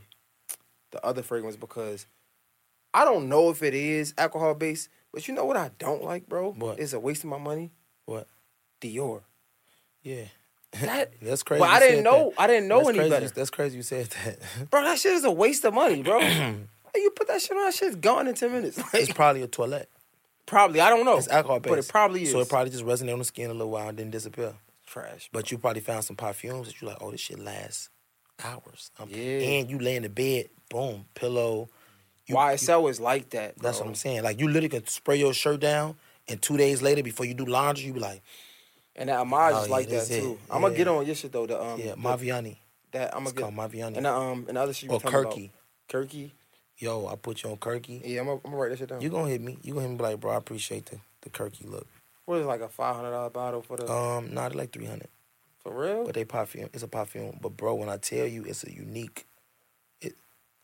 [0.92, 2.06] the other fragrance because
[2.94, 6.28] I don't know if it is alcohol based, but you know what I don't like,
[6.28, 6.52] bro?
[6.52, 6.78] What?
[6.78, 7.70] It's a waste of my money.
[8.06, 8.26] What?
[8.80, 9.22] Dior.
[10.02, 10.24] Yeah,
[10.80, 11.62] That, that's crazy.
[11.62, 12.30] You I didn't know.
[12.36, 12.40] that.
[12.40, 13.10] I didn't know that's any crazy.
[13.10, 13.76] better, That's crazy.
[13.76, 14.38] You said that.
[14.70, 14.82] bro.
[14.82, 16.20] That shit is a waste of money, bro.
[16.94, 18.80] You put that shit on, that shit's gone in ten minutes.
[18.94, 19.88] it's probably a toilet.
[20.46, 21.16] probably, I don't know.
[21.18, 22.32] It's alcohol based, but it probably is.
[22.32, 24.54] So it probably just resonated on the skin a little while and then disappear.
[24.84, 25.28] trash.
[25.32, 26.96] But you probably found some perfumes that you like.
[27.00, 27.90] Oh, this shit lasts
[28.42, 28.90] hours.
[28.98, 29.38] Um, Yeah.
[29.38, 31.68] And you lay in the bed, boom, pillow.
[32.28, 33.56] You, you- YSL is like that.
[33.56, 33.62] Bro.
[33.68, 34.22] That's what I'm saying.
[34.22, 35.96] Like you literally can spray your shirt down,
[36.28, 38.22] and two days later, before you do laundry, you be like,
[38.94, 40.20] And that homage Oh, is yeah, like that that's it.
[40.20, 40.38] too.
[40.50, 41.46] I'm gonna get on your shit though.
[41.46, 42.56] The um, yeah, Maviani.
[42.92, 43.70] that I'm gonna called get.
[43.72, 43.96] Maviani.
[43.96, 45.32] And the, um, and the other shit you or were talking about.
[45.34, 45.50] Kirke.
[46.08, 46.30] Kirke.
[46.78, 48.02] Yo, I put you on Kirke.
[48.04, 49.00] Yeah, I'm gonna, I'm gonna write that shit down.
[49.00, 49.58] You gonna hit me?
[49.62, 50.32] You gonna hit me be like, bro?
[50.32, 51.86] I appreciate the the Kirke look.
[52.26, 54.84] what is it, like a five hundred dollar bottle for the Um, not like three
[54.86, 55.08] hundred,
[55.62, 56.04] for real?
[56.04, 56.68] but they perfume.
[56.72, 57.38] It's a perfume.
[57.40, 59.26] But bro, when I tell you, it's a unique.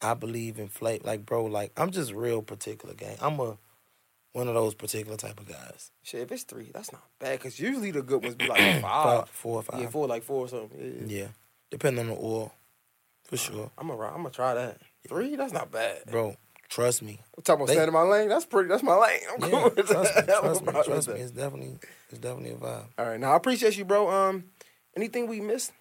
[0.05, 1.05] I believe in flavor.
[1.05, 3.17] Like bro, like I'm just real particular, gang.
[3.21, 3.57] I'm a
[4.33, 5.91] One of those particular type of guys.
[6.03, 7.41] Shit, if it's three, that's not bad.
[7.41, 9.29] Cause usually the good ones be like Five, five.
[9.31, 9.81] four or five.
[9.81, 10.79] Yeah, four, like four or something.
[10.79, 11.23] Yeah, yeah.
[11.23, 11.29] Yeah.
[11.71, 12.53] Depending on the oil.
[13.25, 13.71] For sure.
[13.79, 14.79] I'm gonna, I'm gonna try that.
[15.09, 16.03] Three, that's not bad.
[16.11, 16.37] Bro,
[16.69, 17.21] trust me.
[17.37, 18.29] I'm talking about They- staying in my lane.
[18.29, 18.69] That's pretty.
[18.69, 19.21] That's my lane.
[19.33, 20.37] I'm Yeah, cool with trust me, that.
[20.37, 21.15] I'm trust me, trust me.
[21.21, 21.79] It's definitely
[22.11, 22.85] it's definitely a vibe.
[22.99, 24.11] All right, now I appreciate you, bro.
[24.11, 24.45] Um,
[24.97, 25.73] anything we missed?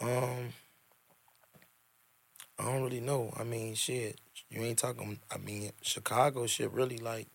[0.00, 0.48] Um,
[2.58, 3.32] I don't really know.
[3.36, 5.18] I mean, shit, you ain't talking.
[5.30, 7.26] I mean, Chicago shit really like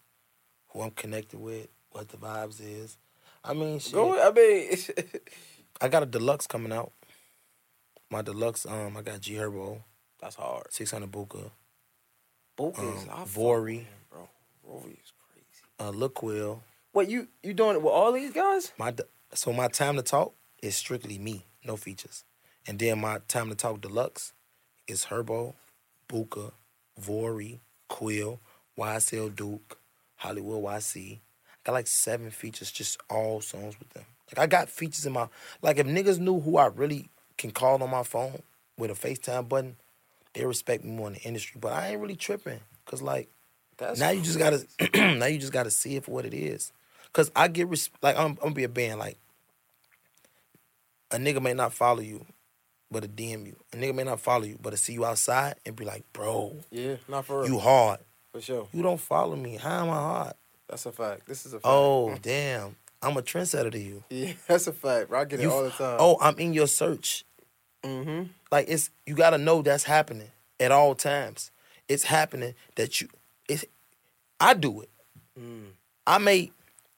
[0.70, 2.98] who I'm connected with, what the vibes is.
[3.44, 3.94] I mean, shit.
[3.94, 4.20] Go.
[4.22, 4.72] I mean,
[5.82, 6.92] I got a deluxe coming out.
[8.10, 9.84] My deluxe, um, I got G Herbo,
[10.22, 10.72] that's hard.
[10.72, 11.52] six hundred Booka,
[12.56, 13.04] Book um, is
[13.34, 13.86] Vori.
[14.10, 14.28] bro.
[14.68, 15.64] Vori is crazy.
[15.80, 16.60] uh, Liquil.
[16.94, 18.72] Wait, you you doing it with all these guys?
[18.80, 19.04] My de-
[19.34, 22.24] so my time to talk is strictly me, no features,
[22.66, 24.34] and then my time to talk deluxe
[24.90, 25.54] is Herbo,
[26.08, 26.52] Booka,
[27.00, 28.40] Vori, Quill,
[28.78, 29.78] YSL Duke,
[30.18, 31.18] Hollywood YC.
[31.18, 31.20] I
[31.64, 34.06] got like seven features, just all songs with them.
[34.32, 35.28] Like I got features in my
[35.62, 38.42] like if niggas knew who I really can call on my phone
[38.78, 39.76] with a FaceTime button,
[40.34, 41.60] they respect me more in the industry.
[41.60, 42.60] But I ain't really tripping.
[42.86, 43.30] Cause like
[43.78, 44.66] That's now you just gotta
[45.16, 46.72] now you just gotta see it for what it is.
[47.14, 49.18] Cause I get res- like I'm, I'm gonna be a band like
[51.12, 52.26] a nigga may not follow you,
[52.92, 53.56] but a DM you.
[53.74, 56.56] A nigga may not follow you, but to see you outside and be like, bro,
[56.72, 57.52] yeah, not for real.
[57.52, 58.00] you hard.
[58.32, 58.68] for sure.
[58.74, 59.58] You don't follow me.
[59.58, 60.34] How am I hard?
[60.68, 61.28] That's a fact.
[61.28, 61.66] This is a fact.
[61.66, 64.04] Oh damn, I'm a trendsetter to you.
[64.10, 65.10] yeah, that's a fact.
[65.10, 65.22] Bro.
[65.22, 65.98] I get it all the time.
[66.00, 67.26] Oh, I'm in your search.
[67.84, 68.24] mm-hmm.
[68.52, 71.52] Like it's you gotta know that's happening at all times.
[71.88, 73.10] It's happening that you
[73.48, 73.66] it's
[74.40, 74.90] I do it.
[75.40, 75.72] Mm.
[76.06, 76.52] I made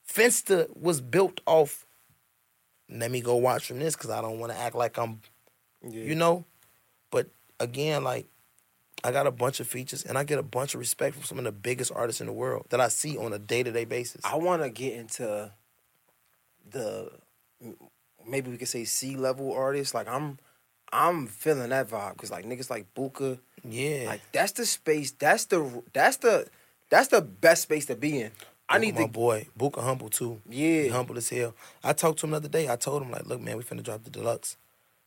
[0.07, 1.85] Finsta was built off.
[2.89, 5.21] Let me go watch from this because I don't want to act like I'm,
[5.83, 6.03] Yeah.
[6.03, 6.45] you know.
[7.09, 7.27] But
[7.59, 8.27] again, like
[9.03, 11.37] I got a bunch of features and I get a bunch of respect from some
[11.39, 13.85] of the biggest artists in the world that I see on a day to day
[13.85, 14.21] basis.
[14.23, 15.51] I want to get into
[16.69, 17.11] the
[18.27, 19.93] maybe we could say C level artists.
[19.93, 20.37] Like I'm,
[20.91, 25.11] I'm feeling that vibe because like niggas like Booka, yeah, like that's the space.
[25.11, 26.47] That's the that's the
[26.89, 28.31] that's the best space to be in.
[28.69, 30.41] I Booka, need my to boy Booka humble too.
[30.49, 30.91] He yeah.
[30.91, 31.55] humble as hell.
[31.83, 32.69] I talked to him the other day.
[32.69, 34.57] I told him like, look, man, we finna drop the deluxe.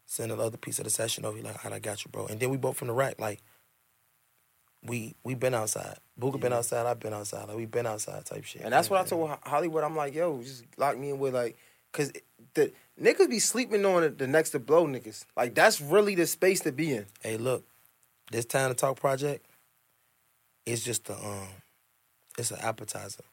[0.07, 1.36] Send another piece of the session over.
[1.36, 2.26] He like, all right, I got you, bro.
[2.26, 3.18] And then we both from the rack.
[3.18, 3.40] Like,
[4.84, 5.98] we we been outside.
[6.20, 6.86] Booka been outside.
[6.86, 7.48] I've been outside.
[7.48, 8.62] Like we been outside type shit.
[8.62, 9.82] And that's what I told Hollywood.
[9.82, 11.57] I'm like, yo, just lock me in with like,
[11.92, 12.12] cause
[12.55, 15.24] the niggas be sleeping on it, the next to blow niggas.
[15.36, 17.07] Like that's really the space to be in.
[17.22, 17.64] Hey, look,
[18.30, 19.46] this time to talk project.
[20.66, 21.48] It's just a um,
[22.38, 23.24] it's an appetizer.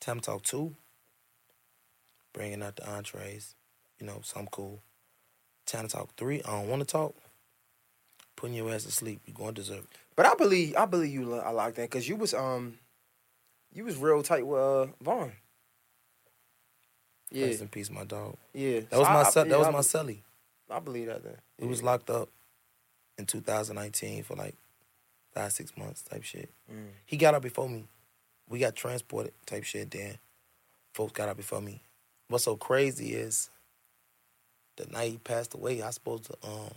[0.00, 0.74] Time to talk two.
[2.32, 3.54] Bringing out the entrees,
[3.98, 4.82] you know, some cool.
[5.66, 6.42] Time to talk three.
[6.44, 7.14] I don't want to talk.
[8.36, 9.20] Putting your ass to sleep.
[9.26, 9.84] You going to it.
[10.14, 11.34] But I believe I believe you.
[11.34, 12.78] I like that because you was um,
[13.72, 15.32] you was real tight with uh, Von.
[17.30, 18.36] Yeah, Rest in peace, my dog.
[18.54, 18.80] yeah.
[18.88, 20.18] That was So my I- yeah, that was I my celly.
[20.70, 21.36] I believe that then.
[21.58, 22.28] It was locked up
[23.18, 24.54] in 2019 for like
[25.34, 26.50] five six months type shit.
[26.72, 26.88] Mm.
[27.04, 27.86] He got out before me.
[28.48, 29.90] We got transported type shit.
[29.90, 30.18] Then
[30.94, 31.82] folks got out before me.
[32.28, 33.50] What's so crazy is
[34.76, 35.82] the night he passed away.
[35.82, 36.70] I supposed to um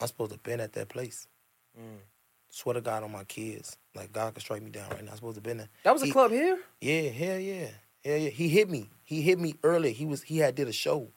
[0.00, 1.26] I supposed to been at that place.
[1.78, 1.98] Mm.
[2.50, 3.76] Swear to God on my kids.
[3.94, 5.12] Like God could strike me down right now.
[5.12, 5.68] I supposed to been there.
[5.84, 6.58] That was a club here.
[6.80, 7.68] Yeah, hell yeah.
[8.04, 8.30] Hell yeah.
[8.30, 8.90] He hit me.
[9.04, 9.92] He hit me early.
[9.92, 11.08] He was he had did a show.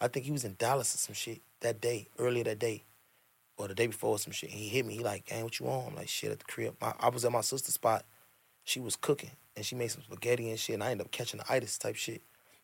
[0.00, 2.84] I think he was in Dallas or some shit that day, earlier that day.
[3.56, 4.50] Or the day before or some shit.
[4.50, 4.94] And He hit me.
[4.94, 5.88] He like, gang, what you on?
[5.88, 6.74] I'm like, shit at the crib.
[6.80, 8.04] My, I was at my sister's spot.
[8.64, 10.74] She was cooking and she made some spaghetti and shit.
[10.74, 12.22] And I ended up catching the itis type shit.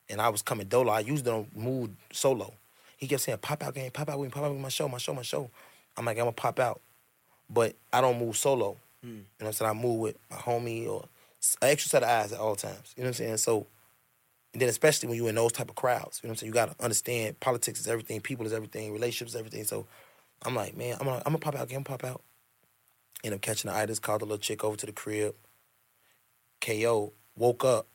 [0.09, 0.91] And I was coming dolo.
[0.91, 2.55] I used it on mood solo.
[2.99, 4.89] He kept saying, pop out, game, pop out with me, pop out with my show,
[4.89, 5.51] my show, my show.
[5.97, 6.81] I'm like, I'm gonna pop out.
[7.49, 8.77] But I don't move solo.
[9.03, 9.09] Hmm.
[9.09, 9.71] You know what I'm saying?
[9.71, 11.07] I move with my homie or
[11.63, 12.93] an extra set of eyes at all times.
[12.97, 13.37] You know what I'm saying?
[13.39, 13.67] So,
[14.53, 16.49] and then especially when you're in those type of crowds, you know what I'm saying?
[16.51, 19.65] You gotta understand politics is everything, people is everything, relationships is everything.
[19.65, 19.87] So,
[20.45, 22.23] I'm like, man, I'm gonna, I'm gonna pop out, again, pop out.
[23.25, 25.35] End up catching the itis, called the little chick over to the crib.
[26.61, 27.87] KO woke up.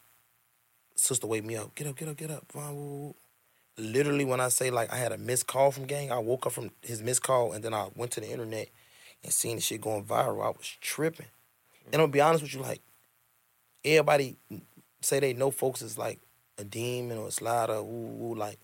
[0.96, 1.74] Sister wake me up.
[1.76, 2.52] Get up, get up, get up.
[2.52, 3.16] Von, woo, woo.
[3.78, 6.52] Literally, when I say like I had a missed call from gang, I woke up
[6.54, 8.70] from his missed call and then I went to the internet
[9.24, 10.46] and seen the shit going viral.
[10.46, 11.28] I was tripping.
[11.92, 12.82] And I'll be honest with you, like
[13.84, 14.38] everybody
[15.02, 16.20] say they know folks is like
[16.58, 18.60] a demon or a slider, woo, woo, like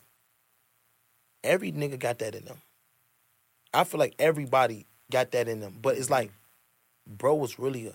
[1.44, 2.61] every nigga got that in them.
[3.73, 6.31] I feel like everybody got that in them, but it's like,
[7.07, 7.94] bro was really a.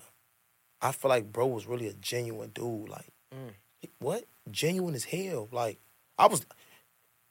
[0.82, 2.88] I feel like bro was really a genuine dude.
[2.88, 3.54] Like, Mm.
[3.98, 4.24] what?
[4.50, 5.48] Genuine as hell.
[5.50, 5.78] Like,
[6.18, 6.44] I was.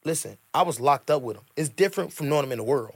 [0.06, 1.44] Listen, I was locked up with him.
[1.56, 2.96] It's different from knowing him in the world.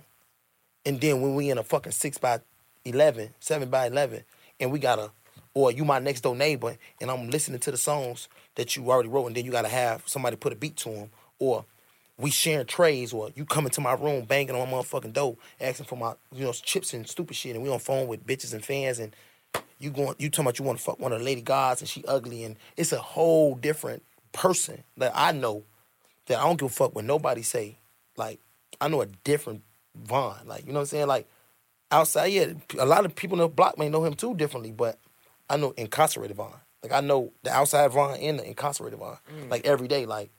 [0.85, 2.39] And then when we in a fucking six by
[2.85, 4.23] 11, seven by eleven,
[4.59, 5.11] and we got a
[5.53, 9.09] or you my next door neighbor and I'm listening to the songs that you already
[9.09, 11.09] wrote and then you gotta have somebody put a beat to them
[11.39, 11.65] or
[12.17, 15.87] we sharing trays or you coming to my room banging on my motherfucking door asking
[15.87, 18.63] for my you know chips and stupid shit and we on phone with bitches and
[18.63, 19.15] fans and
[19.79, 21.89] you going you talking about you want to fuck one of the lady gods and
[21.89, 24.03] she ugly and it's a whole different
[24.33, 25.63] person that I know
[26.27, 27.79] that I don't give a fuck what nobody say
[28.15, 28.39] like
[28.79, 29.63] I know a different
[29.95, 31.27] Von like you know what I'm saying like
[31.91, 32.47] outside yeah
[32.77, 34.99] a lot of people in the block may know him too differently but
[35.49, 39.49] I know incarcerated Von like I know the outside Von and the incarcerated Von mm.
[39.49, 40.31] like every day like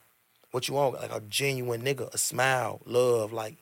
[0.51, 3.57] what you want, like a genuine nigga, a smile, love, like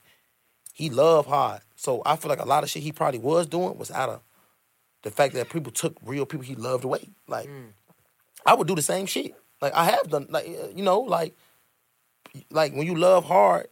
[0.74, 1.62] he love hard.
[1.76, 4.22] So I feel like a lot of shit he probably was doing was out of
[5.04, 7.10] the fact that people took real people he loved away.
[7.28, 7.70] Like mm.
[8.46, 9.36] I would do the same shit.
[9.62, 11.36] Like I have done, like you know, like
[12.50, 13.68] like when you love hard,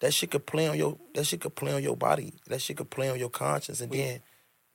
[0.00, 2.34] that shit could play on your that shit could play on your body.
[2.48, 4.20] That shit could play on your conscience, and then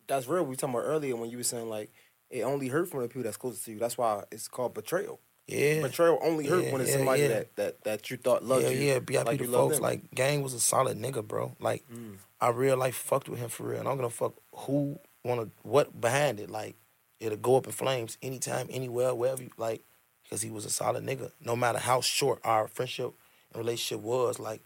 [0.07, 0.43] That's real.
[0.43, 1.91] We were talking about earlier when you were saying like
[2.29, 3.79] it only hurt from the people that's closest to you.
[3.79, 5.19] That's why it's called betrayal.
[5.47, 7.27] yeah, Betrayal only hurt Yeah, when it's yeah, somebody yeah.
[7.29, 8.87] that, that that you thought loved yeah, you.
[8.87, 8.99] yeah.
[8.99, 11.55] BIP like you folks like Gang was a solid nigga, bro.
[11.59, 12.17] Like Mm.
[12.41, 15.99] I real life fucked with him for real, and I'm gonna fuck who wanna what
[15.99, 16.49] behind it.
[16.49, 16.75] Like
[17.19, 19.43] it'll go up in flames anytime, anywhere, wherever.
[19.43, 19.81] You, like
[20.29, 21.31] because he was a solid nigga.
[21.43, 23.13] No matter how short our friendship
[23.51, 24.61] and relationship was, like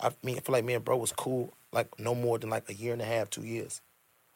[0.00, 1.54] I mean, I feel like me and bro was cool.
[1.72, 3.80] Like no more than like a year and a half, two years.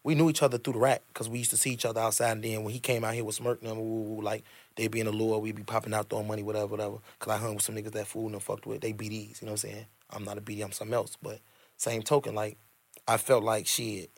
[0.05, 2.33] We knew each other through the rack because we used to see each other outside.
[2.33, 4.43] And then when he came out here with Smirk them, woo, like
[4.75, 6.97] they be in the lure, we'd be popping out throwing money, whatever, whatever.
[7.21, 8.81] Cause I hung with some niggas that fooled and fucked with.
[8.81, 9.87] They BDs, you know what I'm saying?
[10.11, 11.17] I'm not a BD, I'm something else.
[11.23, 11.39] But
[11.77, 12.59] same token, like
[13.07, 14.11] I felt like shit.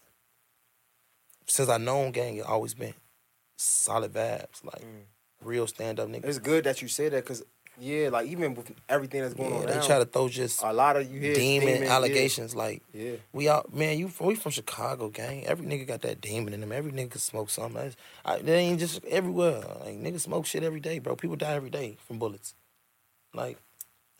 [1.46, 2.94] Since I known gang, it always been
[3.56, 5.02] solid vibes, like mm.
[5.44, 6.24] Real stand up niggas.
[6.24, 7.42] It's good that you say that because
[7.80, 10.62] yeah, like even with everything that's going Yeah, on they now, try to throw just
[10.62, 11.92] a lot of you hear demon, demon, yeah.
[11.94, 12.54] allegations.
[12.54, 13.16] Like Yeah.
[13.32, 13.98] we out, man.
[13.98, 15.44] You from we from Chicago, gang.
[15.44, 16.70] Every nigga got that demon in them.
[16.70, 17.82] Every nigga can smoke something.
[17.82, 19.60] That's, I, they ain't just everywhere.
[19.80, 21.16] Like niggas smoke shit every day, bro.
[21.16, 22.54] People die every day from bullets.
[23.34, 23.58] Like,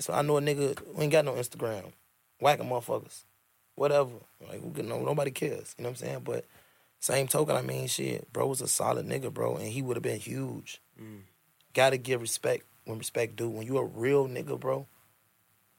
[0.00, 1.92] so I know a nigga who ain't got no Instagram,
[2.40, 3.22] whacking motherfuckers,
[3.76, 4.10] whatever.
[4.48, 5.76] Like who get no nobody cares.
[5.78, 6.20] You know what I'm saying?
[6.24, 6.44] But
[7.04, 10.02] same token, I mean, shit, bro was a solid nigga, bro, and he would have
[10.02, 10.80] been huge.
[11.74, 13.50] Gotta give respect when respect due.
[13.50, 14.86] When you a real nigga, bro,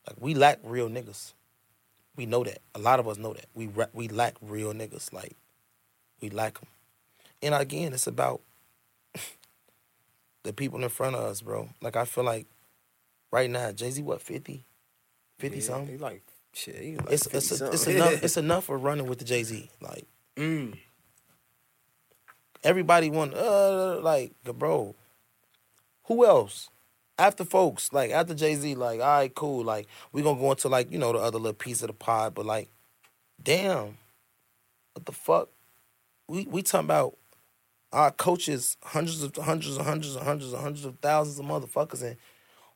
[0.06, 1.34] like we lack real niggas.
[2.16, 2.60] We know that.
[2.76, 3.48] A lot of us know that.
[3.56, 5.12] We we lack real niggas.
[5.12, 5.36] Like
[6.22, 6.70] we lack them.
[7.42, 8.42] And again, it's about
[10.44, 11.70] the people in front of us, bro.
[11.82, 12.46] Like I feel like
[13.32, 14.64] right now, Jay Z, what 50?
[15.40, 15.88] 50 Yeah, something.
[15.88, 16.22] He like
[16.54, 16.76] shit.
[16.76, 18.24] He like It's 50 it's, a, it's enough.
[18.24, 19.72] It's enough for running with the Jay Z.
[19.82, 20.78] Like Mm.
[22.66, 24.96] Everybody want uh like bro.
[26.06, 26.70] Who else?
[27.18, 29.64] After folks, like after Jay Z, like, all right, cool.
[29.64, 32.34] Like, we gonna go into like, you know, the other little piece of the pod,
[32.36, 32.70] but like,
[33.42, 33.98] damn,
[34.94, 35.50] what the fuck?
[36.28, 37.16] We we talking about
[37.94, 42.02] our coaches, hundreds of hundreds of hundreds of hundreds of hundreds of thousands of motherfuckers,
[42.02, 42.18] and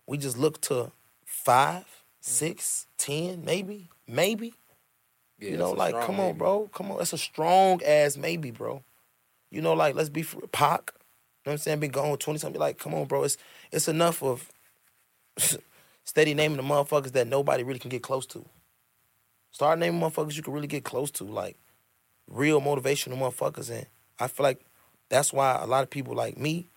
[0.07, 0.93] we just look to
[1.25, 1.85] five,
[2.21, 4.53] six, ten, maybe, maybe.
[5.37, 6.69] Yeah, you know, like, come on, bro.
[6.73, 6.97] Come on.
[6.97, 8.83] That's a strong ass maybe, bro.
[9.51, 10.91] You know, like, let's be for Pac.
[11.45, 11.79] You know what I'm saying?
[11.79, 12.59] Been gone 20 something.
[12.59, 13.23] Like, come on, bro.
[13.23, 13.37] It's
[13.71, 14.51] it's enough of
[16.03, 18.45] steady naming the motherfuckers that nobody really can get close to.
[19.51, 21.57] Start naming motherfuckers you can really get close to, like
[22.27, 23.69] real motivational motherfuckers.
[23.71, 23.87] And
[24.19, 24.61] I feel like
[25.09, 26.67] that's why a lot of people like me,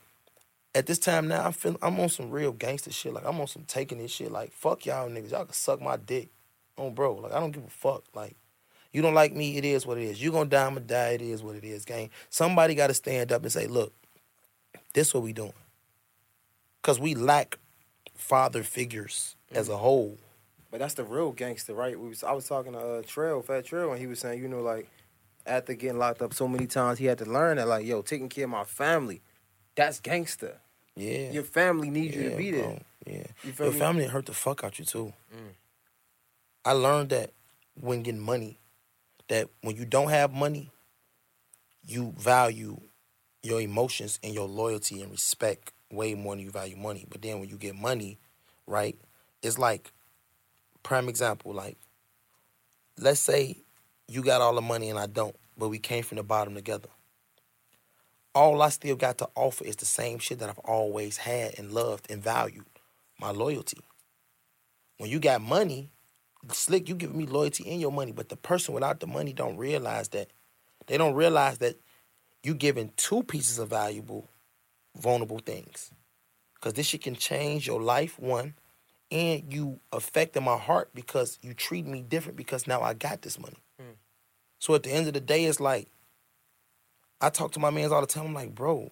[0.75, 3.13] at this time now, I'm feeling I'm on some real gangster shit.
[3.13, 4.33] Like I'm on some taking this shit.
[4.33, 5.33] Like, fuck y'all niggas.
[5.33, 6.31] Y'all can suck my dick.
[6.79, 7.17] On bro.
[7.17, 8.05] Like I don't give a fuck.
[8.15, 8.37] Like
[8.93, 10.23] you don't like me, it is what it is.
[10.23, 12.11] You're gonna die, I'ma die, it is what it is, gang.
[12.31, 13.93] Somebody gotta stand up and say, look,
[14.93, 15.53] this what we doing.
[16.83, 17.59] Cause we lack
[18.15, 20.19] father figures as a whole.
[20.71, 21.99] But that's the real gangster, right?
[21.99, 24.49] We was, I was talking to uh, Trail, Fat Trail, and he was saying, you
[24.49, 24.89] know, like
[25.47, 28.29] after getting locked up so many times, he had to learn that, like, yo, taking
[28.29, 29.21] care of my family,
[29.75, 30.59] that's gangster.
[30.97, 31.31] Yeah.
[31.31, 32.61] Your family needs you to be bro.
[32.61, 32.81] there.
[33.07, 33.27] Yeah.
[33.45, 33.79] You Your me?
[33.79, 35.13] family hurt the fuck out you too.
[35.35, 35.55] Mm.
[36.65, 37.31] I learned that
[37.81, 38.59] when getting money,
[39.33, 40.71] that when you don't have money,
[41.87, 42.79] you value
[43.43, 47.07] your emotions and your loyalty and respect way more than you value money.
[47.09, 48.19] But then when you get money,
[48.67, 48.95] right,
[49.43, 49.91] it's like
[50.83, 51.79] prime example, like
[52.99, 53.57] let's say
[54.07, 56.91] you got all the money and I don't, but we came from the bottom together.
[58.35, 61.73] All I still got to offer is the same shit that I've always had and
[61.73, 62.67] loved and valued,
[63.19, 63.81] my loyalty.
[64.99, 65.91] When you got money,
[66.51, 69.57] slick, you giving me loyalty and your money, but the person without the money don't
[69.57, 70.29] realize that.
[70.87, 71.77] They don't realize that
[72.43, 74.29] you giving two pieces of valuable,
[74.97, 75.93] vulnerable things.
[76.61, 78.55] Cause this shit can change your life, one,
[79.11, 83.39] and you affecting my heart because you treat me different because now I got this
[83.39, 83.59] money.
[83.81, 83.93] Hmm.
[84.59, 85.89] So at the end of the day, it's like
[87.21, 88.27] I talk to my mans all the time.
[88.27, 88.91] I'm like, bro,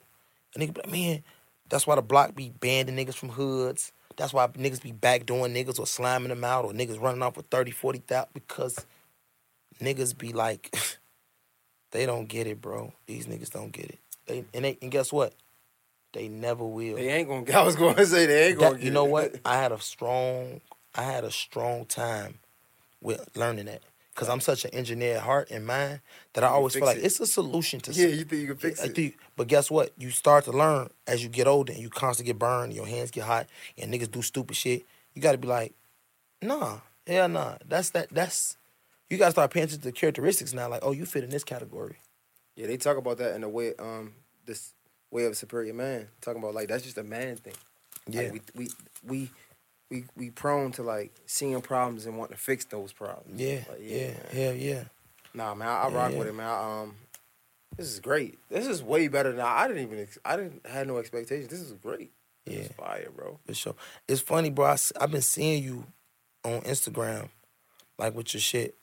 [0.54, 1.22] A nigga man,
[1.68, 3.92] that's why the block be banning niggas from hoods.
[4.20, 7.46] That's why niggas be backdooring niggas or slamming them out or niggas running off with
[7.46, 8.84] 30, 40,000 because
[9.80, 10.76] niggas be like,
[11.92, 12.92] they don't get it, bro.
[13.06, 13.98] These niggas don't get it.
[14.26, 15.32] They and they and guess what?
[16.12, 16.96] They never will.
[16.96, 17.50] They ain't gonna.
[17.58, 18.74] I was going to say they ain't gonna.
[18.74, 19.10] That- you know it.
[19.10, 19.40] what?
[19.46, 20.60] I had a strong,
[20.94, 22.40] I had a strong time
[23.00, 23.80] with learning that
[24.20, 26.00] because I'm such an engineer at heart and mind
[26.34, 27.04] that I always feel like it.
[27.04, 27.92] it's a solution to.
[27.92, 28.94] Yeah, some- you think you can fix I it?
[28.94, 29.92] think- but guess what?
[29.96, 33.10] You start to learn as you get older and you constantly get burned, your hands
[33.10, 33.46] get hot,
[33.78, 34.84] and niggas do stupid shit.
[35.14, 35.72] You got to be like,
[36.42, 37.56] nah, hell nah.
[37.66, 38.08] That's that.
[38.10, 38.58] That's
[39.08, 40.68] you got to start paying attention to the characteristics now.
[40.68, 41.96] Like, oh, you fit in this category.
[42.56, 44.12] Yeah, they talk about that in the way um
[44.44, 44.74] this
[45.10, 46.08] way of a superior man.
[46.20, 47.54] Talking about like that's just a man thing.
[48.06, 48.22] Yeah.
[48.32, 48.70] Like, we we
[49.02, 49.30] we
[49.90, 53.40] we we prone to like seeing problems and wanting to fix those problems.
[53.40, 54.84] Yeah, Like, yeah, hell yeah.
[55.34, 56.18] Nah, man, I, I Yeah, rock yeah.
[56.18, 56.46] with it, man.
[56.46, 56.94] I, um,
[57.76, 58.38] this is great.
[58.48, 60.00] This is way better than I, I didn't even.
[60.00, 61.48] Ex- I didn't had no expectations.
[61.48, 62.10] This is great.
[62.46, 62.60] This Yeah.
[62.62, 63.38] is fire, bro.
[63.46, 63.74] For sure.
[64.08, 64.66] It's funny, bro.
[64.66, 65.86] I, I've been seeing you
[66.44, 67.28] on Instagram,
[67.98, 68.74] like with your shit.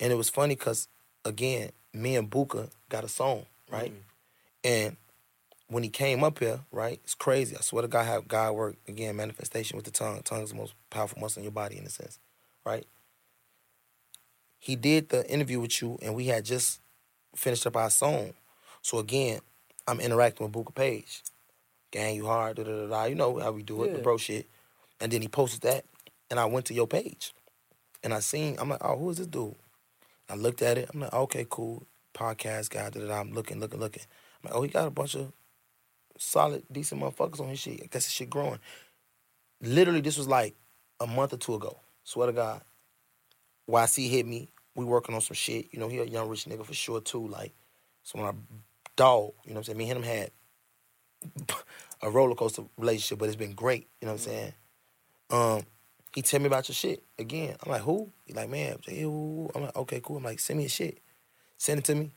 [0.00, 0.88] And it was funny because,
[1.24, 3.92] again, me and Booka got a song, right?
[4.64, 4.96] And
[5.68, 7.56] when he came up here, right, it's crazy.
[7.56, 10.22] I swear to God, how God work, again, manifestation with the tongue.
[10.22, 12.18] Tongue is the most powerful muscle in your body, in a sense,
[12.64, 12.86] right?
[14.58, 16.80] He did the interview with you, and we had just
[17.34, 18.34] finished up our song.
[18.82, 19.40] So, again,
[19.88, 21.22] I'm interacting with Booka Page
[21.96, 23.04] gang you hard, da da da da.
[23.04, 24.46] You know how we do it, the bro shit.
[25.00, 25.84] And then he posted that,
[26.30, 27.34] and I went to your page,
[28.02, 28.56] and I seen.
[28.58, 29.54] I'm like, oh, who is this dude?
[30.28, 30.90] I looked at it.
[30.92, 32.90] I'm like, okay, cool, podcast guy.
[32.90, 33.20] Da da da.
[33.20, 34.02] I'm looking, looking, looking.
[34.42, 35.32] I'm like, oh, he got a bunch of
[36.18, 37.80] solid, decent motherfuckers on his shit.
[37.82, 38.58] I guess his shit growing.
[39.60, 40.54] Literally, this was like
[41.00, 41.78] a month or two ago.
[42.04, 42.60] Swear to God.
[43.68, 44.50] YC hit me.
[44.74, 45.72] We working on some shit.
[45.72, 47.26] You know, he a young rich nigga for sure too.
[47.26, 47.52] Like,
[48.02, 48.32] so when I
[48.94, 49.78] dog, you know what I'm saying?
[49.78, 50.30] Me and him had
[52.02, 53.88] a roller coaster relationship, but it's been great.
[54.00, 54.52] You know what I'm saying?
[55.30, 55.62] Um,
[56.14, 57.56] he tell me about your shit again.
[57.62, 58.10] I'm like, who?
[58.24, 58.76] He like, man?
[58.88, 60.18] I'm like, okay, cool.
[60.18, 60.98] I'm like, send me your shit.
[61.58, 62.10] Send it to me.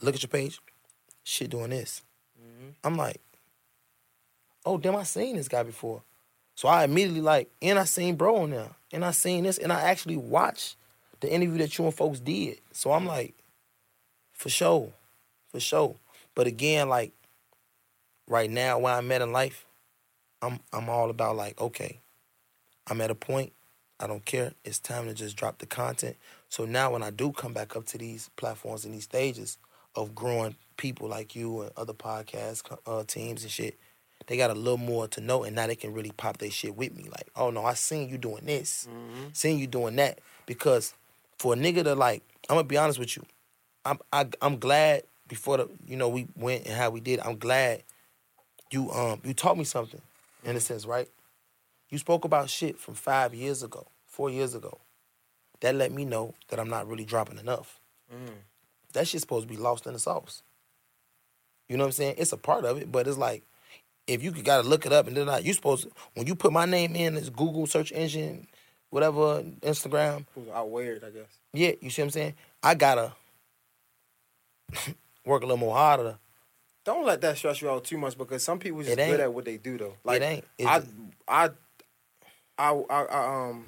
[0.00, 0.60] Look at your page.
[1.22, 2.02] Shit doing this.
[2.54, 2.70] Mm-hmm.
[2.84, 3.20] I'm like,
[4.64, 6.02] oh damn, I seen this guy before.
[6.54, 9.72] So I immediately like, and I seen bro on there, and I seen this, and
[9.72, 10.76] I actually watched
[11.20, 12.60] the interview that you and folks did.
[12.72, 13.34] So I'm like,
[14.32, 14.92] for sure,
[15.48, 15.96] for sure.
[16.34, 17.12] But again, like
[18.28, 19.66] right now where I'm at in life,
[20.42, 22.00] I'm I'm all about like, okay,
[22.86, 23.52] I'm at a point,
[23.98, 24.52] I don't care.
[24.64, 26.16] It's time to just drop the content.
[26.48, 29.58] So now when I do come back up to these platforms and these stages
[29.94, 33.78] of growing people like you and other podcast uh, teams and shit,
[34.26, 36.76] they got a little more to know, and now they can really pop their shit
[36.76, 37.04] with me.
[37.04, 38.88] Like, oh no, I seen you doing this,
[39.32, 40.20] seen you doing that.
[40.46, 40.94] Because
[41.38, 43.24] for a nigga to like, I'm gonna be honest with you,
[43.84, 47.20] I'm I, I'm glad before the you know we went and how we did.
[47.20, 47.82] I'm glad
[48.70, 50.00] you um you taught me something
[50.44, 51.08] in a sense, right?
[51.90, 54.78] You spoke about shit from five years ago, four years ago.
[55.60, 57.80] That let me know that I'm not really dropping enough.
[58.92, 60.42] That shit's supposed to be lost in the sauce.
[61.74, 62.14] You know what I'm saying?
[62.18, 63.42] It's a part of it, but it's like
[64.06, 66.52] if you got to look it up and then you supposed to, when you put
[66.52, 68.46] my name in this Google search engine,
[68.90, 71.26] whatever Instagram, It was out weird, I guess.
[71.52, 72.34] yeah, you see what I'm saying?
[72.62, 73.12] I gotta
[75.26, 76.16] work a little more harder.
[76.84, 79.44] Don't let that stress you out too much because some people just good at what
[79.44, 79.96] they do though.
[80.04, 80.44] Like ain't.
[80.56, 80.92] It's I, just-
[81.26, 81.50] I,
[82.56, 83.66] I, I, I, um,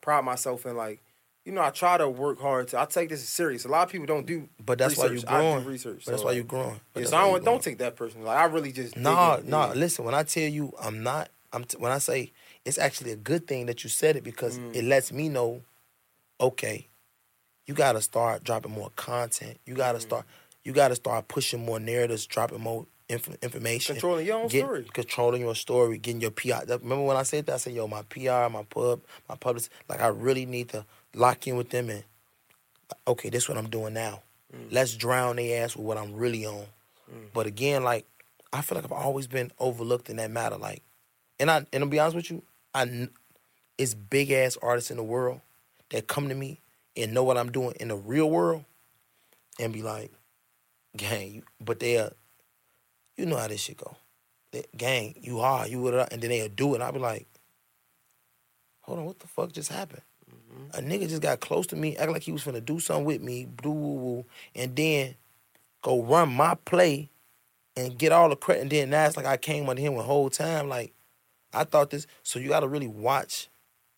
[0.00, 0.98] pride myself in like,
[1.46, 2.68] you know, I try to work hard.
[2.68, 3.64] To, I take this serious.
[3.64, 4.48] A lot of people don't do.
[4.64, 5.30] But that's why you research.
[5.30, 5.62] I growing.
[5.62, 6.02] do research.
[6.04, 6.80] But that's so, why like, you growing.
[6.92, 7.44] But Yeah, so I why don't, growing.
[7.44, 8.26] don't take that personally.
[8.26, 9.66] Like I really just No, dig in, no.
[9.68, 9.72] yeah.
[9.74, 12.32] Listen, when I tell you I'm not, I'm t- when I say
[12.64, 14.74] it's actually a good thing that you said it because Mm.
[14.74, 15.62] it lets me know,
[16.40, 16.88] okay,
[17.66, 19.58] you got to start dropping more content.
[19.66, 19.78] You Mm.
[19.78, 20.26] got to start,
[20.64, 24.64] you got to start pushing more narratives, dropping more inf- information, Controlling your own Get-
[24.64, 24.86] story.
[24.92, 26.64] controlling your story, getting your PR.
[26.66, 27.54] Remember when I said that?
[27.54, 30.84] I said, yo, my PR, my pub, my publicist, like I really need to
[31.14, 32.04] lock in with them and
[33.06, 34.22] okay, this is what I'm doing now.
[34.54, 34.68] Mm.
[34.70, 36.66] Let's drown their ass with what I'm really on.
[37.32, 38.04] But again, like
[38.52, 40.56] I feel like I've always been overlooked in that matter.
[40.56, 40.82] Like,
[41.38, 42.42] and I and to be honest with you,
[42.74, 43.08] I
[43.78, 45.40] it's big ass artists in the world
[45.90, 46.60] that come to me
[46.96, 48.64] and know what I'm doing in the real world,
[49.60, 50.10] and be like,
[50.96, 52.12] gang, you, but they are,
[53.16, 53.96] you know how this shit go.
[54.52, 56.80] They, gang, you are, you would, and then they'll do it.
[56.80, 57.26] I'll be like,
[58.80, 60.02] hold on, what the fuck just happened?
[60.74, 63.22] A nigga just got close to me, act like he was finna do something with
[63.22, 64.24] me, do woo woo,
[64.54, 65.14] and then
[65.82, 67.10] go run my play
[67.76, 68.62] and get all the credit.
[68.62, 70.68] And then now it's like I came on him the whole time.
[70.68, 70.92] Like
[71.52, 72.06] I thought this.
[72.22, 73.48] So you got to really watch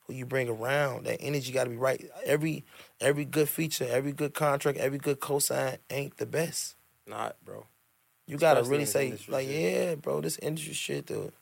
[0.06, 1.06] who you bring around.
[1.06, 2.04] That energy got to be right.
[2.24, 2.64] Every
[3.00, 6.76] every good feature, every good contract, every good cosign ain't the best.
[7.06, 7.66] Not, bro.
[8.26, 9.88] You gotta Especially really say like, shit.
[9.88, 11.32] yeah, bro, this industry shit, dude,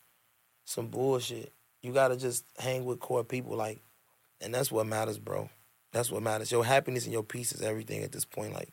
[0.64, 1.52] some bullshit.
[1.82, 3.80] You gotta just hang with core people, like,
[4.40, 5.48] and that's what matters, bro.
[5.92, 6.52] That's what matters.
[6.52, 8.52] Your happiness and your peace is everything at this point.
[8.52, 8.70] Like,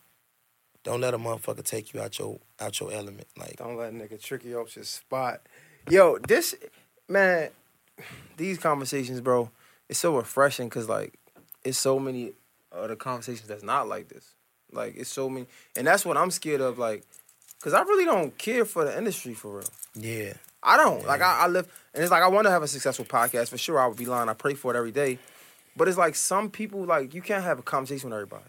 [0.84, 3.28] don't let a motherfucker take you out your out your element.
[3.38, 5.42] Like, Don't let a nigga trick you off your spot.
[5.90, 6.56] Yo, this
[7.08, 7.50] man,
[8.38, 9.50] these conversations, bro,
[9.90, 11.14] it's so refreshing because like
[11.64, 12.34] it's so many
[12.72, 14.34] other conversations that's not like this.
[14.72, 15.46] Like it's so many,
[15.78, 16.78] and that's what I'm scared of.
[16.80, 17.04] Like,
[17.62, 19.70] cause I really don't care for the industry for real.
[19.94, 21.22] yeah, I don't like.
[21.22, 23.80] I, I live, and it's like I want to have a successful podcast for sure.
[23.80, 24.30] I would be lying.
[24.30, 25.20] I pray for it every day,
[25.76, 28.46] but it's like some people like you can't have a conversation with everybody.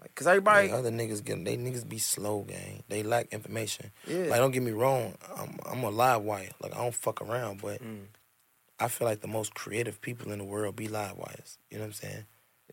[0.00, 2.84] Like, cause everybody, Like, other niggas get they niggas be slow, gang.
[2.88, 3.90] They lack information.
[4.06, 6.50] yeah, Like, don't get me wrong, I'm I'm a live wire.
[6.62, 8.06] Like, I don't fuck around, but Mm.
[8.80, 11.58] I feel like the most creative people in the world be live wires.
[11.70, 12.26] You know what I'm saying?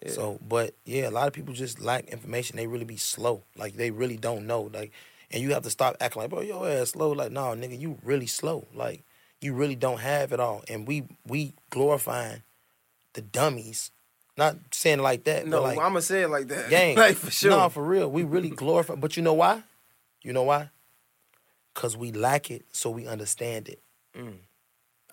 [0.03, 0.11] yeah.
[0.11, 2.57] So, but yeah, a lot of people just lack information.
[2.57, 3.43] They really be slow.
[3.57, 4.69] Like they really don't know.
[4.71, 4.91] Like,
[5.31, 7.11] and you have to stop acting like, bro, your ass slow.
[7.11, 8.67] Like, no, nigga, you really slow.
[8.73, 9.03] Like,
[9.41, 10.63] you really don't have it all.
[10.69, 12.43] And we we glorifying
[13.15, 13.89] the dummies.
[14.37, 15.47] Not saying like that.
[15.47, 16.69] no, like, I'm gonna say it like that.
[16.69, 17.51] gang, like for sure.
[17.51, 18.09] No, for real.
[18.11, 18.95] We really glorify.
[18.95, 19.63] But you know why?
[20.21, 20.69] You know why?
[21.73, 23.79] Cause we lack it, so we understand it.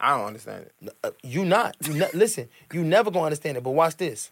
[0.01, 0.93] I don't understand it.
[1.05, 1.77] Uh, you not.
[1.85, 2.49] You ne- listen.
[2.73, 3.63] You never gonna understand it.
[3.65, 4.31] But watch this.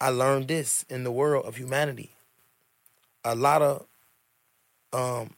[0.00, 2.14] I learned this in the world of humanity.
[3.24, 3.86] A lot of
[4.92, 5.30] um,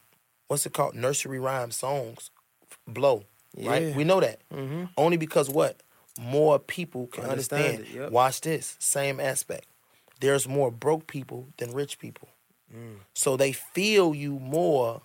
[0.47, 0.95] what's it called?
[0.95, 2.29] Nursery rhyme songs
[2.87, 3.23] blow.
[3.57, 3.95] Right.
[3.95, 4.85] We know that Mm-hmm.
[4.97, 5.81] only because what
[6.19, 7.95] more people can Understand understand.
[7.95, 8.11] yep.
[8.11, 8.75] Watch this.
[8.79, 9.65] Same aspect.
[10.19, 12.29] There's more broke people than rich people.
[12.73, 12.97] Mm.
[13.13, 15.01] So they feel you more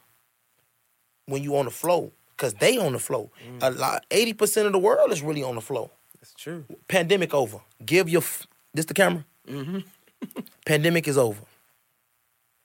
[1.26, 3.30] when you on the flow because they on the flow.
[3.46, 3.58] Mm.
[3.62, 5.90] A lot, eighty percent of the world is really on the flow.
[6.20, 6.64] That's true.
[6.88, 7.60] Pandemic over.
[7.84, 9.24] Give your f- this the camera.
[9.48, 9.78] Mm-hmm.
[10.66, 11.42] Pandemic is over.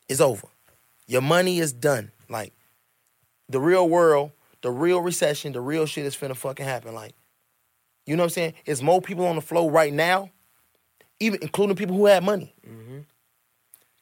[0.09, 0.47] It's over.
[1.07, 2.11] Your money is done.
[2.29, 2.53] Like
[3.49, 6.93] the real world, the real recession, the real shit is finna fucking happen.
[6.95, 7.13] Like,
[8.05, 8.53] you know what I'm saying?
[8.65, 10.29] It's more people on the flow right now,
[11.19, 12.53] even including people who had money.
[12.67, 12.99] Mm-hmm.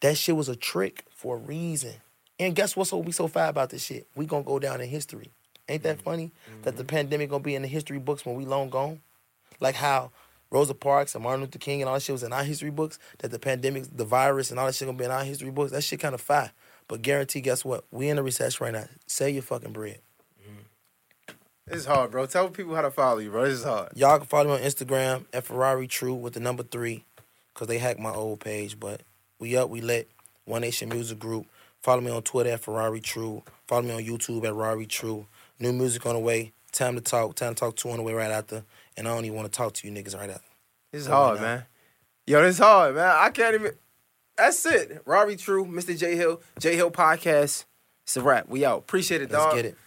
[0.01, 1.93] That shit was a trick for a reason.
[2.39, 4.07] And guess what's what we so fire about this shit?
[4.15, 5.31] We gonna go down in history.
[5.69, 6.31] Ain't that funny?
[6.63, 9.01] That the pandemic gonna be in the history books when we long gone?
[9.59, 10.11] Like how
[10.49, 12.97] Rosa Parks and Martin Luther King and all that shit was in our history books,
[13.19, 15.71] that the pandemic, the virus and all that shit gonna be in our history books.
[15.71, 16.51] That shit kind of fat.
[16.87, 17.85] But guarantee, guess what?
[17.91, 18.87] We in a recession right now.
[19.05, 19.99] Save your fucking bread.
[21.67, 22.25] It's hard, bro.
[22.25, 23.45] Tell people how to follow you, bro.
[23.45, 23.89] This is hard.
[23.95, 27.05] Y'all can follow me on Instagram at Ferrari True with the number three,
[27.53, 28.79] cause they hacked my old page.
[28.79, 29.01] But
[29.39, 30.09] we up, we lit.
[30.45, 31.45] One Nation Music Group.
[31.81, 33.43] Follow me on Twitter at Ferrari True.
[33.67, 35.27] Follow me on YouTube at Ferrari True.
[35.59, 36.51] New music on the way.
[36.71, 37.35] Time to talk.
[37.35, 38.63] Time to talk two on the way right after.
[38.97, 40.41] And I don't even want to talk to you niggas right after.
[40.91, 41.65] This is Oh, hard, man.
[42.27, 43.15] Yo, this is hard, man.
[43.17, 43.73] I can't even.
[44.37, 45.03] That's it.
[45.05, 45.97] Robbie True, Mr.
[45.97, 47.65] Jay Hill, Jay Hill Podcast.
[48.03, 48.49] It's a wrap.
[48.49, 48.79] We out.
[48.79, 49.53] Appreciate it, dog.
[49.53, 49.77] Let's get it.